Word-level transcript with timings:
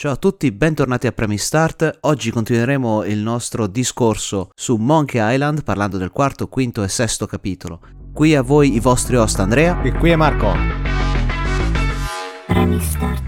Ciao 0.00 0.12
a 0.12 0.16
tutti, 0.16 0.50
bentornati 0.50 1.06
a 1.06 1.12
Premi 1.12 1.36
Start. 1.36 1.98
Oggi 2.00 2.30
continueremo 2.30 3.04
il 3.04 3.18
nostro 3.18 3.66
discorso 3.66 4.50
su 4.54 4.76
Monkey 4.76 5.34
Island 5.34 5.62
parlando 5.62 5.98
del 5.98 6.10
quarto, 6.10 6.48
quinto 6.48 6.82
e 6.82 6.88
sesto 6.88 7.26
capitolo. 7.26 7.82
Qui 8.10 8.34
a 8.34 8.40
voi 8.40 8.74
i 8.74 8.80
vostri 8.80 9.16
host 9.16 9.40
Andrea 9.40 9.82
E 9.82 9.92
qui 9.92 10.08
è 10.08 10.16
Marco. 10.16 10.54
Premi 12.46 12.80
Start. 12.80 13.22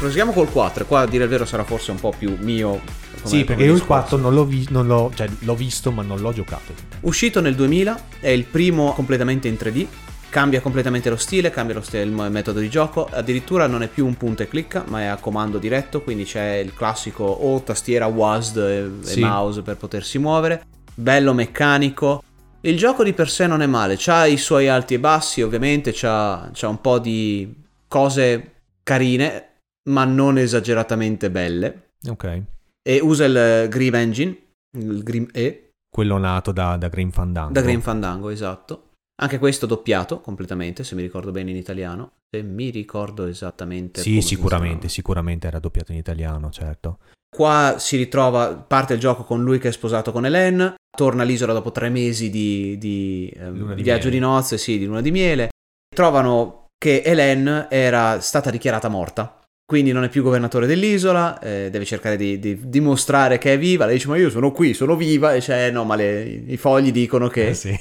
Proseguiamo 0.00 0.32
col 0.32 0.50
4, 0.50 0.86
qua 0.86 1.02
a 1.02 1.06
dire 1.06 1.22
il 1.22 1.30
vero 1.30 1.44
sarà 1.44 1.62
forse 1.62 1.92
un 1.92 2.00
po' 2.00 2.12
più 2.18 2.36
mio. 2.40 3.06
Come- 3.20 3.28
sì, 3.36 3.44
perché 3.44 3.62
io 3.64 3.72
il 3.72 3.78
discorso. 3.78 4.16
4 4.16 4.16
non 4.18 4.34
l'ho, 4.34 4.44
vi- 4.44 4.66
non 4.70 4.86
l'ho- 4.86 5.10
cioè, 5.14 5.28
l'ho 5.40 5.54
visto 5.54 5.90
ma 5.92 6.02
non 6.02 6.20
l'ho 6.20 6.32
giocato. 6.32 6.72
Uscito 7.00 7.40
nel 7.40 7.54
2000, 7.54 7.98
è 8.20 8.28
il 8.28 8.44
primo 8.44 8.92
completamente 8.92 9.48
in 9.48 9.56
3D, 9.56 9.86
cambia 10.30 10.60
completamente 10.60 11.08
lo 11.08 11.16
stile, 11.16 11.50
cambia 11.50 11.74
lo 11.76 11.80
stile, 11.82 12.02
il 12.02 12.10
metodo 12.10 12.60
di 12.60 12.68
gioco, 12.68 13.06
addirittura 13.10 13.66
non 13.66 13.82
è 13.82 13.88
più 13.88 14.04
un 14.06 14.14
punta 14.16 14.42
e 14.42 14.48
clicca, 14.48 14.84
ma 14.88 15.00
è 15.00 15.04
a 15.06 15.16
comando 15.16 15.58
diretto, 15.58 16.02
quindi 16.02 16.24
c'è 16.24 16.56
il 16.56 16.74
classico 16.74 17.24
o 17.24 17.62
tastiera 17.62 18.06
WASD 18.06 18.56
e, 18.58 18.78
e 18.84 18.90
Sì. 19.00 19.20
mouse 19.20 19.62
per 19.62 19.76
potersi 19.76 20.18
muovere, 20.18 20.64
bello 20.94 21.32
meccanico. 21.32 22.22
Il 22.62 22.76
gioco 22.76 23.04
di 23.04 23.12
per 23.14 23.30
sé 23.30 23.46
non 23.46 23.62
è 23.62 23.66
male, 23.66 23.94
c'ha 23.96 24.26
i 24.26 24.36
suoi 24.36 24.68
alti 24.68 24.94
e 24.94 24.98
bassi, 24.98 25.40
ovviamente, 25.42 25.92
c'ha, 25.94 26.50
c'ha 26.52 26.68
un 26.68 26.80
po' 26.80 26.98
di 26.98 27.54
cose 27.86 28.52
carine, 28.82 29.44
ma 29.84 30.04
non 30.04 30.36
esageratamente 30.36 31.30
belle. 31.30 31.90
Ok. 32.08 32.42
E 32.88 33.00
usa 33.02 33.26
il 33.26 33.68
Grim 33.68 33.94
Engine, 33.96 34.36
il 34.78 35.02
Grim 35.02 35.28
E, 35.32 35.72
Quello 35.90 36.16
nato 36.16 36.52
da, 36.52 36.76
da 36.76 36.88
Green 36.88 37.10
Fandango. 37.10 37.52
da 37.52 37.60
Green 37.60 37.82
Fandango, 37.82 38.30
esatto. 38.30 38.84
Anche 39.20 39.38
questo 39.38 39.66
doppiato 39.66 40.20
completamente, 40.20 40.84
se 40.84 40.94
mi 40.94 41.02
ricordo 41.02 41.30
bene 41.30 41.50
in 41.50 41.56
italiano. 41.56 42.12
Se 42.30 42.42
mi 42.42 42.70
ricordo 42.70 43.26
esattamente. 43.26 44.00
Sì, 44.00 44.22
sicuramente, 44.22 44.88
sicuramente 44.88 45.46
era 45.46 45.58
doppiato 45.58 45.92
in 45.92 45.98
italiano, 45.98 46.50
certo. 46.50 46.98
Qua 47.28 47.76
si 47.78 47.96
ritrova, 47.96 48.54
parte 48.54 48.94
il 48.94 49.00
gioco 49.00 49.24
con 49.24 49.42
lui 49.42 49.58
che 49.58 49.68
è 49.68 49.72
sposato 49.72 50.12
con 50.12 50.24
Hélène, 50.24 50.76
torna 50.96 51.22
all'isola 51.24 51.52
dopo 51.52 51.72
tre 51.72 51.90
mesi 51.90 52.30
di, 52.30 52.78
di, 52.78 53.30
ehm, 53.34 53.74
di 53.74 53.82
viaggio 53.82 54.08
miele. 54.08 54.18
di 54.18 54.18
nozze, 54.18 54.56
sì, 54.56 54.78
di 54.78 54.86
luna 54.86 55.02
di 55.02 55.10
miele. 55.10 55.48
Trovano 55.94 56.68
che 56.78 57.02
Hélène 57.04 57.66
era 57.68 58.20
stata 58.20 58.50
dichiarata 58.50 58.88
morta. 58.88 59.37
Quindi 59.68 59.92
non 59.92 60.02
è 60.02 60.08
più 60.08 60.22
governatore 60.22 60.66
dell'isola, 60.66 61.38
eh, 61.40 61.68
deve 61.70 61.84
cercare 61.84 62.16
di, 62.16 62.38
di 62.38 62.58
dimostrare 62.70 63.36
che 63.36 63.52
è 63.52 63.58
viva. 63.58 63.84
Lei 63.84 63.96
dice: 63.96 64.08
Ma 64.08 64.16
io 64.16 64.30
sono 64.30 64.50
qui, 64.50 64.72
sono 64.72 64.96
viva. 64.96 65.34
E 65.34 65.40
c'è, 65.40 65.70
no, 65.70 65.84
ma 65.84 65.94
le- 65.94 66.22
i 66.46 66.56
fogli 66.56 66.90
dicono 66.90 67.28
che. 67.28 67.48
Eh, 67.48 67.54
sì. 67.54 67.78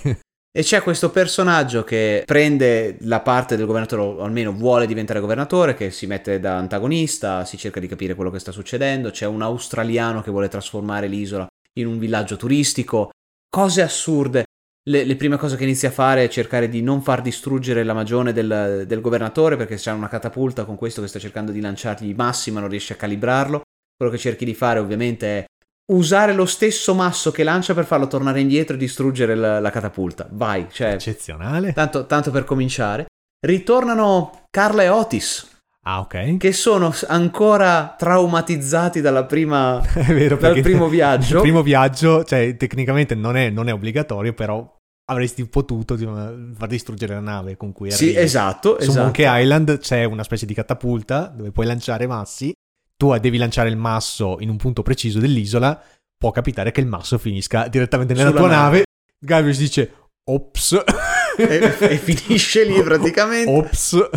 E 0.52 0.64
c'è 0.64 0.82
questo 0.82 1.12
personaggio 1.12 1.86
che 1.86 2.24
prende 2.26 2.98
la 3.02 3.22
parte 3.22 3.56
del 3.56 3.66
governatore, 3.66 4.02
o 4.02 4.22
almeno 4.22 4.52
vuole 4.52 4.86
diventare 4.86 5.22
governatore, 5.22 5.76
che 5.76 5.90
si 5.92 6.08
mette 6.08 6.42
da 6.42 6.58
antagonista, 6.58 7.46
si 7.46 7.58
cerca 7.58 7.80
di 7.80 7.88
capire 7.88 8.16
quello 8.16 8.32
che 8.32 8.40
sta 8.40 8.52
succedendo. 8.52 9.10
C'è 9.10 9.26
un 9.26 9.42
australiano 9.42 10.22
che 10.22 10.32
vuole 10.32 10.50
trasformare 10.50 11.08
l'isola 11.08 11.48
in 11.80 11.88
un 11.88 12.00
villaggio 12.00 12.36
turistico. 12.36 13.12
Cose 13.50 13.82
assurde. 13.82 14.44
Le, 14.88 15.04
le 15.04 15.16
prime 15.18 15.38
cose 15.38 15.58
che 15.58 15.64
inizia 15.64 15.90
a 15.90 15.92
fare 15.92 16.24
è 16.24 16.30
cercare 16.30 16.70
di 16.70 16.82
non 16.82 17.02
far 17.02 17.22
distruggere 17.22 17.84
la 17.84 17.94
magione 17.94 18.32
del, 18.32 18.86
del 18.88 19.02
governatore 19.02 19.58
perché 19.58 19.76
c'è 19.76 19.92
una 19.92 20.08
catapulta 20.08 20.64
con 20.64 20.78
questo 20.78 21.02
che 21.02 21.08
sta 21.08 21.20
cercando 21.20 21.52
di 21.52 21.60
lanciargli 21.60 22.08
i 22.10 22.14
massi 22.14 22.52
ma 22.52 22.62
non 22.62 22.70
riesce 22.70 22.94
a 22.94 22.96
calibrarlo. 22.96 23.62
Quello 23.98 24.12
che 24.12 24.18
cerchi 24.18 24.46
di 24.46 24.54
fare 24.54 24.80
ovviamente 24.80 25.28
è 25.40 25.46
usare 25.92 26.34
lo 26.34 26.46
stesso 26.46 26.94
masso 26.94 27.32
che 27.32 27.44
lancia 27.44 27.74
per 27.74 27.86
farlo 27.86 28.08
tornare 28.08 28.40
indietro 28.40 28.76
e 28.76 28.80
distruggere 28.80 29.36
la, 29.36 29.60
la 29.60 29.70
catapulta. 29.72 30.28
Vai, 30.32 30.68
cioè, 30.72 30.94
Eccezionale. 30.94 31.74
tanto, 31.74 32.06
tanto 32.06 32.32
per 32.32 32.44
cominciare. 32.46 33.08
Ritornano 33.46 34.44
Carla 34.50 34.84
e 34.84 34.90
Otis, 34.90 35.48
Ah, 35.84 36.00
ok. 36.00 36.38
che 36.38 36.52
sono 36.54 36.94
ancora 37.08 37.96
traumatizzati 37.98 39.02
dalla 39.02 39.26
prima, 39.26 39.82
È 39.94 40.14
vero, 40.14 40.38
dal 40.38 40.60
primo 40.62 40.88
viaggio. 40.88 41.36
Il 41.38 41.42
primo 41.42 41.62
viaggio, 41.62 42.24
cioè, 42.24 42.56
tecnicamente 42.56 43.16
non 43.16 43.36
è, 43.36 43.50
non 43.50 43.68
è 43.68 43.74
obbligatorio, 43.74 44.34
però 44.34 44.76
avresti 45.10 45.46
potuto 45.48 45.96
far 45.98 46.68
distruggere 46.68 47.14
la 47.14 47.20
nave 47.22 47.56
con 47.58 47.72
cui 47.72 47.90
Sì, 47.92 48.06
arrivi. 48.06 48.20
esatto, 48.20 48.76
Su 48.80 48.90
esatto. 48.90 49.04
Monkey 49.04 49.42
Island 49.44 49.78
c'è 49.80 50.04
una 50.04 50.24
specie 50.24 50.46
di 50.46 50.54
catapulta 50.54 51.28
dove 51.36 51.52
puoi 51.52 51.66
lanciare 51.66 52.08
massi. 52.08 52.52
Tu 52.98 53.16
devi 53.20 53.38
lanciare 53.38 53.70
il 53.70 53.78
masso 53.78 54.38
in 54.40 54.50
un 54.50 54.58
punto 54.58 54.82
preciso 54.84 55.20
dell'isola. 55.20 55.80
Può 56.18 56.32
capitare 56.32 56.72
che 56.72 56.82
il 56.82 56.88
masso 56.88 57.18
finisca 57.18 57.68
direttamente 57.68 58.14
nella 58.14 58.30
Sulla 58.30 58.40
tua 58.42 58.50
nave. 58.50 58.64
nave. 58.72 58.84
Gabriel 59.20 59.56
dice: 59.56 59.94
Ops. 60.30 60.84
E, 61.38 61.76
e 61.80 61.98
finisce 61.98 62.64
lì 62.64 62.82
praticamente. 62.84 63.50
Ops. 63.52 64.10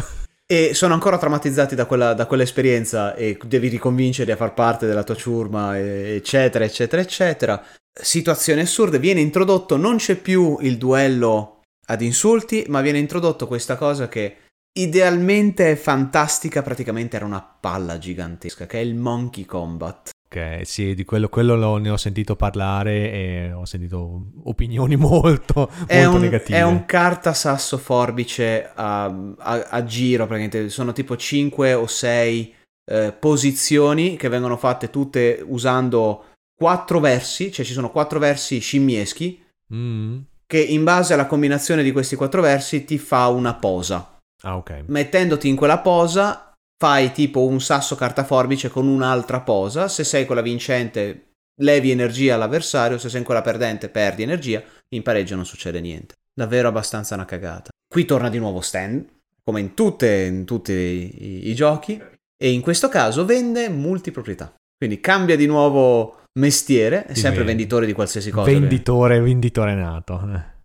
E 0.50 0.74
sono 0.74 0.94
ancora 0.94 1.16
traumatizzati 1.16 1.76
da, 1.76 1.86
quella, 1.86 2.12
da 2.12 2.26
quell'esperienza 2.26 3.14
e 3.14 3.38
devi 3.44 3.68
riconvincerli 3.68 4.32
a 4.32 4.36
far 4.36 4.52
parte 4.52 4.84
della 4.84 5.04
tua 5.04 5.14
ciurma, 5.14 5.78
eccetera, 5.78 6.64
eccetera, 6.64 7.00
eccetera. 7.00 7.64
Situazioni 7.92 8.62
assurde. 8.62 8.98
Viene 8.98 9.20
introdotto, 9.20 9.76
non 9.76 9.98
c'è 9.98 10.16
più 10.16 10.58
il 10.62 10.76
duello 10.76 11.60
ad 11.86 12.02
insulti, 12.02 12.64
ma 12.66 12.80
viene 12.80 12.98
introdotto 12.98 13.46
questa 13.46 13.76
cosa 13.76 14.08
che 14.08 14.38
idealmente 14.72 15.70
è 15.70 15.76
fantastica, 15.76 16.62
praticamente 16.62 17.14
era 17.14 17.26
una 17.26 17.42
palla 17.42 17.98
gigantesca, 17.98 18.66
che 18.66 18.78
è 18.78 18.82
il 18.82 18.96
Monkey 18.96 19.44
Combat. 19.44 20.10
Ok, 20.32 20.60
sì, 20.64 20.94
di 20.94 21.04
quello, 21.04 21.28
quello 21.28 21.56
lo- 21.56 21.78
ne 21.78 21.90
ho 21.90 21.96
sentito 21.96 22.36
parlare 22.36 23.10
e 23.10 23.52
ho 23.52 23.64
sentito 23.64 24.26
opinioni 24.44 24.94
molto, 24.96 25.68
È 25.86 26.02
molto 26.02 26.16
un, 26.18 26.22
negative. 26.22 26.56
è 26.58 26.62
un 26.62 26.84
carta 26.86 27.34
sasso 27.34 27.78
forbice 27.78 28.70
a, 28.72 29.04
a- 29.06 29.66
a 29.68 29.84
giro, 29.84 30.26
praticamente 30.28 30.68
sono 30.68 30.92
tipo 30.92 31.16
5 31.16 31.74
o 31.74 31.86
6 31.88 32.54
posizioni 33.18 34.16
che 34.16 34.28
vengono 34.28 34.56
fatte 34.56 34.90
tutte 34.90 35.42
usando 35.46 36.24
quattro 36.56 36.98
versi, 37.00 37.52
cioè 37.52 37.64
ci 37.64 37.72
sono 37.72 37.90
quattro 37.90 38.18
versi 38.18 38.58
scimmieschi 38.58 39.42
Mm. 39.72 40.18
che 40.46 40.58
in 40.60 40.82
base 40.82 41.14
alla 41.14 41.26
combinazione 41.26 41.84
di 41.84 41.92
questi 41.92 42.16
quattro 42.16 42.40
versi 42.40 42.84
ti 42.84 42.98
fa 42.98 43.28
una 43.28 43.54
posa. 43.54 44.16
Ah, 44.42 44.56
ok. 44.56 44.84
Mettendoti 44.88 45.48
in 45.48 45.54
quella 45.54 45.78
posa 45.78 46.49
fai 46.80 47.12
tipo 47.12 47.44
un 47.44 47.60
sasso 47.60 47.94
carta 47.94 48.24
forbice 48.24 48.70
con 48.70 48.86
un'altra 48.86 49.42
posa, 49.42 49.86
se 49.86 50.02
sei 50.02 50.24
quella 50.24 50.40
vincente 50.40 51.34
levi 51.60 51.90
energia 51.90 52.34
all'avversario, 52.34 52.96
se 52.96 53.10
sei 53.10 53.18
in 53.18 53.26
quella 53.26 53.42
perdente 53.42 53.90
perdi 53.90 54.22
energia, 54.22 54.62
in 54.94 55.02
pareggio 55.02 55.36
non 55.36 55.44
succede 55.44 55.78
niente. 55.82 56.14
Davvero 56.32 56.68
abbastanza 56.68 57.14
una 57.14 57.26
cagata. 57.26 57.68
Qui 57.86 58.06
torna 58.06 58.30
di 58.30 58.38
nuovo 58.38 58.62
Stan, 58.62 59.06
come 59.44 59.60
in, 59.60 59.74
tutte, 59.74 60.22
in 60.22 60.46
tutti 60.46 60.72
i, 60.72 61.48
i 61.50 61.54
giochi, 61.54 62.00
e 62.42 62.50
in 62.50 62.62
questo 62.62 62.88
caso 62.88 63.26
vende 63.26 63.68
multiproprietà. 63.68 64.54
Quindi 64.78 65.00
cambia 65.00 65.36
di 65.36 65.44
nuovo 65.44 66.22
mestiere, 66.38 67.04
è 67.04 67.12
sempre 67.12 67.44
venditore 67.44 67.84
di 67.84 67.92
qualsiasi 67.92 68.30
cosa. 68.30 68.50
Venditore, 68.50 69.20
venditore 69.20 69.74
nato. 69.74 70.18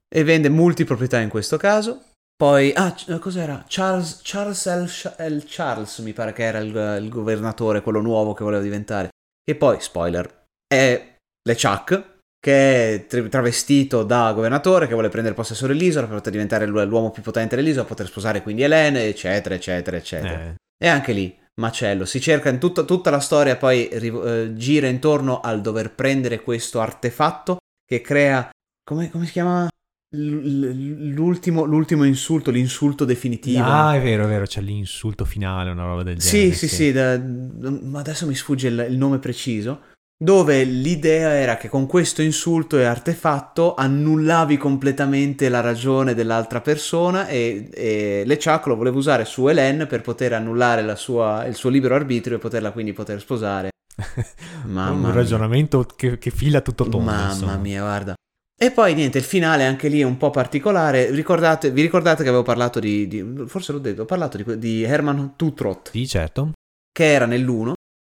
E 0.08 0.24
vende 0.24 0.48
multiproprietà 0.48 1.20
in 1.20 1.28
questo 1.28 1.58
caso. 1.58 2.04
Poi, 2.36 2.74
ah, 2.74 2.94
c- 2.94 3.18
cos'era? 3.20 3.64
Charles, 3.68 4.20
Charles 4.22 4.66
L. 4.66 5.24
L. 5.36 5.44
Charles, 5.48 6.00
mi 6.00 6.12
pare 6.12 6.34
che 6.34 6.44
era 6.44 6.60
il, 6.60 7.00
il 7.02 7.10
governatore, 7.10 7.82
quello 7.82 8.02
nuovo 8.02 8.34
che 8.34 8.44
voleva 8.44 8.62
diventare. 8.62 9.10
E 9.44 9.56
poi, 9.56 9.80
spoiler, 9.80 10.44
è 10.68 11.16
LeChuck, 11.48 12.14
che 12.38 12.94
è 12.96 13.06
tra- 13.08 13.22
travestito 13.30 14.04
da 14.04 14.32
governatore, 14.34 14.88
che 14.88 14.94
vuole 14.94 15.10
prendere 15.10 15.34
possesso 15.34 15.66
dell'isola 15.68 16.08
per 16.08 16.18
poter 16.18 16.34
diventare 16.34 16.66
l'u- 16.66 16.84
l'uomo 16.86 17.12
più 17.12 17.22
potente 17.22 17.56
dell'isola, 17.56 17.86
poter 17.86 18.08
sposare 18.08 18.42
quindi 18.42 18.64
Helene, 18.64 19.06
eccetera, 19.06 19.56
eccetera, 19.56 19.96
eccetera. 19.96 20.42
Eh, 20.42 20.56
E 20.78 20.88
anche 20.88 21.14
lì, 21.14 21.34
macello, 21.62 22.04
si 22.04 22.20
cerca 22.20 22.50
in 22.50 22.60
tutta, 22.60 22.84
tutta 22.84 23.10
la 23.10 23.22
storia, 23.22 23.56
poi 23.56 23.88
eh, 23.88 24.54
gira 24.56 24.88
intorno 24.88 25.40
al 25.40 25.62
dover 25.62 25.94
prendere 25.96 26.42
questo 26.42 26.82
artefatto 26.82 27.60
che 27.86 28.02
crea, 28.02 28.50
come, 28.84 29.10
come 29.10 29.26
si 29.26 29.32
chiama? 29.32 29.70
L'ultimo, 30.16 31.64
l'ultimo 31.64 32.04
insulto, 32.04 32.52
l'insulto 32.52 33.06
definitivo. 33.06 33.64
Ah, 33.64 33.96
è 33.96 34.02
vero, 34.02 34.24
è 34.24 34.28
vero, 34.28 34.46
c'è 34.46 34.62
l'insulto 34.62 35.26
finale, 35.26 35.72
una 35.72 35.84
roba 35.86 36.04
del 36.04 36.22
sì, 36.22 36.38
genere. 36.38 36.56
sì, 36.56 36.68
sì, 36.68 36.92
da- 36.92 37.20
ma 37.20 38.00
adesso 38.00 38.26
mi 38.26 38.36
sfugge 38.36 38.68
il, 38.68 38.88
il 38.90 38.98
nome 38.98 39.20
preciso. 39.20 39.82
Dove 40.18 40.64
l'idea 40.64 41.34
era 41.34 41.58
che 41.58 41.68
con 41.68 41.88
questo 41.88 42.22
insulto 42.22 42.78
e 42.78 42.86
artefatto 42.86 43.76
annullavi 43.76 44.56
completamente 44.56 45.50
la 45.50 45.60
ragione 45.60 46.14
dell'altra 46.14 46.62
persona 46.62 47.28
e, 47.28 47.70
e 47.74 48.24
LeChuck 48.26 48.68
lo 48.68 48.78
voleva 48.78 48.98
usare 48.98 49.26
su 49.26 49.46
Hélène 49.48 49.88
per 49.88 50.00
poter 50.00 50.32
annullare 50.32 50.84
la 50.84 50.96
sua- 50.96 51.46
il 51.46 51.56
suo 51.56 51.70
libero 51.70 51.96
arbitrio 51.96 52.38
e 52.38 52.40
poterla 52.40 52.72
quindi 52.72 52.94
poter 52.94 53.20
sposare. 53.20 53.72
Mamma 54.68 55.10
un 55.10 55.14
ragionamento 55.14 55.86
che, 55.96 56.18
che 56.18 56.30
fila 56.32 56.62
tutto 56.62 56.84
tondo. 56.88 57.00
Mamma 57.12 57.32
insomma. 57.32 57.58
mia, 57.58 57.82
guarda. 57.82 58.14
E 58.58 58.72
poi 58.72 58.94
niente, 58.94 59.18
il 59.18 59.24
finale 59.26 59.66
anche 59.66 59.90
lì 59.90 60.00
è 60.00 60.04
un 60.06 60.18
po' 60.18 60.30
particolare. 60.30 61.12
Ricordate, 61.12 61.72
vi 61.72 61.82
ricordate 61.82 62.24
che 62.24 62.30
avevo 62.30 62.44
parlato 62.44 62.80
di, 62.80 63.08
di- 63.08 63.44
forse 63.48 63.74
l'ho 63.74 63.80
detto, 63.80 64.04
ho 64.04 64.06
parlato 64.06 64.38
di, 64.38 64.58
di 64.58 64.84
Herman 64.84 65.34
Tutrot, 65.36 65.92
Sì, 65.92 66.08
certo. 66.08 66.52
che 66.92 67.12
era 67.12 67.26
nell'1. 67.26 67.74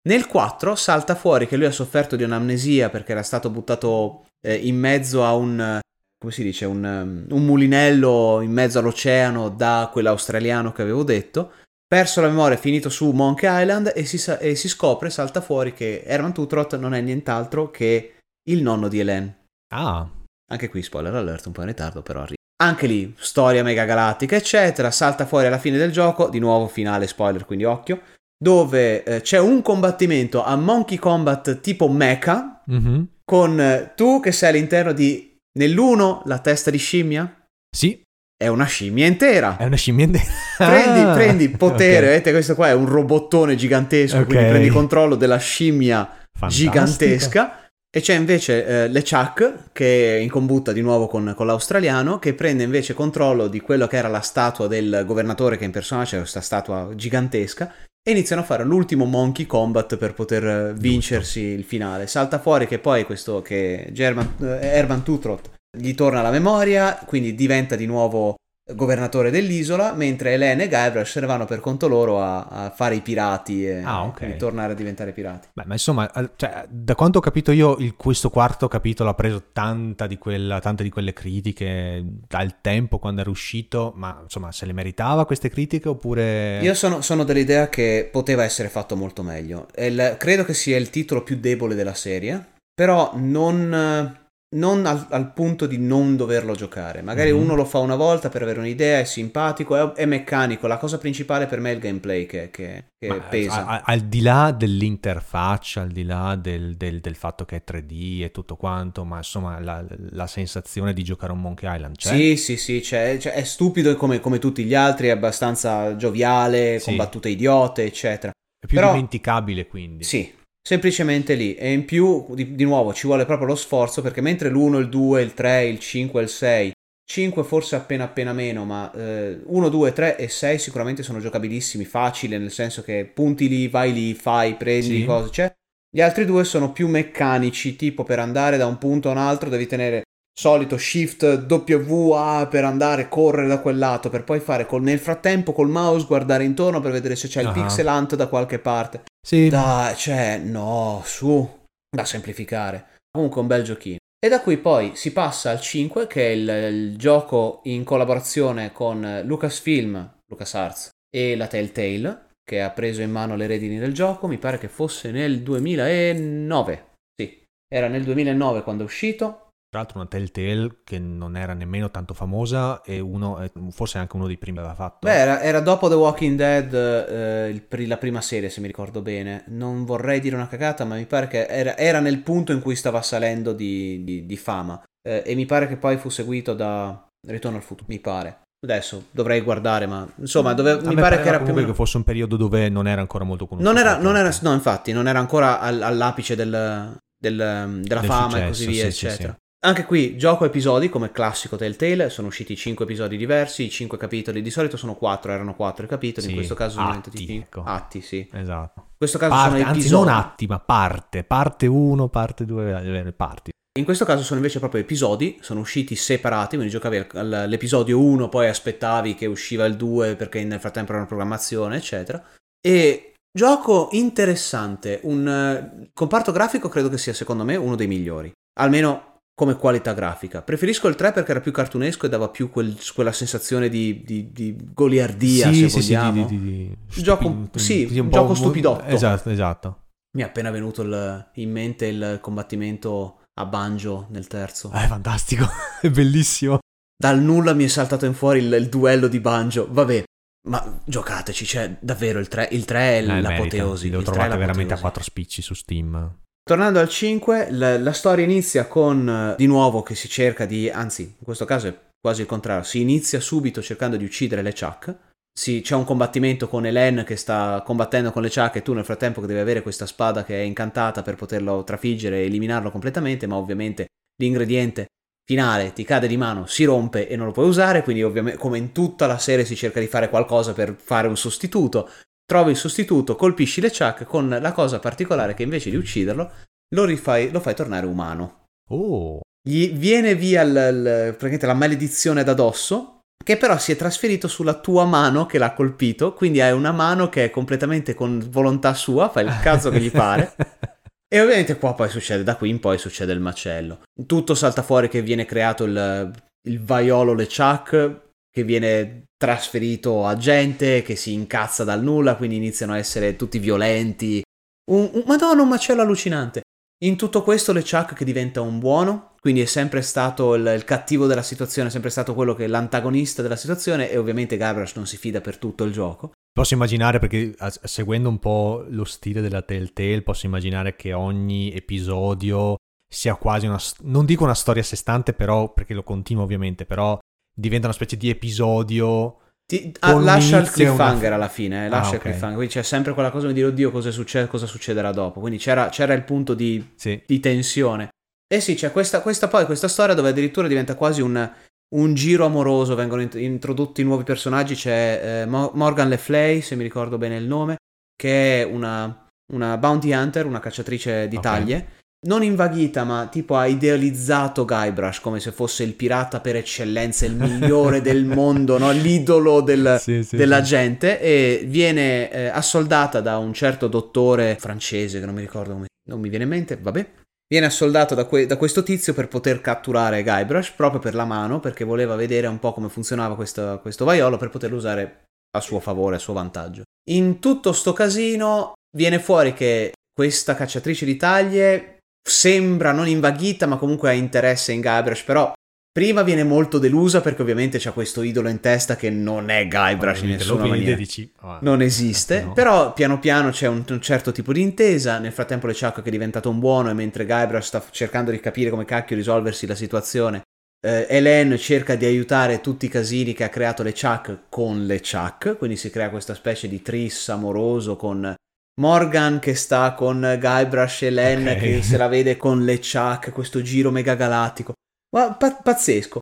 Nel 0.09 0.27
4 0.27 0.75
salta 0.77 1.17
fuori 1.17 1.47
che 1.49 1.57
lui 1.57 1.67
ha 1.67 1.73
sofferto 1.73 2.15
di 2.15 2.23
un'amnesia 2.23 2.89
perché 2.89 3.13
era 3.13 3.23
stato 3.25 3.51
buttato 3.51 4.27
eh, 4.41 4.55
in 4.55 4.79
mezzo 4.79 5.25
a 5.25 5.35
un, 5.35 5.81
come 6.17 6.33
si 6.33 6.45
dice, 6.45 6.65
un, 6.67 7.27
un 7.29 7.45
mulinello 7.45 8.41
in 8.41 8.53
mezzo 8.53 8.79
all'oceano 8.79 9.49
da 9.49 9.91
quell'australiano 9.93 10.71
che 10.73 10.83
avevo 10.83 11.03
detto. 11.03 11.53
Perso 11.87 12.21
la 12.21 12.29
memoria, 12.29 12.57
finito 12.57 12.91
su 12.91 13.11
Monkey 13.11 13.63
Island 13.63 13.93
e 13.95 14.05
si, 14.05 14.23
e 14.39 14.55
si 14.55 14.69
scopre, 14.69 15.11
salta 15.11 15.41
fuori 15.41 15.73
che 15.73 16.03
Herman 16.05 16.33
Tutrot 16.33 16.79
non 16.79 16.95
è 16.95 17.01
nient'altro 17.01 17.71
che 17.71 18.19
il 18.49 18.63
nonno 18.63 18.89
di 18.89 19.01
Hélène. 19.01 19.35
Ah, 19.75 20.09
Anche 20.51 20.69
qui, 20.69 20.83
spoiler 20.83 21.15
alert, 21.15 21.47
un 21.47 21.53
po' 21.53 21.61
in 21.61 21.67
ritardo, 21.69 22.03
però 22.03 22.21
arriva. 22.21 22.37
Anche 22.61 22.87
lì, 22.87 23.15
storia 23.19 23.63
mega 23.63 23.85
galattica, 23.85 24.37
eccetera. 24.37 24.91
Salta 24.91 25.27
fuori 25.27 25.47
alla 25.47 25.59
fine 25.59 25.77
del 25.79 25.93
gioco, 25.93 26.29
di 26.29 26.39
nuovo 26.39 26.67
finale 26.67 27.07
spoiler, 27.07 27.45
quindi 27.45 27.65
occhio. 27.65 28.01
Dove 28.43 29.03
eh, 29.03 29.21
c'è 29.21 29.39
un 29.39 29.63
combattimento 29.63 30.43
a 30.45 30.57
Monkey 30.57 30.97
Combat 30.97 31.61
tipo 31.61 31.89
mecha, 31.89 32.63
mhm. 32.67 33.07
con 33.25 33.61
eh, 33.61 33.93
tu 33.95 34.21
che 34.21 34.33
sei 34.33 34.51
all'interno 34.51 34.93
di. 34.93 35.27
Nell'uno 35.59 36.23
la 36.27 36.39
testa 36.39 36.71
di 36.71 36.79
scimmia 36.79 37.47
sì, 37.75 38.01
è 38.37 38.47
una 38.47 38.65
scimmia 38.67 39.07
intera. 39.07 39.57
è 39.57 39.65
una 39.65 39.77
scimmia 39.77 40.05
intera. 40.05 40.25
Prendi, 40.57 41.01
Ah, 41.01 41.13
prendi 41.15 41.49
potere, 41.51 41.99
ok. 41.99 42.05
vedete, 42.05 42.31
questo 42.31 42.55
qua 42.55 42.69
è 42.69 42.75
un 42.75 42.87
robottone 42.87 43.57
gigantesco, 43.57 44.19
Ok. 44.19 44.27
quindi 44.27 44.49
prendi 44.49 44.69
controllo 44.69 45.17
della 45.17 45.39
scimmia 45.39 46.09
Fantastica. 46.39 46.71
gigantesca. 46.71 47.68
E 47.91 48.01
c'è 48.01 48.15
invece 48.15 48.67
eh, 48.67 48.89
LeChuck 48.89 49.71
che 49.73 50.17
è 50.17 50.21
in 50.21 50.29
combutta 50.29 50.73
di 50.73 50.83
nuovo 50.83 51.07
con, 51.07 51.33
con 51.35 51.47
l'australiano, 51.47 52.19
che 52.19 52.35
prende 52.35 52.63
invece 52.63 52.93
controllo 52.93 53.49
di 53.49 53.61
quello 53.61 53.87
che 53.87 53.97
era 53.97 54.09
la 54.09 54.21
statua 54.21 54.67
del 54.67 55.05
governatore 55.07 55.57
che 55.57 55.65
impersona, 55.65 56.05
c'è 56.05 56.19
questa 56.19 56.43
statua 56.43 56.91
gigantesca, 56.95 57.73
e 58.03 58.11
iniziano 58.11 58.43
a 58.43 58.45
fare 58.45 58.65
l'ultimo 58.65 59.07
Monkey 59.07 59.47
Combat 59.47 59.97
per 59.97 60.13
poter 60.13 60.47
eh, 60.47 60.75
vincersi 60.75 61.41
il 61.41 61.65
finale. 61.65 62.07
Salta 62.07 62.39
fuori 62.39 62.67
che 62.67 62.79
poi 62.79 63.05
questo 63.05 63.41
che 63.41 63.89
German, 63.93 64.35
eh, 64.41 64.67
Herman 64.67 65.03
Tutrot 65.03 65.51
gli 65.75 65.95
torna 65.95 66.23
la 66.23 66.31
memoria, 66.31 67.03
quindi 67.07 67.35
diventa 67.35 67.75
di 67.75 67.87
nuovo 67.87 68.37
governatore 68.75 69.31
dell'isola, 69.31 69.93
mentre 69.95 70.33
Elena 70.33 70.63
e 70.63 70.69
Guybrush 70.69 71.25
vanno 71.25 71.45
per 71.47 71.61
conto 71.61 71.89
loro 71.89 72.21
a, 72.23 72.45
a 72.45 72.71
fare 72.71 72.97
i 72.97 73.01
pirati 73.01 73.67
e 73.67 73.83
Ah, 73.83 74.05
ok. 74.05 74.17
quindi 74.19 74.37
tornare 74.37 74.73
a 74.73 74.75
diventare 74.77 75.13
pirati. 75.13 75.49
Beh, 75.53 75.65
ma 75.67 75.73
insomma, 75.75 76.11
cioè, 76.37 76.67
da 76.69 76.95
quanto 76.95 77.19
ho 77.19 77.21
capito 77.23 77.51
io, 77.53 77.77
il- 77.79 77.97
questo 77.97 78.31
quarto 78.31 78.69
capitolo 78.69 79.11
ha 79.11 79.15
preso 79.15 79.45
tanta 79.53 80.07
di 80.07 80.19
quella, 80.19 80.61
tante 80.61 80.83
di 80.83 80.91
quelle 80.91 81.13
critiche 81.13 82.05
dal 82.29 82.61
tempo 82.61 82.99
quando 82.99 83.21
era 83.23 83.31
uscito, 83.31 83.93
ma 83.97 84.21
insomma, 84.23 84.53
se 84.53 84.67
le 84.67 84.73
meritava 84.73 85.25
queste 85.27 85.49
critiche 85.49 85.89
oppure... 85.89 86.61
Io 86.61 86.75
sono, 86.75 87.01
sono 87.01 87.25
dell'idea 87.25 87.69
che 87.69 88.09
poteva 88.11 88.45
essere 88.45 88.69
fatto 88.69 88.97
molto 88.97 89.23
meglio. 89.23 89.69
Il- 89.77 90.17
credo 90.19 90.45
che 90.45 90.55
sia 90.55 90.77
il 90.77 90.91
titolo 90.91 91.23
più 91.23 91.39
debole 91.39 91.75
della 91.75 91.95
serie, 91.95 92.45
però 92.75 93.13
non, 93.15 94.19
non 94.57 94.87
al, 94.87 95.07
al 95.11 95.33
punto 95.35 95.67
di 95.67 95.77
non 95.79 96.17
doverlo 96.17 96.55
giocare. 96.55 97.03
Magari 97.03 97.33
Mhm. 97.33 97.41
uno 97.41 97.55
lo 97.55 97.67
fa 97.67 97.79
una 97.81 97.97
volta 97.97 98.31
per 98.31 98.43
avere 98.43 98.61
un'idea, 98.61 98.99
è 99.01 99.05
simpatico, 99.05 99.77
è, 99.95 100.01
è 100.03 100.07
meccanico. 100.07 100.67
La 100.67 100.79
cosa 100.79 100.97
principale 100.97 101.47
per 101.47 101.61
me 101.61 101.71
è 101.71 101.75
il 101.75 101.81
gameplay 101.81 102.25
che, 102.25 102.49
che- 102.51 102.85
che 102.99 103.09
Ma, 103.09 103.17
pesa. 103.19 103.67
a- 103.67 103.77
a- 103.77 103.83
al 103.85 104.01
di 104.01 104.23
là 104.23 104.51
dell'interfaccia, 104.53 105.83
al 105.83 105.91
di 105.91 106.03
là 106.03 106.35
del, 106.37 106.77
del- 106.77 107.01
del 107.01 107.15
fatto 107.15 107.45
che 107.45 107.57
è 107.57 107.63
3D 107.63 108.23
e 108.23 108.31
tutto 108.31 108.57
quanto, 108.57 109.05
ma 109.05 109.19
insomma 109.19 109.61
la, 109.61 109.85
la 110.11 110.27
sensazione 110.27 110.93
di 110.95 111.03
giocare 111.05 111.33
a 111.33 111.35
un 111.35 111.43
Monkey 111.43 111.75
Island 111.75 111.97
c'è? 111.97 112.09
Sì, 112.15 112.37
sì, 112.37 112.57
sì, 112.57 112.81
c'è- 112.81 113.17
c'è- 113.19 113.33
è 113.33 113.45
stupido 113.45 113.95
come, 113.97 114.19
come 114.21 114.39
tutti 114.39 114.65
gli 114.65 114.75
altri, 114.75 115.09
è 115.09 115.11
abbastanza 115.11 115.95
gioviale, 115.97 116.79
Sì. 116.79 116.87
con 116.87 116.97
battute 116.97 117.29
idiote, 117.29 117.85
eccetera. 117.85 118.33
È 118.61 118.67
più 118.67 118.77
Però- 118.79 118.93
dimenticabile 118.93 119.67
quindi. 119.67 120.05
Sì, 120.05 120.33
semplicemente 120.69 121.33
lì. 121.33 121.55
E 121.55 121.73
in 121.73 121.87
più, 121.87 122.27
di, 122.35 122.55
di 122.55 122.65
nuovo, 122.65 122.93
ci 122.93 123.07
vuole 123.07 123.25
proprio 123.25 123.47
lo 123.47 123.55
sforzo 123.55 124.03
perché 124.03 124.21
mentre 124.21 124.51
l'1, 124.51 124.79
il 124.79 124.91
2, 124.91 125.23
il 125.23 125.33
3, 125.33 125.65
il 125.65 125.79
5 125.79 126.21
e 126.21 126.23
il 126.25 126.29
6, 126.29 126.73
5 127.11 127.43
forse 127.43 127.75
appena 127.75 128.05
appena 128.05 128.35
meno, 128.35 128.67
ma 128.67 128.93
eh, 128.93 129.41
1, 129.43 129.69
2, 129.71 129.93
3 129.95 130.19
e 130.19 130.29
6 130.29 130.59
sicuramente 130.59 131.03
sono 131.03 131.21
giocabilissimi, 131.21 131.87
facili, 131.87 132.37
nel 132.37 132.51
senso 132.53 132.83
che 132.83 133.11
punti 133.13 133.49
lì, 133.49 133.69
vai 133.69 133.95
lì, 133.95 134.13
fai, 134.13 134.57
prendi 134.57 134.99
Sì. 135.01 135.05
cose, 135.07 135.31
c'è. 135.31 135.51
Gli 135.91 136.03
altri 136.03 136.27
due 136.27 136.45
sono 136.45 136.71
più 136.71 136.87
meccanici, 136.87 137.75
tipo 137.75 138.05
per 138.05 138.19
andare 138.19 138.59
da 138.59 138.67
un 138.67 138.77
punto 138.77 139.09
a 139.09 139.13
un 139.13 139.19
altro 139.19 139.49
devi 139.49 139.67
tenere 139.67 140.03
solito 140.39 140.77
shift 140.79 141.47
W 141.49 142.13
A 142.13 142.47
per 142.49 142.63
andare, 142.63 143.09
correre 143.09 143.49
da 143.49 143.59
quel 143.59 143.77
lato, 143.77 144.09
per 144.09 144.23
poi 144.23 144.39
fare 144.39 144.67
col- 144.67 144.83
nel 144.83 145.01
frattempo 145.01 145.53
col 145.53 145.69
mouse 145.69 146.07
guardare 146.07 146.45
intorno 146.45 146.81
per 146.81 146.93
vedere 146.93 147.17
se 147.17 147.27
c'è 147.27 147.41
il 147.41 147.49
Ah. 147.49 147.53
pixel 147.53 147.87
hunt 147.89 148.15
da 148.15 148.29
qualche 148.29 148.61
parte. 148.61 149.03
Sì. 149.21 149.49
Dai, 149.49 149.97
cioè, 149.97 150.39
no, 150.39 151.03
su, 151.05 151.47
da 151.91 152.05
semplificare. 152.05 152.87
Comunque 153.11 153.41
un 153.41 153.49
bel 153.49 153.65
giochino. 153.65 153.97
E 154.25 154.29
da 154.29 154.41
qui 154.41 154.59
poi 154.59 154.93
si 154.95 155.13
passa 155.13 155.51
al 155.51 155.61
5, 155.61 156.07
che 156.07 156.29
è 156.29 156.31
il, 156.31 156.49
il 156.49 156.97
gioco 156.97 157.61
in 157.65 157.83
collaborazione 157.83 158.71
con 158.71 159.23
Lucasfilm, 159.25 160.19
LucasArts 160.31 160.91
e 161.11 161.35
la 161.37 161.49
Telltale, 161.49 162.27
che 162.45 162.63
ha 162.63 162.71
preso 162.71 163.03
in 163.03 163.11
mano 163.11 163.35
le 163.35 163.49
redini 163.49 163.79
del 163.79 163.93
gioco. 163.93 164.29
Mi 164.29 164.39
pare 164.39 164.59
che 164.59 164.69
fosse 164.69 165.11
nel 165.11 165.41
2009. 165.43 166.85
Sì, 167.21 167.43
era 167.69 167.89
nel 167.89 168.05
2009 168.05 168.63
quando 168.63 168.85
è 168.85 168.87
uscito. 168.87 169.48
Tra 169.71 169.81
l'altro 169.81 169.99
una 169.99 170.09
Telltale 170.09 170.79
che 170.83 170.99
non 170.99 171.37
era 171.37 171.53
nemmeno 171.53 171.91
tanto 171.91 172.15
famosa 172.15 172.81
e 172.81 173.01
uno, 173.01 173.39
eh, 173.43 173.53
forse 173.71 173.99
anche 173.99 174.17
uno 174.17 174.27
dei 174.27 174.39
primi 174.39 174.57
che 174.57 174.63
aveva 174.65 174.75
fatto. 174.75 175.07
Beh, 175.07 175.15
era, 175.15 175.43
era 175.43 175.61
dopo 175.61 175.89
The 175.91 175.95
Walking 175.95 176.39
Dead 176.39 176.73
eh, 176.73 177.49
il 177.51 177.87
la 177.87 177.99
prima 177.99 178.23
serie, 178.23 178.49
se 178.49 178.63
mi 178.63 178.67
ricordo 178.67 179.03
bene. 179.03 179.45
Non 179.49 179.85
vorrei 179.85 180.21
dire 180.21 180.37
una 180.37 180.49
cagata, 180.49 180.87
ma 180.87 180.95
mi 180.95 181.05
pare 181.05 181.29
che 181.29 181.45
era, 181.45 181.77
era 181.77 182.01
nel 182.01 182.21
punto 182.21 182.53
in 182.53 182.63
cui 182.63 182.77
stava 182.77 183.03
salendo 183.03 183.53
di, 183.53 184.03
di- 184.05 184.25
di 184.25 184.37
fama. 184.39 184.83
Eh, 185.07 185.23
e 185.27 185.35
mi 185.35 185.45
pare 185.45 185.69
che 185.69 185.77
poi 185.77 185.99
fu 185.99 186.09
seguito 186.09 186.55
da 186.55 187.07
Ritorno 187.27 187.59
al 187.59 187.63
futuro, 187.63 187.87
mi 187.91 187.99
pare. 187.99 188.41
Adesso 188.65 189.09
dovrei 189.11 189.43
guardare, 189.43 189.87
ma 189.87 190.11
insomma, 190.17 190.55
dove- 190.55 190.81
mi 190.83 190.95
pare 190.95 191.21
che 191.21 191.29
era 191.29 191.41
più 191.43 191.53
che 191.53 191.75
fosse 191.75 191.99
un 191.99 192.05
periodo 192.05 192.37
dove 192.37 192.71
non 192.71 192.87
era 192.89 193.03
ancora 193.03 193.25
molto 193.25 193.47
conosciuto. 193.47 193.75
Non 193.79 193.87
era, 193.87 193.99
non 193.99 194.17
era, 194.17 194.35
no, 194.41 194.55
infatti, 194.55 194.93
non 194.93 195.07
era 195.07 195.19
ancora 195.19 195.61
al- 195.61 195.83
all'apice 195.83 196.35
del- 196.35 196.97
del- 197.21 197.37
della 197.83 198.01
Del 198.01 198.09
fama 198.09 198.27
e 198.27 198.31
successo, 198.31 198.49
così 198.49 198.67
via, 198.67 198.91
sì, 198.91 199.07
eccetera. 199.07 199.33
sì. 199.35 199.47
Anche 199.61 199.85
qui 199.87 200.17
gioco 200.17 200.45
episodi 200.45 200.89
come 200.89 201.11
classico 201.11 201.57
Telltale, 201.57 202.11
sono 202.11 202.29
usciti 202.29 202.55
5 202.55 202.85
episodi 202.85 203.17
diversi, 203.17 203.69
5 203.69 203.99
capitoli, 203.99 204.41
di 204.41 204.51
solito 204.51 204.77
sono 204.77 204.95
4, 204.95 205.33
erano 205.33 205.57
4 205.57 205.85
i 205.85 205.89
capitoli, 205.89 206.23
Sì, 206.27 206.31
in 206.31 206.37
questo 206.37 206.55
caso 206.55 206.75
sono 206.79 206.91
atti, 206.91 207.11
diventati 207.11 207.27
5. 207.27 207.61
ecco. 207.61 207.69
Atti, 207.69 208.01
sì. 208.01 208.29
In 208.33 208.39
Esatto. 208.39 208.87
questo 208.97 209.19
caso 209.19 209.33
Parte, 209.35 209.57
sono 209.57 209.69
anzi, 209.69 209.81
episodi. 209.81 210.05
non 210.05 210.15
atti, 210.15 210.47
ma 210.47 210.61
parte. 210.61 211.25
Parte 211.25 211.67
1, 211.67 212.09
parte 212.09 212.45
2, 212.45 213.15
parti. 213.17 213.51
In 213.77 213.85
questo 213.85 214.05
caso 214.05 214.23
sono 214.23 214.37
invece 214.39 214.61
proprio 214.61 214.81
episodi, 214.81 215.39
sono 215.41 215.59
usciti 215.59 215.97
separati, 215.97 216.55
quindi 216.55 216.73
giocavi 216.73 216.97
al- 216.99 217.07
al- 217.15 217.33
all'episodio 217.33 217.99
1, 218.01 218.29
poi 218.29 218.47
aspettavi 218.49 219.17
che 219.17 219.27
usciva 219.27 219.65
il 219.65 219.75
2 219.75 220.15
perché 220.15 220.43
nel 220.45 220.61
frattempo 220.61 220.91
era 220.91 220.99
una 221.01 221.09
programmazione, 221.09 221.77
eccetera. 221.77 222.25
E 222.65 223.15
gioco 223.37 223.89
interessante, 223.91 225.01
un 225.03 225.27
eh, 225.29 225.91
comparto 225.93 226.31
grafico 226.31 226.69
credo 226.69 226.89
che 226.89 226.99
sia 226.99 227.13
secondo 227.13 227.45
me 227.45 227.57
uno 227.57 227.75
dei 227.77 227.87
migliori, 227.89 228.33
almeno 228.61 229.08
come 229.39 229.55
qualità 229.55 229.93
grafica. 229.93 230.43
Preferisco 230.43 230.89
il 230.89 230.97
3 230.97 231.13
perché 231.13 231.31
era 231.31 231.39
più 231.41 231.53
cartunesco 231.53 232.07
e 232.07 232.09
dava 232.09 232.29
più 232.29 232.51
quel- 232.51 232.77
quella 232.93 233.13
sensazione 233.13 233.69
di, 233.69 234.03
di- 234.05 234.33
di 234.33 234.57
goliardia, 234.75 235.53
se 235.53 235.69
vogliamo. 235.69 236.27
di, 236.27 236.41
di, 236.41 236.77
di- 236.91 237.03
Gioco- 237.03 237.49
sì, 237.55 237.87
di 237.87 238.01
un 238.01 238.11
gioco 238.11 238.35
stupidotto. 238.35 238.83
Esatto, 238.87 239.31
esatto. 239.31 239.83
Mi 240.17 240.23
è 240.23 240.25
appena 240.25 240.51
venuto 240.51 240.83
il- 240.83 241.31
in 241.35 241.53
mente 241.53 241.87
il 241.87 242.19
combattimento 242.21 243.21
a 243.39 243.45
banjo 243.47 244.09
nel 244.11 244.27
terzo. 244.27 244.73
È 244.73 244.87
fantastico, 244.89 245.47
è 245.81 245.89
bellissimo. 245.89 246.59
Dal 247.01 247.21
nulla 247.21 247.53
mi 247.55 247.63
è 247.63 247.69
saltato 247.69 248.07
in 248.07 248.15
fuori 248.15 248.41
il, 248.41 248.53
il 248.53 248.69
duello 248.69 249.07
di 249.07 249.21
banjo. 249.21 249.69
Vabbè, 249.71 250.03
ma 250.49 250.81
giocateci, 250.85 251.47
cioè, 251.47 251.77
davvero 251.79 252.19
il 252.19 252.27
3, 252.27 252.49
il 252.51 252.65
3 252.65 252.81
è 252.81 252.99
Eh, 253.03 253.07
merita. 253.07 253.29
l'apoteosi. 253.31 253.89
3 253.91 254.01
è 254.01 254.03
trovato 254.03 254.31
veramente 254.37 254.41
a 254.41 254.49
l'apoteosi. 254.51 254.81
quattro 254.83 255.03
spicci 255.05 255.43
su 255.43 255.55
Steam. 255.55 256.17
Tornando 256.49 256.81
al 256.81 256.89
5, 256.89 257.49
la, 257.51 257.79
la 257.79 257.93
storia 257.93 258.25
inizia 258.25 258.67
con 258.67 259.07
eh, 259.07 259.35
di 259.37 259.45
nuovo 259.45 259.83
che 259.83 259.95
si 259.95 260.09
cerca 260.09 260.47
di, 260.47 260.71
anzi, 260.71 261.03
in 261.03 261.23
questo 261.23 261.45
caso 261.45 261.67
è 261.69 261.79
quasi 262.01 262.23
il 262.23 262.27
contrario, 262.27 262.63
si 262.63 262.81
inizia 262.81 263.21
subito 263.21 263.61
cercando 263.61 263.99
di 263.99 264.05
uccidere 264.07 264.41
le 264.41 264.55
Chuck. 264.55 264.97
Si- 265.31 265.61
c'è 265.61 265.75
un 265.75 265.85
combattimento 265.85 266.49
con 266.49 266.65
Helen 266.65 267.05
che 267.05 267.17
sta 267.17 267.63
combattendo 267.67 268.13
con 268.13 268.23
le 268.23 268.31
Chuck 268.31 268.57
e 268.57 268.63
tu 268.63 268.73
nel 268.73 268.87
frattempo 268.87 269.21
che 269.21 269.27
devi 269.27 269.41
avere 269.41 269.61
questa 269.61 269.85
spada 269.85 270.25
che 270.25 270.41
è 270.41 270.43
incantata 270.43 271.03
per 271.03 271.17
poterlo 271.17 271.65
trafiggere 271.65 272.21
e 272.21 272.25
eliminarlo 272.25 272.71
completamente, 272.71 273.27
ma 273.27 273.37
ovviamente 273.37 273.89
l'ingrediente 274.17 274.87
finale 275.27 275.75
ti 275.75 275.85
cade 275.85 276.07
di 276.07 276.17
mano, 276.17 276.47
si 276.47 276.65
rompe 276.65 277.09
e 277.09 277.17
non 277.17 277.27
lo 277.27 277.33
puoi 277.33 277.47
usare, 277.47 277.83
quindi 277.83 278.03
ovviamente 278.03 278.39
come 278.39 278.57
in 278.57 278.73
tutta 278.73 279.07
la 279.07 279.19
serie 279.19 279.45
si 279.45 279.55
cerca 279.55 279.81
di 279.81 279.87
fare 279.87 280.09
qualcosa 280.09 280.55
per 280.55 280.75
fare 280.79 281.09
un 281.09 281.17
sostituto. 281.19 281.91
Trovi 282.29 282.51
il 282.51 282.57
sostituto, 282.59 283.17
colpisci 283.17 283.63
le 283.63 283.71
Chuck 283.71 284.05
con 284.05 284.29
la 284.29 284.53
cosa 284.53 284.79
particolare 284.79 285.33
che 285.33 285.45
invece 285.45 285.71
di 285.71 285.77
ucciderlo 285.77 286.31
lo, 286.75 286.85
rifai, 286.85 287.31
lo 287.31 287.41
fai 287.41 287.55
tornare 287.55 287.87
umano. 287.87 288.45
Oh, 288.71 289.21
Gli 289.41 289.73
viene 289.73 290.15
via 290.15 290.43
il- 290.43 290.53
praticamente 290.53 291.47
la 291.47 291.55
maledizione 291.55 292.25
da 292.25 292.35
dosso, 292.35 293.01
che 293.25 293.39
però 293.39 293.57
si 293.57 293.73
è 293.73 293.77
trasferito 293.77 294.29
sulla 294.29 294.53
tua 294.61 294.85
mano 294.85 295.25
che 295.25 295.39
l'ha 295.39 295.55
colpito, 295.55 296.13
quindi 296.13 296.43
hai 296.43 296.53
una 296.53 296.73
mano 296.73 297.09
che 297.09 297.25
è 297.25 297.31
completamente 297.31 297.95
con 297.95 298.23
volontà 298.31 298.75
sua, 298.75 299.09
fa 299.09 299.23
il 299.23 299.35
cazzo 299.41 299.71
che 299.71 299.81
gli 299.81 299.91
pare. 299.91 300.35
E 301.11 301.23
ovviamente 301.23 301.57
qua 301.57 301.73
poi 301.73 301.89
succede, 301.89 302.23
da 302.23 302.37
qui 302.37 302.51
in 302.51 302.61
poi 302.61 302.77
succede 302.77 303.15
il 303.15 303.21
macello. 303.21 303.81
Tutto 304.05 304.35
salta 304.35 304.63
fuori 304.63 304.91
che 304.91 305.01
viene 305.01 305.25
creato 305.25 305.65
il, 305.65 306.11
il 306.47 306.63
vaiolo 306.63 307.15
LeChuck 307.15 308.01
che 308.31 308.43
viene 308.45 309.05
trasferito 309.19 310.07
a 310.07 310.17
gente 310.17 310.83
che 310.83 310.97
si 310.97 311.13
incazza 311.13 311.65
dal 311.65 311.83
nulla, 311.83 312.17
quindi 312.17 312.37
iniziano 312.37 312.73
a 312.73 312.79
essere 312.79 313.17
tutti 313.17 313.39
violenti. 313.39 314.23
Un, 314.71 314.89
un, 314.93 315.03
madonna, 315.07 315.43
un 315.43 315.49
macello 315.49 315.83
allucinante. 315.83 316.43
In 316.85 316.97
tutto 316.97 317.23
questo 317.23 317.53
LeChuck 317.53 317.93
che 317.95 318.05
diventa 318.05 318.41
un 318.41 318.61
buono, 318.61 319.15
quindi 319.21 319.41
è 319.41 319.47
sempre 319.47 319.83
stato 319.83 320.37
il, 320.37 320.47
il, 320.55 320.65
cattivo 320.65 321.07
della 321.07 321.23
situazione, 321.23 321.69
è 321.69 321.73
sempre 321.73 321.91
stato 321.91 322.15
quello 322.15 322.35
che 322.35 322.45
è 322.45 322.47
l'antagonista 322.47 323.21
della 323.21 323.35
situazione 323.35 323.91
e 323.91 323.99
ovviamente 323.99 324.37
Guybrush 324.37 324.77
non 324.77 324.87
si 324.87 324.97
fida 324.97 325.21
per 325.21 325.39
tutto 325.39 325.65
il 325.65 325.73
gioco. 325.73 326.13
Posso 326.33 326.55
immaginare, 326.55 327.01
perché 327.01 327.35
seguendo 327.65 328.09
un 328.09 328.21
po' 328.21 328.65
lo 328.69 328.85
stile 328.85 329.21
della 329.21 329.43
Telltale, 329.43 330.03
posso 330.03 330.27
immaginare 330.27 330.77
che 330.77 330.93
ogni 330.93 331.53
episodio 331.53 332.55
sia 332.89 333.17
quasi 333.17 333.47
una, 333.47 333.61
non 333.81 334.07
dico 334.07 334.23
una 334.23 334.37
storia 334.37 334.63
a 334.63 334.65
sé 334.65 334.77
stante, 334.77 335.15
però, 335.15 335.53
perché 335.53 335.75
lo 335.75 335.83
continua 335.83 336.23
ovviamente, 336.23 336.65
però 336.65 336.97
diventa 337.39 337.67
una 337.67 337.77
specie 337.77 337.97
di 337.97 338.11
episodio... 338.11 339.19
Ti, 339.49 339.73
ah, 339.81 339.95
lascia 339.95 340.37
il 340.39 340.51
cliffhanger 340.51 341.07
una... 341.07 341.15
alla 341.15 341.29
fine, 341.29 341.65
eh, 341.65 341.69
lascia 341.71 341.85
ah, 341.85 341.87
okay. 341.87 341.95
il 341.95 342.03
cliffhanger, 342.03 342.37
quindi 342.37 342.53
c'è 342.53 342.63
sempre 342.63 342.93
quella 342.93 343.11
cosa 343.11 343.29
di 343.29 343.33
dire 343.33 343.47
oddio 343.47 343.71
cosa, 343.71 343.91
succede, 343.91 344.27
cosa 344.27 344.45
succederà 344.45 344.93
dopo, 344.93 345.21
quindi 345.21 345.39
c'era, 345.39 345.71
c'era 345.71 345.95
il 345.95 346.03
punto 346.03 346.35
di, 346.35 346.73
sì. 346.75 347.03
di, 347.07 347.19
tensione. 347.19 347.89
E 348.31 348.41
sì, 348.41 348.55
c'è 348.57 348.71
questa, 348.73 349.01
questa, 349.01 349.29
poi 349.29 349.47
questa 349.47 349.69
storia 349.69 349.95
dove 349.95 350.11
addirittura 350.11 350.49
diventa 350.49 350.75
quasi 350.75 351.01
un, 351.01 351.31
un 351.77 351.95
giro 351.95 352.27
amoroso, 352.27 352.75
vengono 352.75 353.01
introdotti 353.01 353.83
nuovi 353.85 354.05
personaggi, 354.05 354.55
c'è 354.55 355.23
eh, 355.23 355.27
Morgan 355.27 355.89
Le 355.89 355.97
Flay, 355.97 356.43
se 356.43 356.55
mi 356.55 356.63
ricordo 356.63 356.99
bene 356.99 357.17
il 357.17 357.27
nome, 357.27 357.57
che 357.97 358.43
è 358.43 358.45
una, 358.45 359.07
una 359.33 359.57
bounty 359.57 359.95
hunter, 359.95 360.27
una 360.27 360.41
cacciatrice 360.41 361.09
di 361.09 361.17
okay. 361.17 361.33
taglie, 361.33 361.69
non 362.07 362.23
invaghita, 362.23 362.85
ma 362.85 363.09
tipo 363.11 363.37
ha 363.37 363.47
idealizzato 363.47 364.45
Guybrush 364.45 365.01
come 365.01 365.19
se 365.19 365.33
fosse 365.33 365.65
il 365.65 365.75
pirata 365.75 366.21
per 366.21 366.37
eccellenza, 366.37 367.07
il 367.07 367.17
migliore 367.17 367.81
del 367.81 368.05
mondo, 368.05 368.57
no? 368.59 368.71
l'idolo 368.71 369.41
del, 369.41 369.79
sì, 369.83 370.05
sì, 370.05 370.17
della 370.17 370.43
sì. 370.45 370.51
gente, 370.51 371.01
e 371.01 371.45
viene 371.47 372.11
eh, 372.11 372.27
assoldata 372.27 373.01
da 373.01 373.19
un 373.19 373.33
certo 373.33 373.67
dottore 373.67 374.37
francese, 374.39 375.01
che 375.01 375.07
non 375.07 375.15
mi 375.15 375.23
ricordo 375.23 375.55
come, 375.55 375.67
non 375.89 376.01
mi 376.01 376.09
viene 376.09 376.25
in 376.25 376.31
mente, 376.31 376.57
vabbè, 376.61 376.87
Viene 377.31 377.45
assoldato 377.45 377.95
da, 377.95 378.07
que- 378.07 378.25
da, 378.25 378.39
questo 378.39 378.63
tizio 378.63 378.95
per 378.95 379.07
poter 379.07 379.43
catturare 379.43 380.03
Guybrush 380.03 380.53
proprio 380.53 380.81
per 380.81 380.95
la 380.95 381.05
mano, 381.05 381.41
perché 381.41 381.63
voleva 381.63 381.95
vedere 381.95 382.27
un 382.27 382.39
po' 382.39 382.55
come 382.55 382.71
funzionava 382.71 383.17
questo, 383.17 383.59
questo 383.61 383.85
vaiolo 383.85 384.17
per 384.17 384.31
poterlo 384.31 384.57
usare 384.57 385.03
a 385.37 385.41
suo 385.41 385.61
favore, 385.61 385.97
a 385.97 385.99
suo 385.99 386.15
vantaggio. 386.15 386.63
In 386.89 387.19
tutto 387.19 387.53
sto 387.53 387.75
casino 387.75 388.55
viene 388.75 388.99
fuori 388.99 389.35
che 389.35 389.75
questa 389.93 390.35
cacciatrice 390.35 390.87
di 390.87 390.97
taglie 390.97 391.78
sembra 392.09 392.73
non 392.73 392.89
invaghita, 392.89 393.47
ma 393.47 393.57
comunque 393.57 393.91
ha 393.91 393.93
interesse 393.93 394.53
in 394.53 394.61
Guybrush, 394.61 395.03
però 395.03 395.33
Prima 395.79 396.03
viene 396.03 396.25
molto 396.25 396.59
delusa 396.59 397.01
perché 397.01 397.23
ovviamente 397.23 397.59
c'ha 397.61 397.71
questo 397.71 398.03
idolo 398.03 398.29
in 398.29 398.41
testa 398.41 398.75
che 398.75 398.91
non 398.91 399.31
è 399.31 399.47
Guybrush 399.47 400.01
in 400.01 400.09
nessuna 400.09 400.47
maniera. 400.47 400.75
Dici, 400.75 401.09
oh, 401.21 401.39
non 401.43 401.63
esiste, 401.63 402.23
no. 402.25 402.33
però 402.33 402.73
piano 402.73 402.99
piano 402.99 403.31
c'è 403.31 403.47
un, 403.47 403.63
un, 403.69 403.81
certo 403.81 404.11
tipo 404.11 404.33
di 404.33 404.41
intesa. 404.41 404.99
Nel 404.99 405.13
frattempo 405.13 405.47
LeChuck 405.47 405.81
che 405.81 405.89
è 405.89 405.93
diventato 405.93 406.31
un 406.31 406.41
buono 406.41 406.69
e 406.71 406.73
mentre 406.73 407.07
Guybrush 407.07 407.47
sta 407.47 407.63
cercando 407.71 408.11
di 408.11 408.19
capire 408.19 408.51
come 408.51 408.65
cacchio 408.65 408.97
risolversi 408.97 409.47
la 409.47 409.55
situazione, 409.55 410.23
eh, 410.61 410.87
Hélène 410.89 411.39
cerca 411.39 411.77
di 411.77 411.85
aiutare 411.85 412.41
tutti 412.41 412.67
i 412.67 412.71
casini 412.71 413.13
che 413.13 413.23
ha 413.23 413.29
creato 413.29 413.63
LeChuck 413.63 414.23
con 414.29 414.67
LeChuck, 414.67 415.37
quindi 415.37 415.57
si 415.57 415.71
crea 415.71 415.91
questa 415.91 416.15
specie 416.15 416.49
di 416.49 416.61
tris 416.61 417.09
amoroso 417.09 417.77
con 417.77 418.17
Morgan 418.59 419.19
che 419.21 419.35
sta 419.35 419.73
con 419.75 420.01
Guybrush 420.21 420.83
e 420.83 420.87
Hélène 420.89 421.33
okay. 421.33 421.39
che 421.39 421.63
se 421.63 421.77
la 421.77 421.89
vede 421.89 422.17
con 422.17 422.45
LeChuck, 422.45 423.13
questo 423.13 423.41
giro 423.41 423.71
megagalattico. 423.71 424.53
Ma 424.97 425.13
pa- 425.15 425.41
pazzesco. 425.43 426.01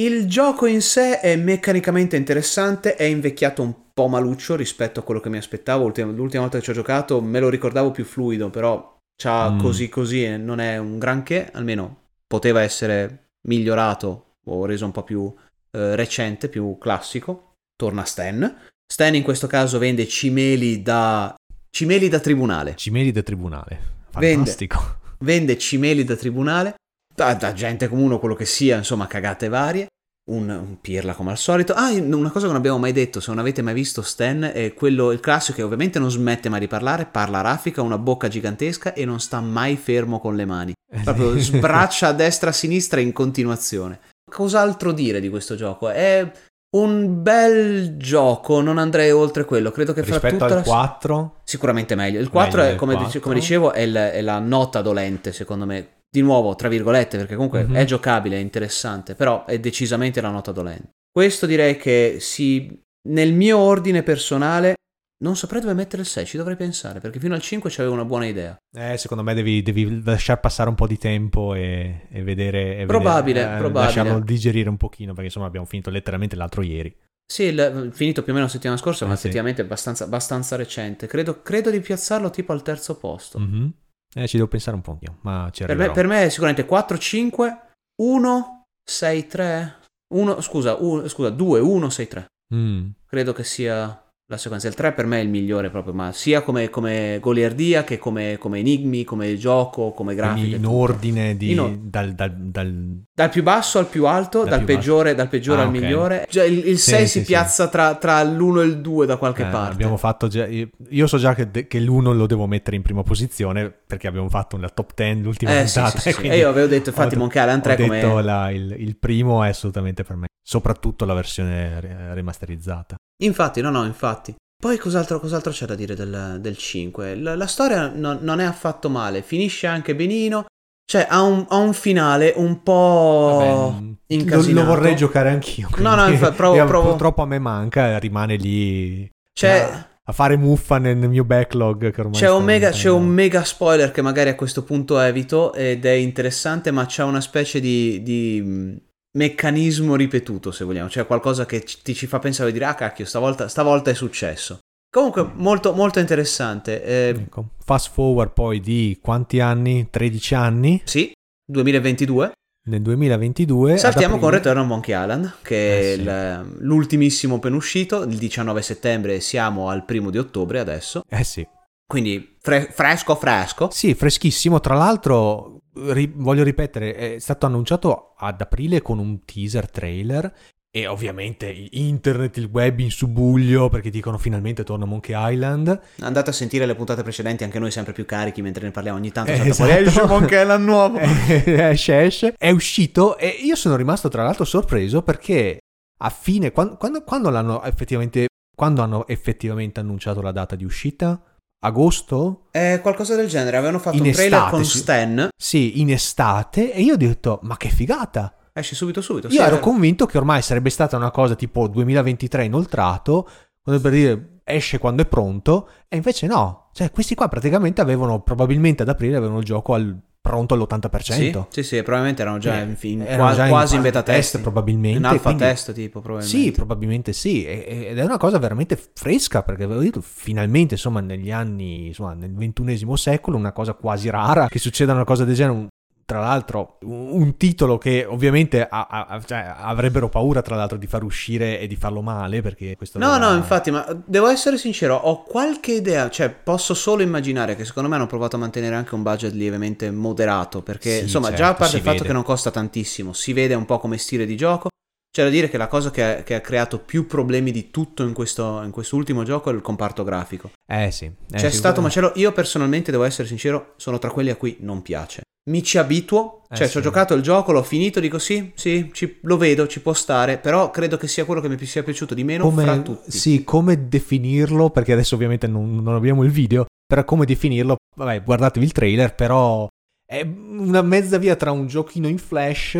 Il 0.00 0.26
gioco 0.26 0.66
in 0.66 0.80
sé 0.80 1.20
è 1.20 1.36
meccanicamente 1.36 2.16
interessante, 2.16 2.94
è 2.94 3.02
invecchiato 3.02 3.62
un 3.62 3.74
po' 3.92 4.06
maluccio 4.06 4.54
rispetto 4.54 5.00
a 5.00 5.02
quello 5.02 5.20
che 5.20 5.28
mi 5.28 5.38
aspettavo. 5.38 5.84
L'ultima, 5.84 6.12
l'ultima 6.12 6.42
volta 6.42 6.58
che 6.58 6.64
ci 6.64 6.70
ho 6.70 6.74
giocato 6.74 7.20
me 7.20 7.40
lo 7.40 7.48
ricordavo 7.48 7.90
più 7.90 8.04
fluido, 8.04 8.48
però 8.48 8.96
c'ha 9.20 9.50
mm. 9.50 9.58
così 9.58 9.88
così 9.88 10.24
e 10.24 10.36
non 10.36 10.60
è 10.60 10.78
un 10.78 10.98
granché, 10.98 11.50
almeno 11.52 12.04
poteva 12.26 12.62
essere 12.62 13.32
migliorato 13.48 14.36
o 14.46 14.64
reso 14.66 14.84
un 14.84 14.92
po' 14.92 15.02
più 15.02 15.34
eh, 15.72 15.96
recente, 15.96 16.48
più 16.48 16.78
classico. 16.78 17.54
Torna 17.76 18.04
Stan. 18.04 18.56
Stan 18.90 19.14
in 19.14 19.22
questo 19.22 19.46
caso 19.46 19.78
vende 19.78 20.06
cimeli 20.06 20.80
da 20.80 21.34
cimeli 21.70 22.08
da 22.08 22.20
tribunale. 22.20 22.76
Cimeli 22.76 23.12
da 23.12 23.22
tribunale. 23.22 23.96
Fantastico. 24.10 24.76
Vende, 24.78 25.16
vende 25.18 25.58
cimeli 25.58 26.04
da 26.04 26.16
tribunale 26.16 26.74
da, 27.18 27.34
da 27.34 27.52
gente 27.52 27.88
comune 27.88 28.20
quello 28.20 28.36
che 28.36 28.44
sia, 28.44 28.76
insomma, 28.76 29.08
cagate 29.08 29.48
varie. 29.48 29.86
Un, 30.28 30.50
un, 30.50 30.80
pirla 30.80 31.14
come 31.14 31.30
al 31.30 31.38
solito. 31.38 31.72
Ah, 31.72 31.90
una 31.90 32.30
cosa 32.30 32.44
che 32.44 32.52
non 32.52 32.56
abbiamo 32.56 32.78
mai 32.78 32.92
detto, 32.92 33.18
se 33.18 33.30
non 33.30 33.40
avete 33.40 33.62
mai 33.62 33.72
visto 33.72 34.02
Stan, 34.02 34.50
è 34.52 34.74
quello, 34.74 35.10
il 35.10 35.20
classico 35.20 35.56
che 35.56 35.62
ovviamente 35.62 35.98
non 35.98 36.10
smette 36.10 36.50
mai 36.50 36.60
di 36.60 36.68
parlare, 36.68 37.06
parla 37.06 37.40
raffica, 37.40 37.80
una 37.80 37.96
bocca 37.96 38.28
gigantesca 38.28 38.92
e 38.92 39.06
non 39.06 39.20
sta 39.20 39.40
mai 39.40 39.76
fermo 39.76 40.20
con 40.20 40.36
le 40.36 40.44
mani. 40.44 40.72
Eh 40.90 41.00
Proprio 41.00 41.36
sbraccia 41.38 42.08
a 42.08 42.12
destra 42.12 42.48
e 42.48 42.52
a 42.52 42.54
sinistra 42.54 43.00
in 43.00 43.12
continuazione. 43.12 44.00
Cos'altro 44.30 44.92
dire 44.92 45.18
di 45.18 45.30
questo 45.30 45.54
gioco? 45.54 45.88
È 45.88 46.30
un 46.70 47.22
bel 47.22 47.96
gioco, 47.96 48.60
non 48.60 48.78
andrei 48.78 49.10
oltre 49.10 49.44
quello. 49.44 49.70
Credo 49.70 49.92
che 49.92 50.02
rispetto 50.02 50.36
fra 50.36 50.46
tutta 50.48 50.56
al 50.58 50.64
4 50.64 51.40
sicuramente 51.44 51.94
meglio. 51.94 52.20
Il 52.20 52.28
4 52.28 52.60
meglio 52.60 52.72
è, 52.74 52.76
come, 52.76 52.94
4. 52.94 53.20
come, 53.20 53.34
dicevo 53.34 53.72
è, 53.72 53.80
il, 53.80 53.94
è 53.94 54.20
la 54.20 54.38
nota 54.38 54.82
dolente, 54.82 55.32
secondo 55.32 55.64
me 55.64 55.96
di 56.10 56.22
nuovo, 56.22 56.54
tra 56.54 56.68
virgolette, 56.68 57.18
perché 57.18 57.34
comunque 57.34 57.64
mm-hmm. 57.64 57.74
è 57.74 57.84
giocabile, 57.84 58.36
è 58.36 58.40
interessante, 58.40 59.14
però 59.14 59.44
è 59.44 59.58
decisamente 59.58 60.20
la 60.20 60.30
nota 60.30 60.52
dolente. 60.52 60.90
Questo 61.10 61.46
direi 61.46 61.76
che 61.76 62.16
si, 62.20 62.82
nel 63.08 63.32
mio 63.32 63.58
ordine 63.58 64.02
personale 64.02 64.76
non 65.20 65.36
saprei 65.36 65.60
dove 65.60 65.74
mettere 65.74 66.02
il 66.02 66.08
6, 66.08 66.26
ci 66.26 66.36
dovrei 66.36 66.56
pensare, 66.56 67.00
perché 67.00 67.18
fino 67.18 67.34
al 67.34 67.40
5 67.40 67.70
c'avevo 67.70 67.94
una 67.94 68.04
buona 68.04 68.26
idea. 68.26 68.56
Eh, 68.76 68.96
secondo 68.96 69.24
me 69.24 69.34
devi, 69.34 69.62
devi 69.62 70.02
lasciar 70.04 70.38
passare 70.38 70.68
un 70.68 70.76
po' 70.76 70.86
di 70.86 70.98
tempo 70.98 71.54
e, 71.54 72.06
e 72.10 72.22
vedere... 72.22 72.78
E 72.78 72.86
probabile, 72.86 73.40
vedere, 73.40 73.56
eh, 73.56 73.58
probabile. 73.58 73.84
Lasciarlo 73.84 74.20
digerire 74.20 74.68
un 74.68 74.76
pochino, 74.76 75.12
perché 75.12 75.26
insomma 75.26 75.46
abbiamo 75.46 75.66
finito 75.66 75.90
letteralmente 75.90 76.36
l'altro 76.36 76.62
ieri. 76.62 76.94
Sì, 77.30 77.44
il, 77.44 77.90
finito 77.92 78.22
più 78.22 78.32
o 78.32 78.34
meno 78.34 78.46
la 78.46 78.52
settimana 78.52 78.78
scorsa, 78.78 79.04
ma 79.04 79.12
eh, 79.12 79.14
effettivamente 79.14 79.60
sì. 79.60 79.66
abbastanza, 79.66 80.04
abbastanza 80.04 80.56
recente. 80.56 81.06
Credo, 81.06 81.42
credo, 81.42 81.70
di 81.70 81.80
piazzarlo 81.80 82.30
tipo 82.30 82.52
al 82.52 82.62
terzo 82.62 82.96
posto. 82.96 83.38
Mm-hmm. 83.38 83.68
Eh, 84.14 84.26
ci 84.26 84.36
devo 84.36 84.48
pensare 84.48 84.76
un 84.76 84.82
po', 84.82 84.98
ma 85.20 85.50
ci 85.52 85.64
per 85.64 85.76
me, 85.76 85.90
per 85.90 86.06
me 86.06 86.24
è 86.24 86.28
sicuramente 86.30 86.64
4, 86.64 86.96
5, 86.96 87.60
1, 88.02 88.62
6, 88.82 89.26
3. 89.26 89.76
1, 90.14 90.40
scusa, 90.40 90.76
1, 90.76 91.08
scusa 91.08 91.28
2, 91.28 91.60
1, 91.60 91.90
6, 91.90 92.08
3. 92.08 92.26
Mm. 92.54 92.88
Credo 93.06 93.32
che 93.34 93.44
sia 93.44 94.07
la 94.30 94.36
sequenza. 94.36 94.68
Il 94.68 94.74
3 94.74 94.92
per 94.92 95.06
me 95.06 95.20
è 95.20 95.22
il 95.22 95.28
migliore 95.30 95.70
proprio, 95.70 95.94
ma 95.94 96.12
sia 96.12 96.42
come, 96.42 96.68
come 96.68 97.18
goliardia 97.20 97.82
che 97.82 97.96
come, 97.98 98.36
come, 98.38 98.58
enigmi, 98.58 99.04
come 99.04 99.36
gioco, 99.36 99.92
come 99.92 100.14
grafica. 100.14 100.56
In 100.56 100.66
ordine 100.66 101.34
di, 101.36 101.52
in 101.52 101.60
or- 101.60 101.76
dal, 101.78 102.12
dal, 102.12 102.34
dal... 102.36 103.02
dal, 103.14 103.30
più 103.30 103.42
basso 103.42 103.78
al 103.78 103.86
più 103.86 104.06
alto, 104.06 104.44
dal, 104.44 104.58
più 104.58 104.66
peggiore, 104.66 105.14
dal 105.14 105.28
peggiore 105.28 105.60
ah, 105.60 105.62
al 105.64 105.68
okay. 105.68 105.80
migliore. 105.80 106.26
Cioè, 106.28 106.44
il, 106.44 106.66
il 106.68 106.78
6 106.78 106.98
sì, 107.00 107.06
si 107.06 107.18
sì, 107.20 107.24
piazza 107.24 107.64
sì. 107.64 107.70
Tra, 107.70 107.94
tra, 107.94 108.22
l'1 108.22 108.60
e 108.60 108.64
il 108.64 108.80
2 108.80 109.06
da 109.06 109.16
qualche 109.16 109.46
eh, 109.46 109.50
parte. 109.50 109.72
Abbiamo 109.72 109.96
fatto 109.96 110.28
già, 110.28 110.46
io 110.46 111.06
so 111.06 111.16
già 111.16 111.34
che, 111.34 111.66
che, 111.66 111.80
l'1 111.80 112.14
lo 112.14 112.26
devo 112.26 112.46
mettere 112.46 112.76
in 112.76 112.82
prima 112.82 113.02
posizione 113.02 113.70
perché 113.70 114.08
abbiamo 114.08 114.28
fatto 114.28 114.56
una 114.56 114.68
top 114.68 114.92
10 114.94 115.22
l'ultima 115.22 115.58
eh, 115.58 115.64
puntata. 115.64 116.02
E 116.20 116.36
io 116.36 116.50
avevo 116.50 116.66
detto, 116.66 116.90
infatti, 116.90 117.16
Monkey 117.16 117.40
Island 117.40 117.62
3 117.62 117.76
come... 117.76 118.00
Detto 118.00 118.18
la, 118.18 118.50
il, 118.50 118.76
il 118.78 118.96
primo 118.98 119.42
è 119.42 119.48
assolutamente 119.48 120.04
per 120.04 120.16
me, 120.16 120.26
soprattutto 120.48 121.04
la 121.04 121.12
versione 121.12 121.78
remasterizzata. 122.14 122.96
Infatti, 123.22 123.60
no, 123.60 123.68
no, 123.68 123.84
infatti. 123.84 124.34
Poi 124.56 124.78
cos'altro, 124.78 125.20
cos'altro 125.20 125.52
c'è 125.52 125.66
da 125.66 125.74
dire 125.74 125.94
del, 125.94 126.38
del 126.40 126.56
5? 126.56 127.16
La, 127.16 127.36
la 127.36 127.46
storia 127.46 127.88
non, 127.88 128.20
non, 128.22 128.40
è 128.40 128.44
affatto 128.44 128.88
male, 128.88 129.20
finisce 129.20 129.66
anche 129.66 129.94
benino. 129.94 130.46
Cioè, 130.90 131.06
ha 131.06 131.20
un, 131.20 131.44
ha 131.50 131.56
un 131.56 131.74
finale 131.74 132.32
un 132.36 132.62
po' 132.62 133.72
Vabbè, 133.74 133.94
incasinato. 134.06 134.66
Lo, 134.66 134.72
lo, 134.72 134.76
vorrei 134.76 134.96
giocare 134.96 135.28
anch'io. 135.28 135.68
No, 135.76 135.94
no, 135.94 136.08
infatti, 136.08 136.36
provo, 136.36 136.64
provo... 136.64 136.88
Purtroppo 136.88 137.20
a 137.20 137.26
me 137.26 137.38
manca, 137.38 137.98
rimane 137.98 138.36
lì... 138.36 139.06
Cioè... 139.34 139.68
A, 139.70 139.88
a 140.04 140.12
fare 140.12 140.38
muffa 140.38 140.78
nel, 140.78 140.96
nel, 140.96 141.10
mio 141.10 141.24
backlog 141.24 141.90
che 141.92 142.00
ormai 142.00 142.18
c'è 142.18 142.30
un, 142.30 142.42
mega, 142.42 142.70
c'è 142.70 142.88
un 142.88 143.06
mega 143.06 143.44
spoiler 143.44 143.90
che 143.90 144.00
magari 144.00 144.30
a 144.30 144.34
questo 144.34 144.64
punto 144.64 144.98
evito 144.98 145.52
ed 145.52 145.84
è 145.84 145.90
interessante 145.90 146.70
ma 146.70 146.86
c'è 146.86 147.02
una 147.02 147.20
specie 147.20 147.60
di, 147.60 148.02
di 148.02 148.87
meccanismo 149.16 149.96
ripetuto, 149.96 150.50
se 150.50 150.64
vogliamo, 150.64 150.88
cioè 150.88 151.06
qualcosa 151.06 151.46
che 151.46 151.64
ti 151.82 151.94
ci 151.94 152.06
fa 152.06 152.18
pensare 152.18 152.50
e 152.50 152.52
dire, 152.52 152.66
ah 152.66 152.74
cacchio, 152.74 153.04
stavolta, 153.04 153.48
stavolta 153.48 153.90
è 153.90 153.94
successo. 153.94 154.58
Comunque 154.90 155.30
molto, 155.34 155.72
molto 155.74 155.98
interessante. 155.98 156.82
Eh, 156.82 157.08
ecco. 157.10 157.50
Fast 157.62 157.90
forward 157.92 158.32
poi 158.32 158.60
di 158.60 158.98
quanti 159.02 159.40
anni? 159.40 159.88
13 159.90 160.34
anni? 160.34 160.82
Sì, 160.84 161.12
2022. 161.44 162.32
Nel 162.68 162.82
2022 162.82 163.78
saltiamo 163.78 164.18
con 164.18 164.28
Return 164.28 164.58
of 164.58 164.66
Monkey 164.66 164.94
Island 164.94 165.36
che 165.40 165.92
eh, 165.92 165.96
sì. 165.96 166.04
è 166.04 166.40
l'ultimissimo 166.58 167.36
appena 167.36 167.56
uscito 167.56 168.02
il 168.02 168.18
19 168.18 168.60
settembre 168.60 169.20
siamo 169.20 169.70
al 169.70 169.86
primo 169.86 170.10
di 170.10 170.18
ottobre 170.18 170.58
adesso 170.58 171.02
eh 171.08 171.24
sì 171.24 171.48
Quindi 171.88 172.36
fre- 172.38 172.68
fresco 172.70 173.14
fresco. 173.14 173.70
Sì, 173.72 173.94
freschissimo. 173.94 174.60
Tra 174.60 174.74
l'altro, 174.74 175.62
ri- 175.92 176.12
voglio 176.14 176.42
ripetere, 176.42 176.94
è 176.94 177.18
stato 177.18 177.46
annunciato 177.46 178.14
ad 178.16 178.40
aprile 178.40 178.82
con 178.82 178.98
un 178.98 179.24
teaser 179.24 179.70
trailer 179.70 180.32
e 180.70 180.86
ovviamente 180.86 181.68
internet, 181.70 182.36
il 182.36 182.50
web 182.52 182.78
in 182.80 182.90
subbuglio 182.90 183.70
perché 183.70 183.88
dicono 183.88 184.18
finalmente 184.18 184.64
torna 184.64 184.84
Monkey 184.84 185.14
Island. 185.32 185.80
Andate 186.00 186.30
a 186.30 186.32
sentire 186.32 186.66
le 186.66 186.74
puntate 186.74 187.02
precedenti, 187.02 187.42
anche 187.42 187.58
noi 187.58 187.70
sempre 187.70 187.94
più 187.94 188.04
carichi 188.04 188.42
mentre 188.42 188.64
ne 188.64 188.70
parliamo 188.70 188.98
ogni 188.98 189.10
tanto. 189.10 189.32
Eh, 189.32 189.36
salta 189.52 189.78
esatto. 189.78 189.88
esce 189.88 190.06
Monkey 190.06 190.40
Island 190.40 190.64
nuovo. 190.64 190.98
esce, 191.00 192.00
esce. 192.02 192.34
È 192.36 192.50
uscito 192.50 193.16
e 193.16 193.28
io 193.28 193.56
sono 193.56 193.76
rimasto 193.76 194.08
tra 194.08 194.22
l'altro 194.22 194.44
sorpreso 194.44 195.02
perché 195.02 195.58
a 196.00 196.10
fine, 196.10 196.52
quando, 196.52 196.76
quando, 196.76 197.02
quando 197.02 197.30
l'hanno 197.30 197.62
effettivamente, 197.62 198.26
quando 198.54 198.82
hanno 198.82 199.06
effettivamente 199.06 199.80
annunciato 199.80 200.20
la 200.20 200.32
data 200.32 200.54
di 200.54 200.64
uscita? 200.64 201.20
Agosto? 201.60 202.46
È 202.50 202.78
qualcosa 202.82 203.16
del 203.16 203.28
genere, 203.28 203.56
avevano 203.56 203.78
fatto 203.78 203.96
In 203.96 204.04
un 204.04 204.12
trailer 204.12 204.38
estate, 204.38 204.50
con 204.54 204.64
sì. 204.64 204.78
Stan. 204.78 205.28
Sì, 205.36 205.80
in 205.80 205.90
estate 205.90 206.72
e 206.72 206.82
io 206.82 206.94
ho 206.94 206.96
detto 206.96 207.40
ma 207.42 207.56
che 207.56 207.68
figata! 207.68 208.34
Esce 208.52 208.74
subito 208.74 209.00
subito. 209.00 209.28
Io 209.28 209.34
Sì, 209.34 209.40
ero 209.40 209.56
eh, 209.56 209.60
convinto 209.60 210.06
che 210.06 210.18
ormai 210.18 210.42
sarebbe 210.42 210.70
stata 210.70 210.96
una 210.96 211.10
cosa 211.10 211.34
tipo 211.34 211.68
2023 211.68 212.44
inoltrato, 212.44 213.28
come 213.62 213.78
per 213.78 213.92
dire 213.92 214.40
esce 214.44 214.78
quando 214.78 215.02
è 215.02 215.06
pronto, 215.06 215.68
e 215.88 215.96
invece 215.96 216.26
no. 216.26 216.70
Cioè, 216.72 216.90
questi 216.90 217.14
qua 217.14 217.28
praticamente 217.28 217.80
avevano, 217.80 218.20
probabilmente 218.20 218.82
ad 218.82 218.88
aprile, 218.88 219.16
avevano 219.16 219.38
il 219.38 219.44
gioco 219.44 219.74
al, 219.74 219.96
pronto 220.20 220.54
all'80%. 220.54 221.00
Sì, 221.12 221.32
sì, 221.48 221.62
sì, 221.62 221.82
probabilmente 221.82 222.22
erano 222.22 222.38
già 222.38 222.58
Eh, 222.58 222.62
in, 222.62 222.76
in- 222.80 223.02
erano 223.02 223.22
qua- 223.24 223.34
già 223.34 223.44
in 223.44 223.50
quasi 223.50 223.76
in, 223.76 223.82
beta 223.82 224.02
test, 224.02 224.30
test. 224.32 224.42
probabilmente, 224.42 224.98
In 224.98 225.04
alfa 225.04 225.22
quindi- 225.22 225.42
test, 225.42 225.72
tipo, 225.72 226.00
probabilmente. 226.00 226.44
Sì, 226.44 226.52
probabilmente 226.52 227.12
sì, 227.12 227.44
ed 227.46 227.98
è 227.98 228.04
una 228.04 228.18
cosa 228.18 228.38
veramente 228.38 228.78
fresca 228.94 229.42
perché 229.42 229.62
avevo 229.64 229.80
detto 229.80 230.00
finalmente, 230.02 230.74
insomma, 230.74 231.00
negli 231.00 231.30
anni, 231.30 231.86
insomma, 231.88 232.14
nel 232.14 232.34
ventunesimo 232.34 232.94
secolo, 232.96 233.36
una 233.36 233.52
cosa 233.52 233.72
quasi 233.74 234.10
rara 234.10 234.48
che 234.48 234.58
succeda 234.58 234.92
una 234.92 235.04
cosa 235.04 235.24
del 235.24 235.34
genere. 235.34 235.66
Tra 236.08 236.20
l'altro, 236.20 236.78
un, 236.84 237.36
titolo 237.36 237.76
che 237.76 238.06
ovviamente 238.08 238.66
ha- 238.66 238.86
ha- 238.88 239.20
cioè, 239.26 239.44
avrebbero 239.58 240.08
paura, 240.08 240.40
tra 240.40 240.56
l'altro, 240.56 240.78
di 240.78 240.86
far 240.86 241.02
uscire 241.02 241.60
e 241.60 241.66
di 241.66 241.76
farlo 241.76 242.00
male 242.00 242.40
perché 242.40 242.76
questo 242.78 242.98
No, 242.98 243.10
aveva- 243.10 243.28
no, 243.32 243.36
infatti, 243.36 243.70
ma 243.70 243.84
devo 244.06 244.26
essere 244.28 244.56
sincero, 244.56 244.94
ho 244.96 245.22
qualche 245.22 245.72
idea, 245.72 246.08
cioè 246.08 246.30
posso 246.30 246.72
solo 246.72 247.02
immaginare 247.02 247.56
che 247.56 247.66
secondo 247.66 247.90
me 247.90 247.96
hanno 247.96 248.06
provato 248.06 248.36
a 248.36 248.38
mantenere 248.38 248.74
anche 248.74 248.94
un 248.94 249.02
budget 249.02 249.34
lievemente 249.34 249.90
moderato, 249.90 250.62
perché 250.62 250.96
Sì, 250.96 251.02
insomma, 251.02 251.26
certo, 251.26 251.42
già 251.42 251.48
a 251.50 251.54
parte 251.54 251.68
si 251.72 251.76
il 251.76 251.82
fatto 251.82 251.96
vede. 251.96 252.06
che 252.06 252.12
non 252.14 252.22
costa 252.22 252.50
tantissimo, 252.50 253.12
si 253.12 253.34
vede 253.34 253.52
un 253.52 253.66
po' 253.66 253.78
come 253.78 253.98
stile 253.98 254.24
di 254.24 254.34
gioco, 254.34 254.68
c'è 255.14 255.24
da 255.24 255.28
dire 255.28 255.50
che 255.50 255.58
la 255.58 255.66
cosa 255.68 255.90
che 255.90 256.02
ha, 256.02 256.22
che 256.22 256.34
ha 256.36 256.40
creato 256.40 256.78
più 256.78 257.06
problemi 257.06 257.50
di 257.50 257.70
tutto 257.70 258.02
in 258.02 258.14
questo 258.14 258.62
in 258.62 258.70
quest'ultimo 258.70 259.24
gioco 259.24 259.50
è 259.50 259.52
il 259.52 259.60
comparto 259.60 260.04
grafico. 260.04 260.52
Eh 260.66 260.90
sì. 260.90 261.04
eh, 261.04 261.36
C'è 261.36 261.50
stato 261.50 261.80
un 261.80 261.84
macello, 261.84 262.12
io 262.14 262.32
personalmente 262.32 262.90
devo 262.90 263.04
essere 263.04 263.28
sincero, 263.28 263.74
sono 263.76 263.98
tra 263.98 264.10
quelli 264.10 264.30
a 264.30 264.36
cui 264.36 264.56
non 264.60 264.80
piace. 264.80 265.20
Mi 265.48 265.62
ci 265.62 265.78
abituo, 265.78 266.42
Eh, 266.50 266.56
cioè 266.56 266.66
sì. 266.66 266.72
ci 266.72 266.78
ho 266.78 266.80
giocato 266.82 267.14
il 267.14 267.22
gioco, 267.22 267.52
l'ho 267.52 267.62
finito, 267.62 268.00
dico 268.00 268.18
sì, 268.18 268.52
sì, 268.54 268.90
ci- 268.92 269.18
lo 269.22 269.36
vedo, 269.36 269.66
ci 269.66 269.80
può 269.80 269.92
stare, 269.92 270.38
però 270.38 270.70
credo 270.70 270.96
che 270.96 271.08
sia 271.08 271.24
quello 271.24 271.40
che 271.40 271.48
mi 271.48 271.64
sia 271.64 271.82
piaciuto 271.82 272.14
di 272.14 272.24
meno 272.24 272.50
fra 272.50 272.64
come, 272.72 272.82
tutti. 272.82 273.10
sì, 273.10 273.44
come 273.44 273.88
definirlo, 273.88 274.70
perché 274.70 274.92
adesso 274.92 275.14
ovviamente 275.14 275.46
non, 275.46 275.76
non 275.76 275.94
abbiamo 275.94 276.22
il 276.22 276.30
video, 276.30 276.66
però 276.86 277.04
come 277.04 277.24
definirlo, 277.24 277.76
vabbè, 277.96 278.22
guardatevi 278.22 278.64
il 278.64 278.72
trailer, 278.72 279.14
però 279.14 279.66
è 280.04 280.22
una 280.22 280.82
mezza 280.82 281.18
via 281.18 281.36
tra 281.36 281.50
un 281.50 281.66
giochino 281.66 282.08
in 282.08 282.18
flash 282.18 282.78